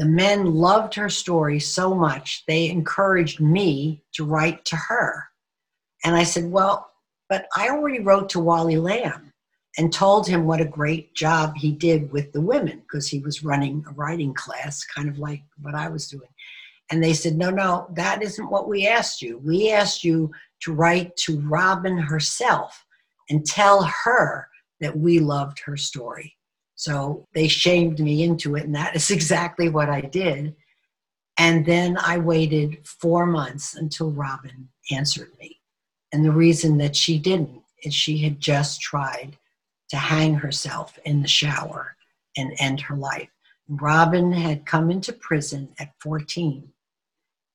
The 0.00 0.06
men 0.06 0.54
loved 0.54 0.94
her 0.94 1.10
story 1.10 1.60
so 1.60 1.94
much, 1.94 2.44
they 2.46 2.70
encouraged 2.70 3.38
me 3.38 4.02
to 4.14 4.24
write 4.24 4.64
to 4.64 4.76
her. 4.76 5.24
And 6.02 6.16
I 6.16 6.22
said, 6.22 6.50
Well, 6.50 6.90
but 7.28 7.46
I 7.54 7.68
already 7.68 8.00
wrote 8.00 8.30
to 8.30 8.40
Wally 8.40 8.78
Lamb 8.78 9.30
and 9.76 9.92
told 9.92 10.26
him 10.26 10.46
what 10.46 10.62
a 10.62 10.64
great 10.64 11.14
job 11.14 11.54
he 11.54 11.70
did 11.70 12.10
with 12.12 12.32
the 12.32 12.40
women 12.40 12.78
because 12.78 13.08
he 13.08 13.18
was 13.18 13.44
running 13.44 13.84
a 13.86 13.92
writing 13.92 14.32
class, 14.32 14.86
kind 14.86 15.06
of 15.06 15.18
like 15.18 15.42
what 15.60 15.74
I 15.74 15.88
was 15.88 16.08
doing. 16.08 16.30
And 16.90 17.04
they 17.04 17.12
said, 17.12 17.36
No, 17.36 17.50
no, 17.50 17.86
that 17.92 18.22
isn't 18.22 18.50
what 18.50 18.70
we 18.70 18.88
asked 18.88 19.20
you. 19.20 19.36
We 19.44 19.70
asked 19.70 20.02
you 20.02 20.30
to 20.62 20.72
write 20.72 21.14
to 21.26 21.40
Robin 21.40 21.98
herself 21.98 22.86
and 23.28 23.44
tell 23.44 23.82
her 23.82 24.48
that 24.80 24.96
we 24.96 25.20
loved 25.20 25.58
her 25.66 25.76
story. 25.76 26.38
So 26.80 27.26
they 27.34 27.46
shamed 27.46 28.00
me 28.00 28.22
into 28.22 28.56
it, 28.56 28.64
and 28.64 28.74
that 28.74 28.96
is 28.96 29.10
exactly 29.18 29.68
what 29.68 29.90
I 29.90 30.00
did. 30.00 30.56
And 31.36 31.66
then 31.66 31.98
I 31.98 32.16
waited 32.16 32.86
four 32.86 33.26
months 33.26 33.74
until 33.74 34.10
Robin 34.10 34.70
answered 34.90 35.30
me. 35.38 35.60
And 36.10 36.24
the 36.24 36.32
reason 36.32 36.78
that 36.78 36.96
she 36.96 37.18
didn't 37.18 37.62
is 37.82 37.94
she 37.94 38.16
had 38.18 38.40
just 38.40 38.80
tried 38.80 39.36
to 39.90 39.98
hang 39.98 40.34
herself 40.34 40.98
in 41.04 41.20
the 41.20 41.28
shower 41.28 41.96
and 42.38 42.54
end 42.58 42.80
her 42.80 42.96
life. 42.96 43.28
Robin 43.68 44.32
had 44.32 44.64
come 44.64 44.90
into 44.90 45.12
prison 45.12 45.68
at 45.78 45.92
14 46.00 46.66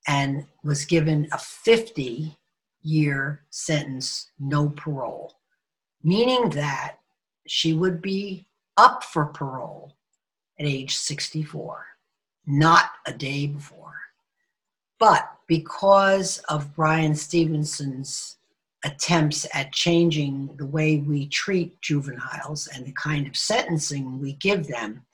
and 0.07 0.45
was 0.63 0.85
given 0.85 1.27
a 1.31 1.39
50 1.39 2.37
year 2.83 3.41
sentence, 3.49 4.29
no 4.39 4.69
parole, 4.69 5.33
meaning 6.03 6.51
that 6.51 6.97
she 7.47 7.73
would 7.73 8.03
be 8.03 8.47
up 8.77 9.03
for 9.03 9.25
parole 9.25 9.95
at 10.59 10.65
age 10.65 10.95
64, 10.95 11.85
not 12.45 12.91
a 13.05 13.13
day 13.13 13.47
before. 13.47 13.93
But 14.99 15.29
because 15.47 16.39
of 16.49 16.75
Brian 16.75 17.15
Stevenson's 17.15 18.37
attempts 18.83 19.47
at 19.53 19.73
changing 19.73 20.55
the 20.57 20.65
way 20.65 20.97
we 20.97 21.27
treat 21.27 21.79
juveniles 21.81 22.67
and 22.67 22.85
the 22.85 22.93
kind 22.93 23.27
of 23.27 23.35
sentencing 23.35 24.19
we 24.19 24.33
give 24.33 24.67
them, 24.67 25.05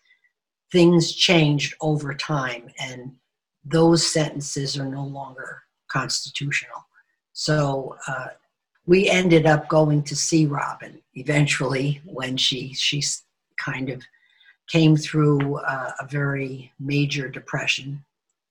things 0.72 1.14
changed 1.14 1.74
over 1.82 2.14
time, 2.14 2.70
and 2.80 3.14
those 3.64 4.06
sentences 4.06 4.78
are 4.78 4.86
no 4.86 5.04
longer 5.04 5.64
constitutional. 5.88 6.86
So 7.34 7.96
uh, 8.08 8.28
we 8.86 9.10
ended 9.10 9.46
up 9.46 9.68
going 9.68 10.04
to 10.04 10.16
see 10.16 10.46
Robin 10.46 11.02
eventually 11.14 12.02
when 12.06 12.38
she 12.38 12.74
she 12.74 13.02
kind 13.64 13.90
of 13.90 14.02
came 14.70 14.96
through 14.96 15.58
uh, 15.58 15.92
a 16.00 16.08
very 16.08 16.72
major 16.80 17.28
depression 17.28 18.04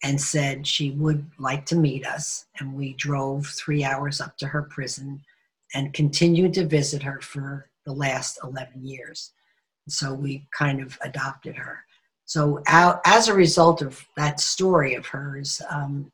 and 0.03 0.21
said 0.21 0.67
she 0.67 0.93
would 0.93 1.25
like 1.39 1.67
to 1.67 1.77
meet 1.77 2.07
us. 2.07 2.47
And 2.59 2.75
we 2.75 2.95
drove 2.95 3.47
three 3.47 3.85
hours 3.85 4.21
up 4.21 4.37
to 4.39 4.47
her 4.47 4.63
prison 4.63 5.23
and 5.75 5.93
continued 5.93 6.55
to 6.55 6.67
visit 6.67 7.03
her 7.03 7.21
for 7.21 7.69
the 7.87 7.93
last 7.93 8.39
11 8.43 8.85
years. 8.85 9.33
So 9.89 10.13
we 10.13 10.47
kind 10.57 10.81
of 10.81 10.99
adopted 11.03 11.57
her. 11.57 11.85
So, 12.25 12.63
out, 12.69 13.01
as 13.05 13.27
a 13.27 13.35
result 13.35 13.83
of 13.83 14.07
that 14.17 14.39
story 14.39 14.95
of 14.95 15.05
hers, 15.05 15.61
um, 15.69 16.13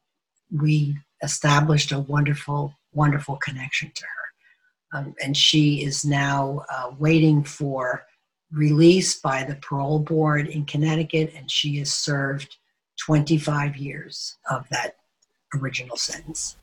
we 0.50 0.96
established 1.22 1.92
a 1.92 1.98
wonderful, 1.98 2.72
wonderful 2.94 3.36
connection 3.36 3.92
to 3.94 4.02
her. 4.04 4.98
Um, 4.98 5.14
and 5.22 5.36
she 5.36 5.84
is 5.84 6.06
now 6.06 6.64
uh, 6.70 6.92
waiting 6.98 7.44
for 7.44 8.06
released 8.52 9.22
by 9.22 9.44
the 9.44 9.56
parole 9.56 9.98
board 9.98 10.48
in 10.48 10.64
Connecticut, 10.64 11.32
and 11.36 11.50
she 11.50 11.78
has 11.78 11.92
served 11.92 12.56
25 13.00 13.76
years 13.76 14.36
of 14.50 14.68
that 14.70 14.96
original 15.54 15.96
sentence. 15.96 16.56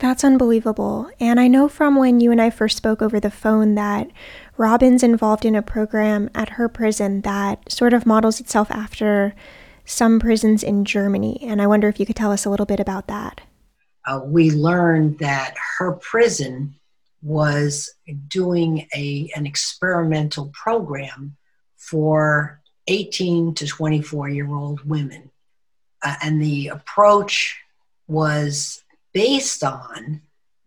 That's 0.00 0.24
unbelievable. 0.24 1.08
And 1.20 1.38
I 1.38 1.46
know 1.46 1.68
from 1.68 1.96
when 1.96 2.20
you 2.20 2.32
and 2.32 2.42
I 2.42 2.50
first 2.50 2.76
spoke 2.76 3.00
over 3.00 3.20
the 3.20 3.30
phone 3.30 3.76
that 3.76 4.10
Robin's 4.56 5.04
involved 5.04 5.44
in 5.44 5.54
a 5.54 5.62
program 5.62 6.30
at 6.34 6.50
her 6.50 6.68
prison 6.68 7.20
that 7.20 7.70
sort 7.70 7.92
of 7.92 8.04
models 8.04 8.40
itself 8.40 8.70
after 8.70 9.34
some 9.84 10.18
prisons 10.18 10.62
in 10.62 10.84
Germany. 10.84 11.38
And 11.42 11.62
I 11.62 11.66
wonder 11.66 11.88
if 11.88 12.00
you 12.00 12.06
could 12.06 12.16
tell 12.16 12.32
us 12.32 12.44
a 12.44 12.50
little 12.50 12.66
bit 12.66 12.80
about 12.80 13.06
that. 13.06 13.42
Uh, 14.06 14.20
we 14.24 14.50
learned 14.50 15.18
that 15.20 15.54
her 15.78 15.92
prison 15.92 16.74
was 17.24 17.94
doing 18.28 18.86
a, 18.94 19.30
an 19.34 19.46
experimental 19.46 20.52
program 20.52 21.36
for 21.76 22.60
18 22.86 23.54
to 23.54 23.66
24 23.66 24.28
year 24.28 24.54
old 24.54 24.86
women. 24.88 25.30
Uh, 26.02 26.14
and 26.22 26.40
the 26.40 26.68
approach 26.68 27.58
was 28.06 28.84
based 29.14 29.64
on 29.64 30.20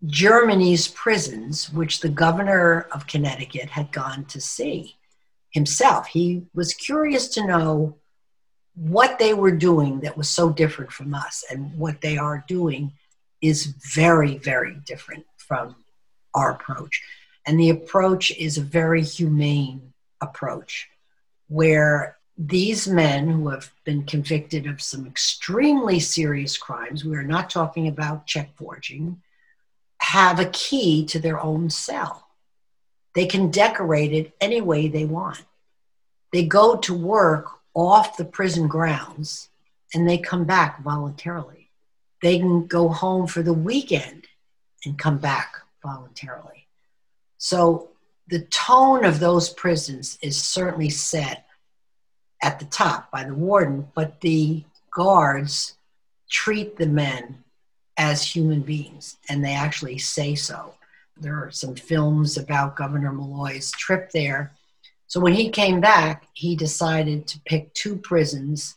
Germany's 0.06 0.88
prisons, 0.88 1.72
which 1.72 2.00
the 2.00 2.10
governor 2.10 2.88
of 2.92 3.06
Connecticut 3.06 3.70
had 3.70 3.92
gone 3.92 4.26
to 4.26 4.42
see 4.42 4.96
himself. 5.52 6.08
He 6.08 6.48
was 6.56 6.74
curious 6.74 7.28
to 7.30 7.46
know 7.46 7.98
what 8.76 9.20
they 9.20 9.34
were 9.34 9.52
doing 9.52 10.00
that 10.02 10.18
was 10.18 10.30
so 10.30 10.50
different 10.50 10.92
from 10.92 11.14
us, 11.14 11.44
and 11.52 11.78
what 11.78 12.02
they 12.02 12.18
are 12.18 12.44
doing 12.48 12.94
is 13.42 13.66
very, 13.66 14.38
very 14.38 14.76
different 14.86 15.26
from 15.38 15.76
our 16.38 16.52
approach. 16.52 17.02
And 17.46 17.60
the 17.60 17.70
approach 17.70 18.32
is 18.32 18.58
a 18.58 18.62
very 18.62 19.04
humane 19.04 19.94
approach 20.22 20.90
where 21.48 22.18
these 22.38 22.88
men 22.88 23.28
who 23.30 23.50
have 23.50 23.72
been 23.84 24.04
convicted 24.04 24.68
of 24.68 24.82
some 24.82 25.08
extremely 25.08 26.00
serious 26.00 26.58
crimes, 26.58 27.04
we 27.04 27.16
are 27.16 27.24
not 27.24 27.50
talking 27.50 27.88
about 27.88 28.28
check 28.28 28.56
forging, 28.56 29.22
have 30.00 30.40
a 30.40 30.50
key 30.50 31.06
to 31.08 31.20
their 31.20 31.42
own 31.42 31.70
cell. 31.70 32.28
They 33.16 33.26
can 33.26 33.50
decorate 33.50 34.14
it 34.14 34.36
any 34.40 34.62
way 34.62 34.88
they 34.88 35.06
want. 35.06 35.44
They 36.32 36.46
go 36.46 36.78
to 36.78 36.94
work 36.94 37.48
off 37.74 38.18
the 38.18 38.26
prison 38.26 38.68
grounds 38.68 39.50
and 39.94 40.08
they 40.08 40.18
come 40.20 40.44
back 40.44 40.84
voluntarily. 40.84 41.72
They 42.22 42.38
can 42.38 42.68
go 42.68 42.90
home 42.90 43.26
for 43.26 43.42
the 43.42 43.54
weekend 43.54 44.28
and 44.86 45.00
come 45.00 45.18
back 45.18 45.64
voluntarily. 45.88 46.68
So 47.38 47.90
the 48.28 48.42
tone 48.42 49.06
of 49.06 49.20
those 49.20 49.50
prisons 49.50 50.18
is 50.22 50.42
certainly 50.42 50.90
set 50.90 51.46
at 52.44 52.60
the 52.60 52.66
top 52.66 53.10
by 53.10 53.24
the 53.24 53.34
warden, 53.34 53.88
but 53.96 54.20
the 54.22 54.64
guards 54.92 55.78
treat 56.30 56.76
the 56.78 56.88
men 56.88 57.44
as 57.96 58.22
human 58.36 58.62
beings, 58.62 59.18
and 59.30 59.44
they 59.44 59.54
actually 59.54 59.98
say 59.98 60.36
so. 60.36 60.74
There 61.20 61.36
are 61.36 61.52
some 61.52 61.76
films 61.76 62.38
about 62.38 62.76
Governor 62.76 63.12
Malloy's 63.12 63.72
trip 63.72 64.12
there. 64.12 64.52
So 65.08 65.20
when 65.20 65.34
he 65.34 65.50
came 65.50 65.80
back, 65.80 66.28
he 66.34 66.56
decided 66.56 67.28
to 67.28 67.40
pick 67.46 67.74
two 67.74 67.96
prisons 67.96 68.76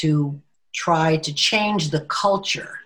to 0.00 0.40
try 0.72 1.18
to 1.18 1.32
change 1.34 1.90
the 1.90 2.06
culture 2.06 2.80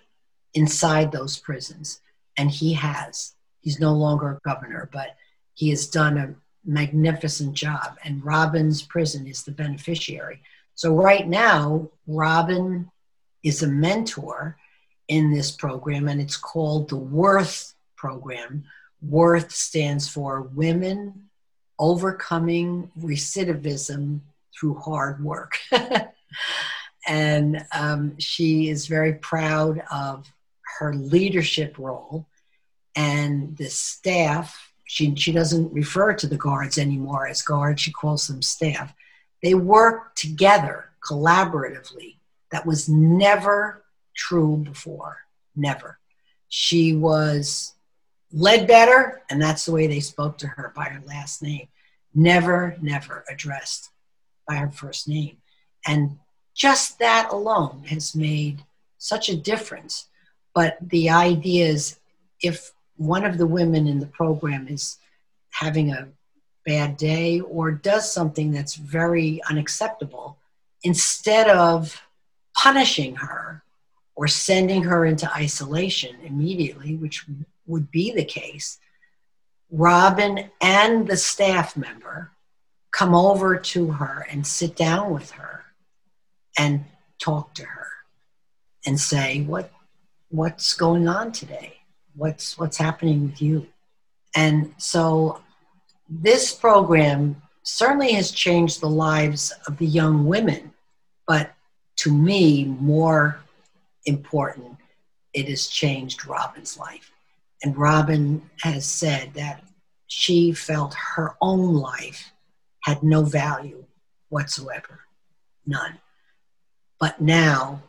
inside 0.53 1.11
those 1.11 1.39
prisons. 1.39 2.01
And 2.37 2.51
he 2.51 2.75
has. 2.75 3.35
He's 3.63 3.81
no 3.81 3.95
longer 3.95 4.41
governor, 4.45 4.89
but 4.93 5.17
he 5.55 5.71
has 5.71 5.87
done 5.87 6.19
a 6.19 6.35
magnificent 6.65 7.55
job. 7.55 7.97
And 8.05 8.25
Robin's 8.25 8.83
prison 8.83 9.27
is 9.27 9.43
the 9.43 9.53
beneficiary. 9.53 10.43
So 10.75 10.95
right 10.95 11.27
now, 11.27 11.89
Robin 12.07 12.91
is 13.43 13.63
a 13.63 13.69
mentor 13.69 14.57
in 15.09 15.33
this 15.33 15.51
program, 15.51 16.09
and 16.09 16.21
it's 16.21 16.37
called 16.37 16.89
the 16.89 16.97
Worth 16.97 17.75
program. 17.97 18.65
Worth 19.01 19.53
stands 19.53 20.09
for 20.09 20.43
Women 20.43 21.29
Overcoming 21.79 22.91
Recidivism 22.99 24.21
Through 24.59 24.75
Hard 24.75 25.23
Work. 25.23 25.59
and 27.09 27.65
um, 27.73 28.19
she 28.19 28.69
is 28.69 28.87
very 28.87 29.15
proud 29.15 29.83
of 29.91 30.33
her 30.79 30.95
leadership 30.95 31.79
role 31.79 32.27
and 32.95 33.57
the 33.57 33.69
staff 33.69 34.73
she, 34.93 35.15
she 35.17 35.33
doesn't 35.33 35.73
refer 35.73 36.13
to 36.13 36.27
the 36.27 36.37
guards 36.37 36.77
anymore 36.77 37.27
as 37.27 37.41
guards, 37.41 37.81
she 37.81 37.91
calls 37.91 38.27
them 38.27 38.43
staff. 38.43 38.93
They 39.43 39.55
work 39.55 40.15
together 40.15 40.91
collaboratively. 41.03 42.17
That 42.51 42.67
was 42.67 42.91
never 42.91 43.85
true 44.15 44.59
before. 44.59 45.17
Never. 45.57 45.99
She 46.51 46.95
was 46.95 47.73
Ledbetter, 48.33 49.23
and 49.31 49.41
that's 49.41 49.65
the 49.65 49.73
way 49.73 49.87
they 49.87 50.01
spoke 50.01 50.37
to 50.39 50.47
her 50.47 50.75
by 50.77 50.85
her 50.85 51.03
last 51.07 51.43
name. 51.43 51.69
Never, 52.15 52.77
never 52.83 53.25
addressed 53.31 53.89
by 54.47 54.57
her 54.57 54.71
first 54.71 55.09
name. 55.09 55.39
And 55.87 56.19
just 56.55 56.99
that 56.99 57.29
alone 57.31 57.85
has 57.87 58.15
made 58.15 58.63
such 58.99 59.31
a 59.31 59.37
difference. 59.37 60.09
But 60.55 60.77
the 60.83 61.09
idea 61.09 61.69
is 61.69 61.99
if 62.43 62.73
one 62.97 63.25
of 63.25 63.39
the 63.39 63.47
women 63.47 63.87
in 63.87 63.99
the 63.99 64.07
program 64.07 64.69
is 64.69 64.99
having 65.51 65.91
a 65.91 66.09
bad 66.65 66.97
day 66.97 67.41
or 67.41 67.71
does 67.71 68.11
something 68.11 68.53
that's 68.53 68.75
very 68.75 69.41
unacceptable, 69.49 70.39
instead 70.83 71.49
of 71.49 72.03
punishing 72.55 73.17
her 73.17 73.63
or 74.15 74.29
sending 74.29 74.83
her 74.83 75.05
into 75.05 75.31
isolation 75.35 76.17
immediately, 76.25 76.97
which 76.97 77.25
would 77.67 77.91
be 77.91 78.13
the 78.13 78.25
case, 78.25 78.79
Robin 79.71 80.51
and 80.61 81.09
the 81.09 81.17
staff 81.17 81.77
member 81.77 82.31
come 82.91 83.15
over 83.15 83.57
to 83.57 83.93
her 83.93 84.27
and 84.31 84.47
sit 84.47 84.77
down 84.77 85.13
with 85.13 85.31
her 85.33 85.65
and 86.59 86.85
talk 87.19 87.55
to 87.55 87.65
her 87.65 87.89
and 88.85 89.01
say, 89.01 89.41
What 89.43 89.73
what's 90.29 90.75
going 90.75 91.09
on 91.09 91.33
today? 91.33 91.82
What's 92.15 92.59
what's 92.59 92.77
happening 92.77 93.27
with 93.27 93.41
you. 93.41 93.67
And 94.35 94.75
so 94.79 95.41
this 96.09 96.53
program 96.53 97.41
certainly 97.63 98.13
has 98.13 98.31
changed 98.31 98.81
the 98.81 98.89
lives 98.89 99.53
of 99.67 99.79
the 99.79 99.87
young 99.87 100.27
women 100.27 100.73
but 101.27 101.55
to 101.97 102.13
me 102.13 102.65
more 102.65 103.41
important 104.07 104.77
it 105.33 105.49
has 105.49 105.67
changed 105.69 106.27
robin's 106.27 106.77
life. 106.77 107.13
And 107.63 107.77
robin 107.77 108.51
has 108.61 108.85
said 108.85 109.35
that 109.35 109.63
she 110.09 110.53
felt 110.53 110.95
her 111.15 111.37
own 111.41 111.75
life 111.75 112.33
had 112.81 113.03
no 113.03 113.23
value 113.23 113.85
whatsoever 114.29 115.01
none. 115.65 115.99
But 116.99 117.21
now 117.21 117.83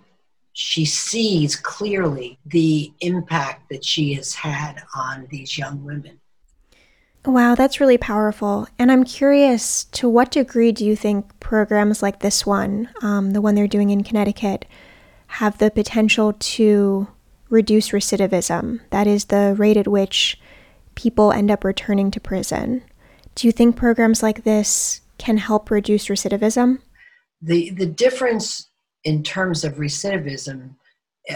she 0.54 0.86
sees 0.86 1.56
clearly 1.56 2.40
the 2.46 2.94
impact 3.02 3.70
that 3.70 3.84
she 3.84 4.14
has 4.14 4.34
had 4.36 4.84
on 4.96 5.28
these 5.30 5.58
young 5.58 5.84
women. 5.84 6.20
Wow, 7.26 7.56
that's 7.56 7.80
really 7.80 7.98
powerful. 7.98 8.68
And 8.78 8.92
I'm 8.92 9.06
curious 9.06 9.86
to 9.86 10.10
what 10.10 10.32
degree 10.32 10.72
do 10.72 10.86
you 10.86 10.96
think 10.96 11.40
programs 11.40 12.04
like 12.04 12.20
this 12.20 12.46
one, 12.46 12.90
um, 13.02 13.32
the 13.32 13.42
one 13.42 13.56
they're 13.56 13.68
doing 13.68 13.90
in 13.90 14.04
Connecticut, 14.04 14.66
have 15.28 15.58
the 15.58 15.72
potential 15.72 16.34
to 16.34 17.08
reduce 17.50 17.90
recidivism? 17.90 18.82
That 18.90 19.08
is, 19.08 19.26
the 19.26 19.56
rate 19.58 19.78
at 19.78 19.88
which 19.88 20.40
people 20.96 21.32
end 21.32 21.50
up 21.50 21.64
returning 21.64 22.12
to 22.12 22.20
prison. 22.20 22.84
Do 23.36 23.48
you 23.48 23.52
think 23.52 23.76
programs 23.76 24.22
like 24.22 24.44
this 24.44 25.02
can 25.18 25.38
help 25.38 25.72
reduce 25.72 26.08
recidivism? 26.08 26.80
The, 27.42 27.70
the 27.72 27.86
difference 27.86 28.70
in 29.04 29.24
terms 29.24 29.64
of 29.64 29.76
recidivism, 29.76 30.76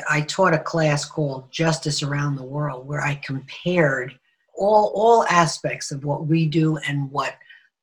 I 0.09 0.22
taught 0.22 0.53
a 0.53 0.59
class 0.59 1.05
called 1.05 1.51
Justice 1.51 2.03
Around 2.03 2.36
the 2.36 2.43
World 2.43 2.88
where 2.88 3.01
I 3.01 3.15
compared 3.15 4.18
all, 4.57 4.91
all 4.95 5.26
aspects 5.26 5.91
of 5.91 6.03
what 6.03 6.28
we 6.28 6.45
do 6.45 6.78
and 6.78 7.09
what 7.11 7.36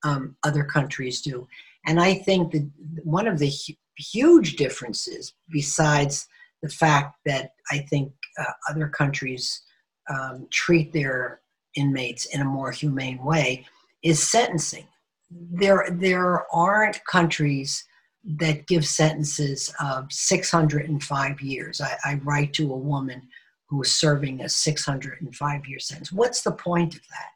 um, 0.03 0.37
other 0.43 0.65
countries 0.65 1.23
do. 1.23 1.47
And 1.87 2.01
I 2.01 2.15
think 2.15 2.53
that 2.53 2.69
one 3.05 3.27
of 3.27 3.39
the 3.39 3.49
hu- 3.49 3.75
huge 3.97 4.57
differences, 4.57 5.35
besides 5.51 6.27
the 6.63 6.69
fact 6.69 7.17
that 7.27 7.53
I 7.71 7.79
think 7.79 8.13
uh, 8.39 8.53
other 8.69 8.89
countries 8.89 9.63
um, 10.11 10.47
treat 10.51 10.93
their 10.93 11.41
inmates 11.77 12.27
in 12.27 12.41
a 12.41 12.45
more 12.45 12.71
humane 12.71 13.23
way, 13.25 13.65
is 14.03 14.23
sentencing. 14.23 14.87
There, 15.31 15.89
there 15.91 16.45
aren't 16.55 17.05
countries 17.07 17.85
that 18.25 18.67
give 18.67 18.87
sentences 18.87 19.73
of 19.81 20.11
605 20.11 21.41
years. 21.41 21.81
I, 21.81 21.97
I 22.05 22.15
write 22.25 22.53
to 22.55 22.73
a 22.73 22.77
woman 22.77 23.23
who 23.69 23.83
is 23.83 23.95
serving 23.95 24.41
a 24.41 24.49
605 24.49 25.67
year 25.67 25.79
sentence. 25.79 26.13
What's 26.13 26.43
the 26.43 26.53
point 26.53 26.95
of 26.95 27.01
that? 27.01 27.31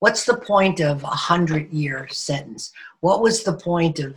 What's 0.00 0.24
the 0.24 0.36
point 0.36 0.80
of 0.80 1.02
a 1.02 1.08
100 1.08 1.72
year 1.72 2.06
sentence? 2.08 2.72
What 3.00 3.20
was 3.20 3.42
the 3.42 3.54
point 3.54 3.98
of 3.98 4.14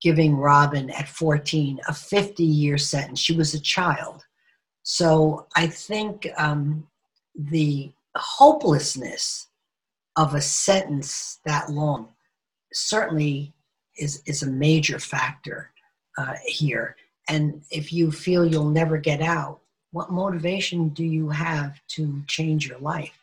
giving 0.00 0.34
Robin 0.34 0.90
at 0.90 1.08
14 1.08 1.80
a 1.86 1.94
50 1.94 2.42
year 2.42 2.78
sentence? 2.78 3.20
She 3.20 3.36
was 3.36 3.54
a 3.54 3.60
child. 3.60 4.24
So 4.82 5.46
I 5.54 5.68
think 5.68 6.28
um, 6.36 6.88
the 7.36 7.92
hopelessness 8.16 9.46
of 10.16 10.34
a 10.34 10.40
sentence 10.40 11.38
that 11.44 11.70
long 11.70 12.08
certainly 12.72 13.52
is, 13.98 14.22
is 14.26 14.42
a 14.42 14.50
major 14.50 14.98
factor 14.98 15.70
uh, 16.18 16.34
here. 16.44 16.96
And 17.28 17.62
if 17.70 17.92
you 17.92 18.10
feel 18.10 18.46
you'll 18.46 18.70
never 18.70 18.98
get 18.98 19.20
out, 19.20 19.60
what 19.92 20.10
motivation 20.10 20.88
do 20.90 21.04
you 21.04 21.28
have 21.28 21.78
to 21.88 22.22
change 22.26 22.66
your 22.66 22.78
life? 22.78 23.18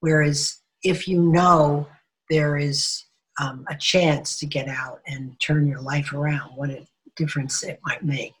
Whereas 0.00 0.58
if 0.82 1.08
you 1.08 1.20
know 1.20 1.86
there 2.28 2.56
is 2.56 3.04
um, 3.40 3.64
a 3.68 3.76
chance 3.76 4.38
to 4.38 4.46
get 4.46 4.68
out 4.68 5.00
and 5.06 5.34
turn 5.40 5.66
your 5.66 5.80
life 5.80 6.12
around, 6.12 6.50
what 6.56 6.70
a 6.70 6.86
difference 7.16 7.62
it 7.62 7.80
might 7.84 8.04
make. 8.04 8.34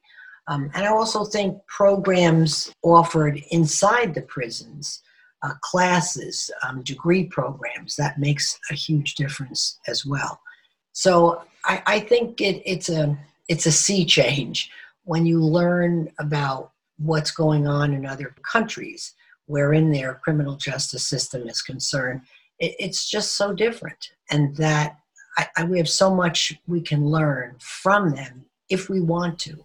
Um, 0.46 0.70
and 0.74 0.84
I 0.84 0.88
also 0.88 1.24
think 1.24 1.58
programs 1.66 2.72
offered 2.82 3.42
inside 3.50 4.14
the 4.14 4.22
prisons, 4.22 5.02
uh, 5.42 5.54
classes, 5.62 6.50
um, 6.66 6.82
degree 6.82 7.24
programs, 7.24 7.96
that 7.96 8.18
makes 8.18 8.58
a 8.70 8.74
huge 8.74 9.14
difference 9.14 9.78
as 9.86 10.04
well. 10.04 10.40
So 10.92 11.42
I, 11.64 11.82
I 11.86 12.00
think 12.00 12.40
it, 12.40 12.62
it's 12.64 12.88
a 12.88 13.16
it's 13.48 13.66
a 13.66 13.72
sea 13.72 14.04
change 14.04 14.70
when 15.04 15.26
you 15.26 15.42
learn 15.42 16.10
about 16.18 16.72
what's 16.98 17.30
going 17.30 17.66
on 17.66 17.92
in 17.92 18.06
other 18.06 18.34
countries 18.50 19.14
wherein 19.46 19.90
their 19.90 20.14
criminal 20.22 20.56
justice 20.56 21.04
system 21.04 21.48
is 21.48 21.60
concerned. 21.62 22.20
It, 22.58 22.76
it's 22.78 23.10
just 23.10 23.34
so 23.34 23.52
different, 23.52 24.10
and 24.30 24.56
that 24.56 24.98
I, 25.38 25.48
I, 25.56 25.64
we 25.64 25.78
have 25.78 25.88
so 25.88 26.14
much 26.14 26.52
we 26.66 26.80
can 26.80 27.06
learn 27.06 27.56
from 27.58 28.10
them 28.10 28.44
if 28.68 28.88
we 28.88 29.00
want 29.00 29.38
to. 29.40 29.64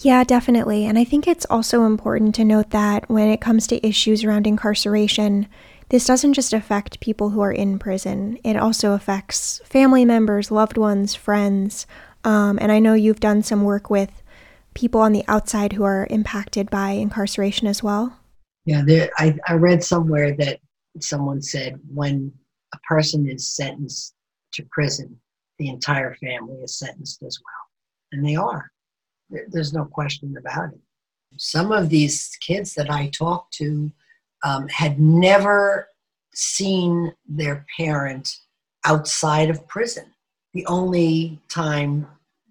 Yeah, 0.00 0.24
definitely. 0.24 0.86
And 0.86 0.98
I 0.98 1.04
think 1.04 1.26
it's 1.26 1.46
also 1.50 1.84
important 1.84 2.34
to 2.36 2.44
note 2.44 2.70
that 2.70 3.08
when 3.10 3.28
it 3.28 3.42
comes 3.42 3.66
to 3.66 3.86
issues 3.86 4.24
around 4.24 4.46
incarceration, 4.46 5.46
this 5.90 6.06
doesn't 6.06 6.34
just 6.34 6.52
affect 6.52 7.00
people 7.00 7.30
who 7.30 7.40
are 7.40 7.52
in 7.52 7.78
prison, 7.78 8.38
it 8.44 8.56
also 8.56 8.92
affects 8.92 9.60
family 9.64 10.04
members, 10.04 10.50
loved 10.50 10.76
ones, 10.76 11.14
friends. 11.14 11.86
Um, 12.24 12.58
and 12.60 12.70
I 12.70 12.78
know 12.78 12.94
you've 12.94 13.20
done 13.20 13.42
some 13.42 13.64
work 13.64 13.90
with 13.90 14.22
people 14.74 15.00
on 15.00 15.12
the 15.12 15.24
outside 15.26 15.72
who 15.72 15.82
are 15.82 16.06
impacted 16.08 16.70
by 16.70 16.90
incarceration 16.90 17.66
as 17.66 17.82
well. 17.82 18.16
Yeah, 18.64 18.82
there, 18.86 19.10
I, 19.18 19.36
I 19.48 19.54
read 19.54 19.82
somewhere 19.82 20.36
that 20.36 20.60
someone 21.00 21.42
said 21.42 21.80
when 21.92 22.32
a 22.72 22.78
person 22.88 23.28
is 23.28 23.54
sentenced 23.54 24.14
to 24.52 24.64
prison, 24.70 25.18
the 25.58 25.68
entire 25.68 26.14
family 26.14 26.56
is 26.62 26.78
sentenced 26.78 27.22
as 27.24 27.38
well. 27.44 27.66
And 28.12 28.24
they 28.24 28.36
are. 28.36 28.70
There's 29.48 29.72
no 29.72 29.84
question 29.84 30.36
about 30.38 30.72
it. 30.72 30.80
Some 31.36 31.72
of 31.72 31.88
these 31.88 32.36
kids 32.40 32.74
that 32.74 32.90
I 32.90 33.08
talk 33.08 33.50
to 33.52 33.90
um, 34.44 34.68
had 34.68 35.00
never 35.00 35.88
seen 36.32 37.12
their 37.28 37.66
parent 37.76 38.36
outside 38.84 39.50
of 39.50 39.66
prison. 39.68 40.06
The 40.54 40.66
only 40.66 41.40
time 41.48 42.06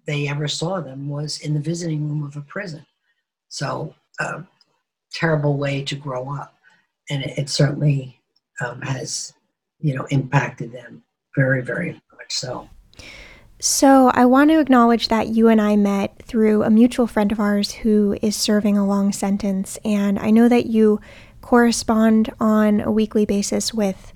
they 0.06 0.28
ever 0.28 0.48
saw 0.48 0.80
them 0.80 1.08
was 1.08 1.40
in 1.40 1.54
the 1.54 1.60
visiting 1.60 2.08
room 2.08 2.22
of 2.22 2.36
a 2.36 2.40
prison. 2.42 2.86
So, 3.48 3.94
uh, 4.18 4.42
terrible 5.12 5.56
way 5.56 5.82
to 5.84 5.96
grow 5.96 6.32
up. 6.34 6.54
And 7.10 7.22
it, 7.22 7.38
it 7.38 7.48
certainly 7.48 8.20
um, 8.64 8.80
has, 8.82 9.32
you 9.80 9.94
know, 9.94 10.04
impacted 10.06 10.72
them 10.72 11.02
very, 11.36 11.62
very 11.62 11.92
much 11.92 12.30
so. 12.30 12.68
So, 13.58 14.10
I 14.14 14.24
want 14.24 14.50
to 14.50 14.60
acknowledge 14.60 15.08
that 15.08 15.28
you 15.28 15.48
and 15.48 15.60
I 15.60 15.76
met 15.76 16.22
through 16.22 16.62
a 16.62 16.70
mutual 16.70 17.06
friend 17.06 17.30
of 17.30 17.40
ours 17.40 17.72
who 17.72 18.16
is 18.22 18.34
serving 18.34 18.78
a 18.78 18.86
long 18.86 19.12
sentence. 19.12 19.78
And 19.84 20.18
I 20.18 20.30
know 20.30 20.48
that 20.48 20.66
you 20.66 21.00
correspond 21.40 22.32
on 22.40 22.80
a 22.80 22.90
weekly 22.90 23.24
basis 23.24 23.72
with 23.74 24.12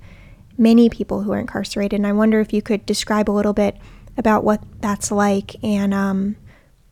many 0.57 0.89
people 0.89 1.23
who 1.23 1.33
are 1.33 1.39
incarcerated. 1.39 1.99
And 1.99 2.07
I 2.07 2.13
wonder 2.13 2.41
if 2.41 2.53
you 2.53 2.63
could 2.63 2.87
describe 2.87 3.29
a 3.29 3.33
little 3.33 3.53
bit 3.53 3.77
about 4.17 4.45
what 4.45 4.63
that's 4.81 5.11
like 5.11 5.57
and 5.65 5.93
um, 5.93 6.37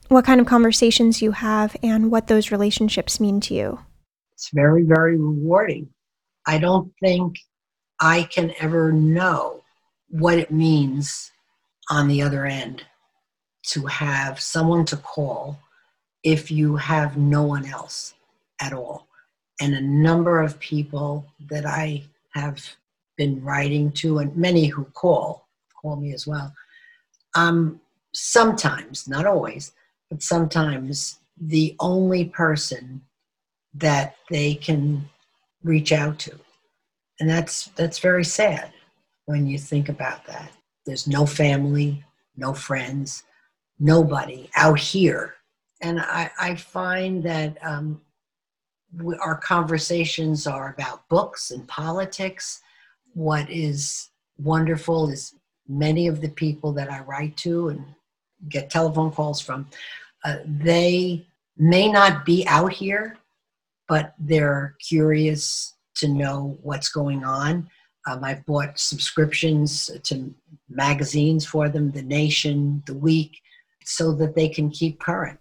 what 0.08 0.24
kind 0.24 0.40
of 0.40 0.46
conversations 0.46 1.22
you 1.22 1.32
have 1.32 1.76
and 1.82 2.10
what 2.10 2.26
those 2.26 2.50
relationships 2.50 3.20
mean 3.20 3.40
to 3.42 3.54
you. 3.54 3.78
It's 4.32 4.50
very, 4.52 4.82
very 4.82 5.16
rewarding. 5.16 5.88
I 6.46 6.58
don't 6.58 6.92
think 7.00 7.36
I 8.00 8.24
can 8.24 8.52
ever 8.58 8.92
know 8.92 9.62
what 10.08 10.38
it 10.38 10.50
means 10.50 11.30
on 11.88 12.08
the 12.08 12.22
other 12.22 12.44
end 12.44 12.84
to 13.64 13.86
have 13.86 14.40
someone 14.40 14.84
to 14.86 14.96
call 14.96 15.58
if 16.24 16.50
you 16.50 16.76
have 16.76 17.16
no 17.16 17.42
one 17.42 17.66
else 17.66 18.14
at 18.60 18.72
all. 18.72 19.06
And 19.62 19.74
a 19.76 19.80
number 19.80 20.42
of 20.42 20.58
people 20.58 21.24
that 21.48 21.64
I 21.64 22.02
have 22.34 22.60
been 23.16 23.40
writing 23.44 23.92
to, 23.92 24.18
and 24.18 24.36
many 24.36 24.66
who 24.66 24.84
call, 24.86 25.46
call 25.80 25.94
me 25.94 26.12
as 26.12 26.26
well. 26.26 26.52
Um, 27.36 27.80
sometimes, 28.12 29.06
not 29.06 29.24
always, 29.24 29.70
but 30.10 30.20
sometimes 30.20 31.20
the 31.40 31.76
only 31.78 32.24
person 32.24 33.02
that 33.74 34.16
they 34.30 34.56
can 34.56 35.08
reach 35.62 35.92
out 35.92 36.18
to. 36.18 36.36
And 37.20 37.30
that's 37.30 37.66
that's 37.76 38.00
very 38.00 38.24
sad 38.24 38.72
when 39.26 39.46
you 39.46 39.58
think 39.58 39.88
about 39.88 40.26
that. 40.26 40.50
There's 40.86 41.06
no 41.06 41.24
family, 41.24 42.04
no 42.36 42.52
friends, 42.52 43.22
nobody 43.78 44.50
out 44.56 44.80
here. 44.80 45.34
And 45.82 46.00
I, 46.00 46.32
I 46.40 46.56
find 46.56 47.22
that 47.22 47.58
um, 47.64 48.00
our 49.20 49.36
conversations 49.36 50.46
are 50.46 50.74
about 50.76 51.08
books 51.08 51.50
and 51.50 51.66
politics. 51.68 52.60
What 53.14 53.48
is 53.50 54.10
wonderful 54.38 55.08
is 55.08 55.34
many 55.68 56.06
of 56.06 56.20
the 56.20 56.28
people 56.28 56.72
that 56.72 56.90
I 56.90 57.00
write 57.00 57.36
to 57.38 57.68
and 57.68 57.84
get 58.48 58.70
telephone 58.70 59.10
calls 59.10 59.40
from, 59.40 59.68
uh, 60.24 60.36
they 60.44 61.26
may 61.56 61.90
not 61.90 62.24
be 62.24 62.46
out 62.46 62.72
here, 62.72 63.18
but 63.88 64.14
they're 64.18 64.74
curious 64.80 65.74
to 65.96 66.08
know 66.08 66.58
what's 66.62 66.88
going 66.88 67.24
on. 67.24 67.68
Um, 68.08 68.24
I've 68.24 68.44
bought 68.46 68.78
subscriptions 68.78 69.90
to 70.04 70.34
magazines 70.68 71.46
for 71.46 71.68
them, 71.68 71.92
The 71.92 72.02
Nation, 72.02 72.82
The 72.86 72.94
Week, 72.94 73.38
so 73.84 74.12
that 74.14 74.34
they 74.34 74.48
can 74.48 74.70
keep 74.70 74.98
current. 74.98 75.38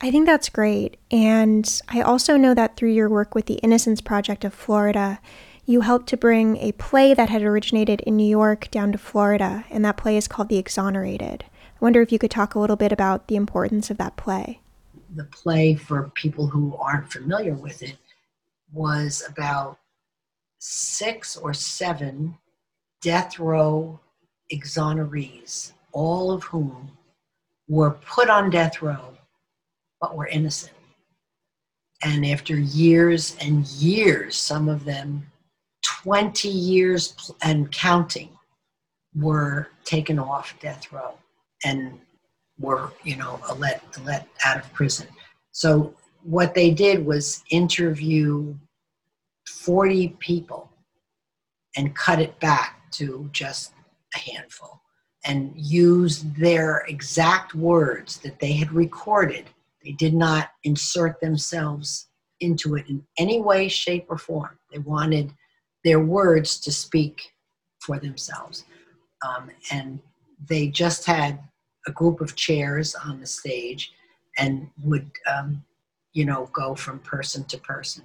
I 0.00 0.10
think 0.10 0.26
that's 0.26 0.50
great. 0.50 0.98
And 1.10 1.80
I 1.88 2.02
also 2.02 2.36
know 2.36 2.52
that 2.54 2.76
through 2.76 2.92
your 2.92 3.08
work 3.08 3.34
with 3.34 3.46
the 3.46 3.54
Innocence 3.54 4.00
Project 4.00 4.44
of 4.44 4.52
Florida, 4.52 5.20
you 5.64 5.80
helped 5.80 6.08
to 6.10 6.16
bring 6.16 6.58
a 6.58 6.72
play 6.72 7.14
that 7.14 7.30
had 7.30 7.42
originated 7.42 8.02
in 8.02 8.16
New 8.16 8.28
York 8.28 8.70
down 8.70 8.92
to 8.92 8.98
Florida, 8.98 9.64
and 9.70 9.84
that 9.84 9.96
play 9.96 10.16
is 10.16 10.28
called 10.28 10.48
The 10.48 10.58
Exonerated. 10.58 11.44
I 11.50 11.78
wonder 11.80 12.02
if 12.02 12.12
you 12.12 12.18
could 12.18 12.30
talk 12.30 12.54
a 12.54 12.58
little 12.58 12.76
bit 12.76 12.92
about 12.92 13.28
the 13.28 13.36
importance 13.36 13.90
of 13.90 13.96
that 13.98 14.16
play. 14.16 14.60
The 15.14 15.24
play, 15.24 15.74
for 15.74 16.10
people 16.14 16.46
who 16.46 16.76
aren't 16.76 17.10
familiar 17.10 17.54
with 17.54 17.82
it, 17.82 17.96
was 18.72 19.24
about 19.28 19.78
six 20.58 21.36
or 21.36 21.54
seven 21.54 22.36
death 23.00 23.38
row 23.38 23.98
exonerees, 24.52 25.72
all 25.92 26.30
of 26.30 26.44
whom 26.44 26.90
were 27.68 27.92
put 27.92 28.28
on 28.28 28.50
death 28.50 28.82
row 28.82 29.16
but 30.00 30.16
were 30.16 30.26
innocent. 30.26 30.72
And 32.02 32.26
after 32.26 32.56
years 32.56 33.36
and 33.40 33.66
years, 33.66 34.36
some 34.36 34.68
of 34.68 34.84
them 34.84 35.26
20 36.02 36.48
years 36.48 37.32
and 37.42 37.70
counting, 37.72 38.30
were 39.16 39.68
taken 39.84 40.18
off 40.18 40.54
death 40.60 40.92
row 40.92 41.14
and 41.64 41.98
were, 42.58 42.92
you 43.02 43.16
know, 43.16 43.40
let, 43.58 43.82
let 44.04 44.28
out 44.44 44.58
of 44.58 44.72
prison. 44.72 45.06
So 45.52 45.94
what 46.22 46.54
they 46.54 46.70
did 46.70 47.04
was 47.04 47.42
interview 47.50 48.54
40 49.48 50.08
people 50.18 50.70
and 51.76 51.94
cut 51.94 52.20
it 52.20 52.38
back 52.40 52.90
to 52.92 53.28
just 53.32 53.72
a 54.14 54.18
handful 54.18 54.80
and 55.24 55.52
use 55.56 56.22
their 56.38 56.84
exact 56.88 57.54
words 57.54 58.18
that 58.18 58.38
they 58.38 58.52
had 58.52 58.72
recorded. 58.72 59.46
They 59.86 59.92
did 59.92 60.14
not 60.14 60.50
insert 60.64 61.20
themselves 61.20 62.08
into 62.40 62.74
it 62.74 62.88
in 62.88 63.06
any 63.18 63.40
way, 63.40 63.68
shape, 63.68 64.06
or 64.08 64.18
form. 64.18 64.58
They 64.72 64.78
wanted 64.78 65.32
their 65.84 66.00
words 66.00 66.58
to 66.60 66.72
speak 66.72 67.32
for 67.78 68.00
themselves. 68.00 68.64
Um, 69.26 69.48
and 69.70 70.00
they 70.48 70.66
just 70.66 71.06
had 71.06 71.38
a 71.86 71.92
group 71.92 72.20
of 72.20 72.34
chairs 72.34 72.96
on 72.96 73.20
the 73.20 73.26
stage 73.26 73.92
and 74.38 74.68
would, 74.82 75.08
um, 75.32 75.62
you 76.12 76.24
know, 76.24 76.50
go 76.52 76.74
from 76.74 76.98
person 76.98 77.44
to 77.44 77.58
person 77.58 78.04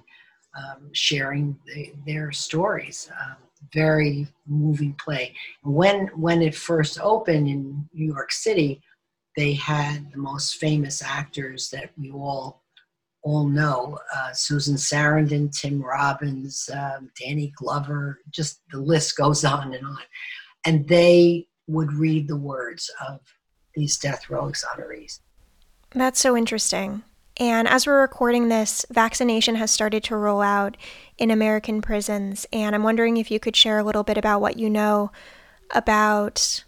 um, 0.56 0.88
sharing 0.92 1.58
the, 1.66 1.92
their 2.06 2.30
stories. 2.30 3.10
Um, 3.20 3.36
very 3.72 4.26
moving 4.46 4.92
play. 4.94 5.34
When 5.62 6.08
when 6.08 6.42
it 6.42 6.54
first 6.54 6.98
opened 7.00 7.48
in 7.48 7.88
New 7.92 8.06
York 8.06 8.32
City, 8.32 8.82
they 9.36 9.54
had 9.54 10.10
the 10.12 10.18
most 10.18 10.56
famous 10.56 11.02
actors 11.02 11.70
that 11.70 11.90
we 11.98 12.10
all 12.10 12.62
all 13.22 13.46
know: 13.46 13.98
uh, 14.14 14.32
Susan 14.32 14.74
Sarandon, 14.76 15.56
Tim 15.56 15.80
Robbins, 15.80 16.68
um, 16.72 17.10
Danny 17.20 17.52
Glover. 17.56 18.20
Just 18.30 18.60
the 18.70 18.78
list 18.78 19.16
goes 19.16 19.44
on 19.44 19.74
and 19.74 19.86
on. 19.86 19.98
And 20.64 20.86
they 20.88 21.48
would 21.66 21.92
read 21.92 22.28
the 22.28 22.36
words 22.36 22.90
of 23.08 23.20
these 23.74 23.96
death 23.98 24.28
row 24.28 24.50
exonerees. 24.50 25.20
That's 25.90 26.20
so 26.20 26.36
interesting. 26.36 27.02
And 27.38 27.66
as 27.66 27.86
we're 27.86 28.00
recording 28.00 28.48
this, 28.48 28.84
vaccination 28.90 29.56
has 29.56 29.70
started 29.70 30.04
to 30.04 30.16
roll 30.16 30.42
out 30.42 30.76
in 31.16 31.30
American 31.30 31.80
prisons. 31.80 32.46
And 32.52 32.74
I'm 32.74 32.82
wondering 32.82 33.16
if 33.16 33.30
you 33.30 33.40
could 33.40 33.56
share 33.56 33.78
a 33.78 33.84
little 33.84 34.04
bit 34.04 34.18
about 34.18 34.40
what 34.40 34.58
you 34.58 34.68
know 34.68 35.10
about 35.70 36.64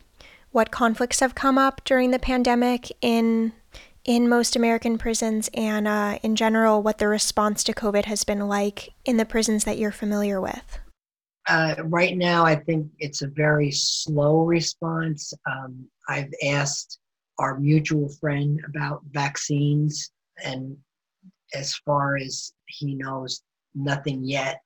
what 0.54 0.70
conflicts 0.70 1.18
have 1.18 1.34
come 1.34 1.58
up 1.58 1.82
during 1.84 2.12
the 2.12 2.18
pandemic 2.18 2.92
in 3.00 3.52
in 4.04 4.28
most 4.28 4.54
American 4.54 4.96
prisons 4.96 5.50
and 5.52 5.88
uh, 5.88 6.16
in 6.22 6.36
general 6.36 6.80
what 6.80 6.98
the 6.98 7.08
response 7.08 7.64
to 7.64 7.72
COVID 7.72 8.04
has 8.04 8.22
been 8.22 8.46
like 8.46 8.90
in 9.04 9.16
the 9.16 9.24
prisons 9.24 9.64
that 9.64 9.78
you're 9.78 9.90
familiar 9.90 10.40
with? 10.40 10.78
Uh, 11.48 11.74
right 11.84 12.16
now, 12.16 12.44
I 12.44 12.54
think 12.54 12.86
it's 12.98 13.22
a 13.22 13.26
very 13.26 13.72
slow 13.72 14.44
response. 14.44 15.34
Um, 15.50 15.86
I've 16.08 16.32
asked 16.46 17.00
our 17.38 17.58
mutual 17.58 18.08
friend 18.20 18.60
about 18.68 19.02
vaccines, 19.10 20.12
and 20.44 20.76
as 21.52 21.74
far 21.84 22.16
as 22.16 22.52
he 22.66 22.94
knows, 22.94 23.42
nothing 23.74 24.22
yet. 24.22 24.60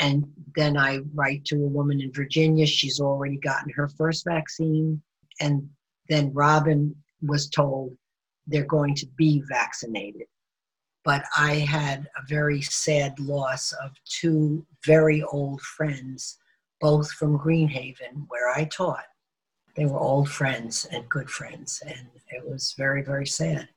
And 0.00 0.26
then 0.54 0.76
I 0.76 0.98
write 1.14 1.46
to 1.46 1.56
a 1.56 1.68
woman 1.68 2.00
in 2.02 2.12
Virginia. 2.12 2.66
She's 2.66 3.00
already 3.00 3.38
gotten 3.38 3.70
her 3.70 3.88
first 3.88 4.24
vaccine. 4.24 5.00
And 5.40 5.68
then 6.08 6.32
Robin 6.32 6.94
was 7.22 7.48
told 7.48 7.96
they're 8.46 8.64
going 8.64 8.94
to 8.96 9.06
be 9.16 9.42
vaccinated. 9.48 10.26
But 11.04 11.24
I 11.36 11.54
had 11.54 12.08
a 12.16 12.26
very 12.28 12.60
sad 12.60 13.18
loss 13.18 13.72
of 13.72 13.92
two 14.04 14.66
very 14.84 15.22
old 15.22 15.60
friends, 15.62 16.38
both 16.80 17.10
from 17.12 17.38
Greenhaven, 17.38 18.26
where 18.28 18.50
I 18.50 18.64
taught. 18.64 19.04
They 19.76 19.86
were 19.86 19.98
old 19.98 20.28
friends 20.28 20.86
and 20.90 21.08
good 21.08 21.30
friends, 21.30 21.82
and 21.86 22.08
it 22.28 22.46
was 22.46 22.74
very, 22.76 23.02
very 23.02 23.26
sad. 23.26 23.68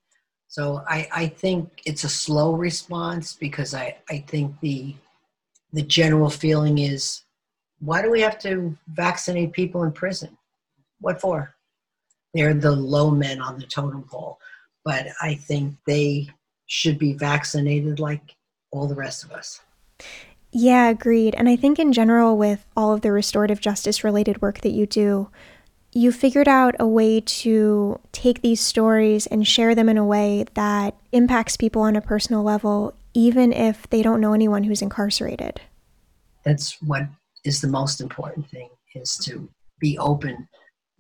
So 0.48 0.84
I, 0.88 1.08
I 1.12 1.28
think 1.28 1.82
it's 1.86 2.04
a 2.04 2.10
slow 2.10 2.54
response 2.54 3.34
because 3.34 3.74
I, 3.74 3.98
I 4.10 4.20
think 4.28 4.60
the 4.60 4.96
the 5.72 5.82
general 5.82 6.30
feeling 6.30 6.78
is 6.78 7.24
why 7.80 8.02
do 8.02 8.12
we 8.12 8.22
have 8.22 8.38
to 8.40 8.78
vaccinate 8.88 9.54
people 9.54 9.84
in 9.84 9.92
prison? 9.92 10.38
What 11.04 11.20
for? 11.20 11.54
They're 12.34 12.54
the 12.54 12.72
low 12.72 13.12
men 13.12 13.42
on 13.42 13.60
the 13.60 13.68
totem 13.68 14.04
pole. 14.04 14.40
But 14.86 15.08
I 15.22 15.36
think 15.36 15.76
they 15.86 16.30
should 16.66 16.98
be 16.98 17.14
vaccinated 17.14 18.00
like 18.00 18.36
all 18.72 18.88
the 18.88 18.96
rest 18.96 19.26
of 19.26 19.32
us. 19.32 19.60
Yeah, 20.52 20.88
agreed. 20.88 21.36
And 21.36 21.50
I 21.50 21.58
think 21.58 21.78
in 21.78 21.92
general, 21.92 22.38
with 22.38 22.66
all 22.78 22.94
of 22.94 23.02
the 23.02 23.12
restorative 23.12 23.60
justice 23.60 24.06
related 24.06 24.42
work 24.42 24.62
that 24.62 24.72
you 24.72 24.86
do, 24.86 25.30
you 25.92 26.14
figured 26.14 26.48
out 26.48 26.76
a 26.80 26.88
way 26.88 27.20
to 27.20 28.00
take 28.14 28.42
these 28.42 28.62
stories 28.62 29.28
and 29.28 29.46
share 29.46 29.76
them 29.76 29.90
in 29.90 29.98
a 29.98 30.06
way 30.06 30.46
that 30.54 30.96
impacts 31.12 31.58
people 31.58 31.82
on 31.82 31.98
a 31.98 32.02
personal 32.02 32.44
level, 32.44 32.94
even 33.14 33.52
if 33.52 33.90
they 33.90 34.02
don't 34.02 34.22
know 34.22 34.34
anyone 34.34 34.64
who's 34.64 34.82
incarcerated. 34.82 35.60
That's 36.46 36.82
what 36.82 37.08
is 37.44 37.60
the 37.60 37.68
most 37.68 38.00
important 38.00 38.50
thing 38.50 38.70
is 38.96 39.18
to 39.18 39.50
be 39.80 39.98
open 39.98 40.48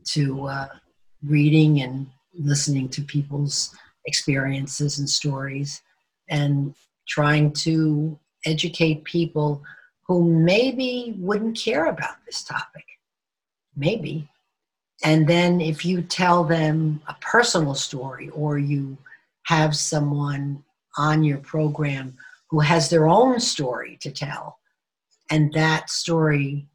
to 0.06 0.46
uh, 0.48 0.68
reading 1.26 1.82
and 1.82 2.08
listening 2.34 2.90
to 2.90 3.02
people's 3.02 3.76
experiences 4.06 5.00
and 5.00 5.10
stories 5.10 5.82
and 6.30 6.74
trying 7.08 7.52
to 7.52 8.18
educate 8.46 9.04
people 9.04 9.62
who 10.08 10.30
maybe 10.30 11.16
wouldn't 11.18 11.58
care 11.58 11.86
about 11.86 12.16
this 12.26 12.44
topic. 12.44 12.86
Maybe, 13.76 14.30
and 15.04 15.28
then 15.28 15.60
if 15.60 15.84
you 15.84 16.02
tell 16.02 16.44
them 16.44 17.02
a 17.08 17.16
personal 17.20 17.76
story 17.76 18.30
or 18.30 18.58
you 18.58 18.98
have 19.44 19.76
someone 19.76 20.64
on 20.98 21.24
your 21.24 21.40
program 21.40 22.16
who 22.50 22.60
has 22.62 22.90
their 22.90 23.08
own 23.08 23.40
story 23.40 23.98
to 24.02 24.12
tell, 24.12 24.60
and 25.30 25.52
that 25.54 25.90
story 25.90 26.68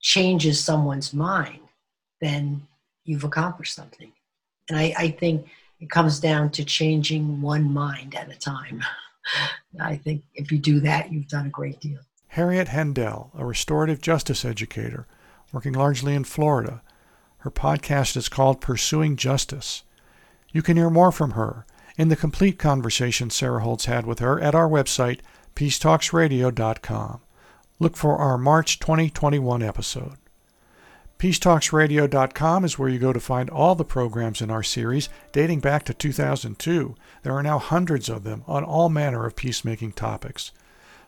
changes 0.00 0.62
someone's 0.62 1.12
mind, 1.12 1.60
then 2.20 2.62
you've 3.04 3.24
accomplished 3.24 3.74
something. 3.74 4.12
And 4.68 4.78
I, 4.78 4.94
I 4.98 5.08
think 5.10 5.46
it 5.80 5.90
comes 5.90 6.20
down 6.20 6.50
to 6.50 6.64
changing 6.64 7.40
one 7.40 7.72
mind 7.72 8.14
at 8.14 8.30
a 8.30 8.38
time. 8.38 8.82
I 9.80 9.96
think 9.96 10.22
if 10.34 10.50
you 10.50 10.58
do 10.58 10.80
that, 10.80 11.12
you've 11.12 11.28
done 11.28 11.46
a 11.46 11.50
great 11.50 11.80
deal. 11.80 11.98
Harriet 12.28 12.68
Hendel, 12.68 13.30
a 13.36 13.44
restorative 13.44 14.00
justice 14.00 14.44
educator 14.44 15.06
working 15.52 15.72
largely 15.72 16.14
in 16.14 16.24
Florida, 16.24 16.82
her 17.38 17.50
podcast 17.50 18.16
is 18.16 18.28
called 18.28 18.60
Pursuing 18.60 19.16
Justice. 19.16 19.84
You 20.52 20.62
can 20.62 20.76
hear 20.76 20.90
more 20.90 21.12
from 21.12 21.32
her 21.32 21.64
in 21.96 22.08
the 22.08 22.16
complete 22.16 22.58
conversation 22.58 23.30
Sarah 23.30 23.62
Holtz 23.62 23.86
had 23.86 24.06
with 24.06 24.18
her 24.18 24.40
at 24.40 24.54
our 24.54 24.68
website, 24.68 25.20
peacetalksradio.com. 25.54 27.20
Look 27.78 27.96
for 27.96 28.16
our 28.16 28.36
March 28.36 28.78
2021 28.78 29.62
episode. 29.62 30.16
PeaceTalksRadio.com 31.18 32.64
is 32.64 32.78
where 32.78 32.90
you 32.90 32.98
go 32.98 33.12
to 33.12 33.20
find 33.20 33.48
all 33.48 33.74
the 33.74 33.86
programs 33.86 34.42
in 34.42 34.50
our 34.50 34.62
series 34.62 35.08
dating 35.32 35.60
back 35.60 35.82
to 35.84 35.94
2002. 35.94 36.94
There 37.22 37.32
are 37.32 37.42
now 37.42 37.58
hundreds 37.58 38.10
of 38.10 38.22
them 38.22 38.44
on 38.46 38.64
all 38.64 38.90
manner 38.90 39.24
of 39.24 39.34
peacemaking 39.34 39.92
topics. 39.92 40.52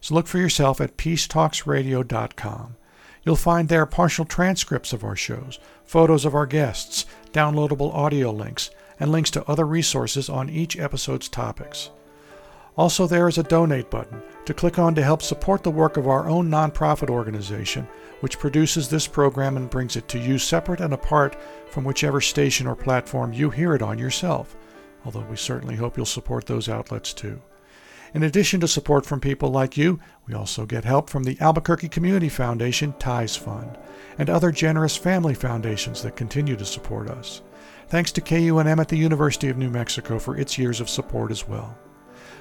So 0.00 0.14
look 0.14 0.26
for 0.26 0.38
yourself 0.38 0.80
at 0.80 0.96
PeaceTalksRadio.com. 0.96 2.76
You'll 3.22 3.36
find 3.36 3.68
there 3.68 3.84
partial 3.84 4.24
transcripts 4.24 4.94
of 4.94 5.04
our 5.04 5.16
shows, 5.16 5.58
photos 5.84 6.24
of 6.24 6.34
our 6.34 6.46
guests, 6.46 7.04
downloadable 7.32 7.92
audio 7.92 8.30
links, 8.30 8.70
and 8.98 9.12
links 9.12 9.30
to 9.32 9.46
other 9.46 9.66
resources 9.66 10.30
on 10.30 10.48
each 10.48 10.78
episode's 10.78 11.28
topics. 11.28 11.90
Also, 12.78 13.08
there 13.08 13.26
is 13.26 13.38
a 13.38 13.42
donate 13.42 13.90
button 13.90 14.22
to 14.44 14.54
click 14.54 14.78
on 14.78 14.94
to 14.94 15.02
help 15.02 15.20
support 15.20 15.64
the 15.64 15.70
work 15.70 15.96
of 15.96 16.06
our 16.06 16.28
own 16.28 16.48
nonprofit 16.48 17.10
organization, 17.10 17.88
which 18.20 18.38
produces 18.38 18.88
this 18.88 19.08
program 19.08 19.56
and 19.56 19.68
brings 19.68 19.96
it 19.96 20.06
to 20.06 20.16
you 20.16 20.38
separate 20.38 20.80
and 20.80 20.94
apart 20.94 21.36
from 21.70 21.82
whichever 21.82 22.20
station 22.20 22.68
or 22.68 22.76
platform 22.76 23.32
you 23.32 23.50
hear 23.50 23.74
it 23.74 23.82
on 23.82 23.98
yourself, 23.98 24.56
although 25.04 25.26
we 25.28 25.34
certainly 25.34 25.74
hope 25.74 25.96
you'll 25.96 26.06
support 26.06 26.46
those 26.46 26.68
outlets 26.68 27.12
too. 27.12 27.42
In 28.14 28.22
addition 28.22 28.60
to 28.60 28.68
support 28.68 29.04
from 29.04 29.20
people 29.20 29.50
like 29.50 29.76
you, 29.76 29.98
we 30.28 30.34
also 30.34 30.64
get 30.64 30.84
help 30.84 31.10
from 31.10 31.24
the 31.24 31.36
Albuquerque 31.40 31.88
Community 31.88 32.28
Foundation 32.28 32.92
Ties 33.00 33.34
Fund 33.34 33.76
and 34.18 34.30
other 34.30 34.52
generous 34.52 34.96
family 34.96 35.34
foundations 35.34 36.00
that 36.02 36.14
continue 36.14 36.54
to 36.54 36.64
support 36.64 37.10
us. 37.10 37.42
Thanks 37.88 38.12
to 38.12 38.20
KUNM 38.20 38.80
at 38.80 38.88
the 38.88 38.96
University 38.96 39.48
of 39.48 39.58
New 39.58 39.68
Mexico 39.68 40.20
for 40.20 40.36
its 40.36 40.56
years 40.56 40.80
of 40.80 40.88
support 40.88 41.32
as 41.32 41.48
well. 41.48 41.76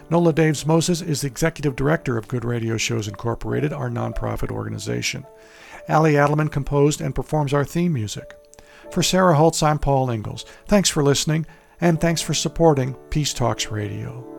Nola 0.10 0.32
Daves 0.32 0.66
Moses 0.66 1.02
is 1.02 1.22
the 1.22 1.28
executive 1.28 1.76
director 1.76 2.18
of 2.18 2.30
Good 2.30 2.46
Radio 2.46 2.78
Shows 2.78 3.10
Incorporated, 3.10 3.74
our 3.74 3.90
nonprofit 3.90 4.52
organization. 4.52 5.26
Ali 5.90 6.14
Adelman 6.14 6.50
composed 6.50 7.02
and 7.02 7.14
performs 7.14 7.54
our 7.54 7.66
theme 7.66 7.92
music. 7.92 8.34
For 8.92 9.04
Sarah 9.04 9.36
Holtz, 9.36 9.62
I'm 9.62 9.80
Paul 9.80 10.10
Ingles. 10.10 10.46
Thanks 10.66 10.90
for 10.90 11.04
listening, 11.04 11.46
and 11.82 12.00
thanks 12.00 12.22
for 12.22 12.34
supporting 12.34 12.94
Peace 13.10 13.34
Talks 13.34 13.70
Radio. 13.70 14.34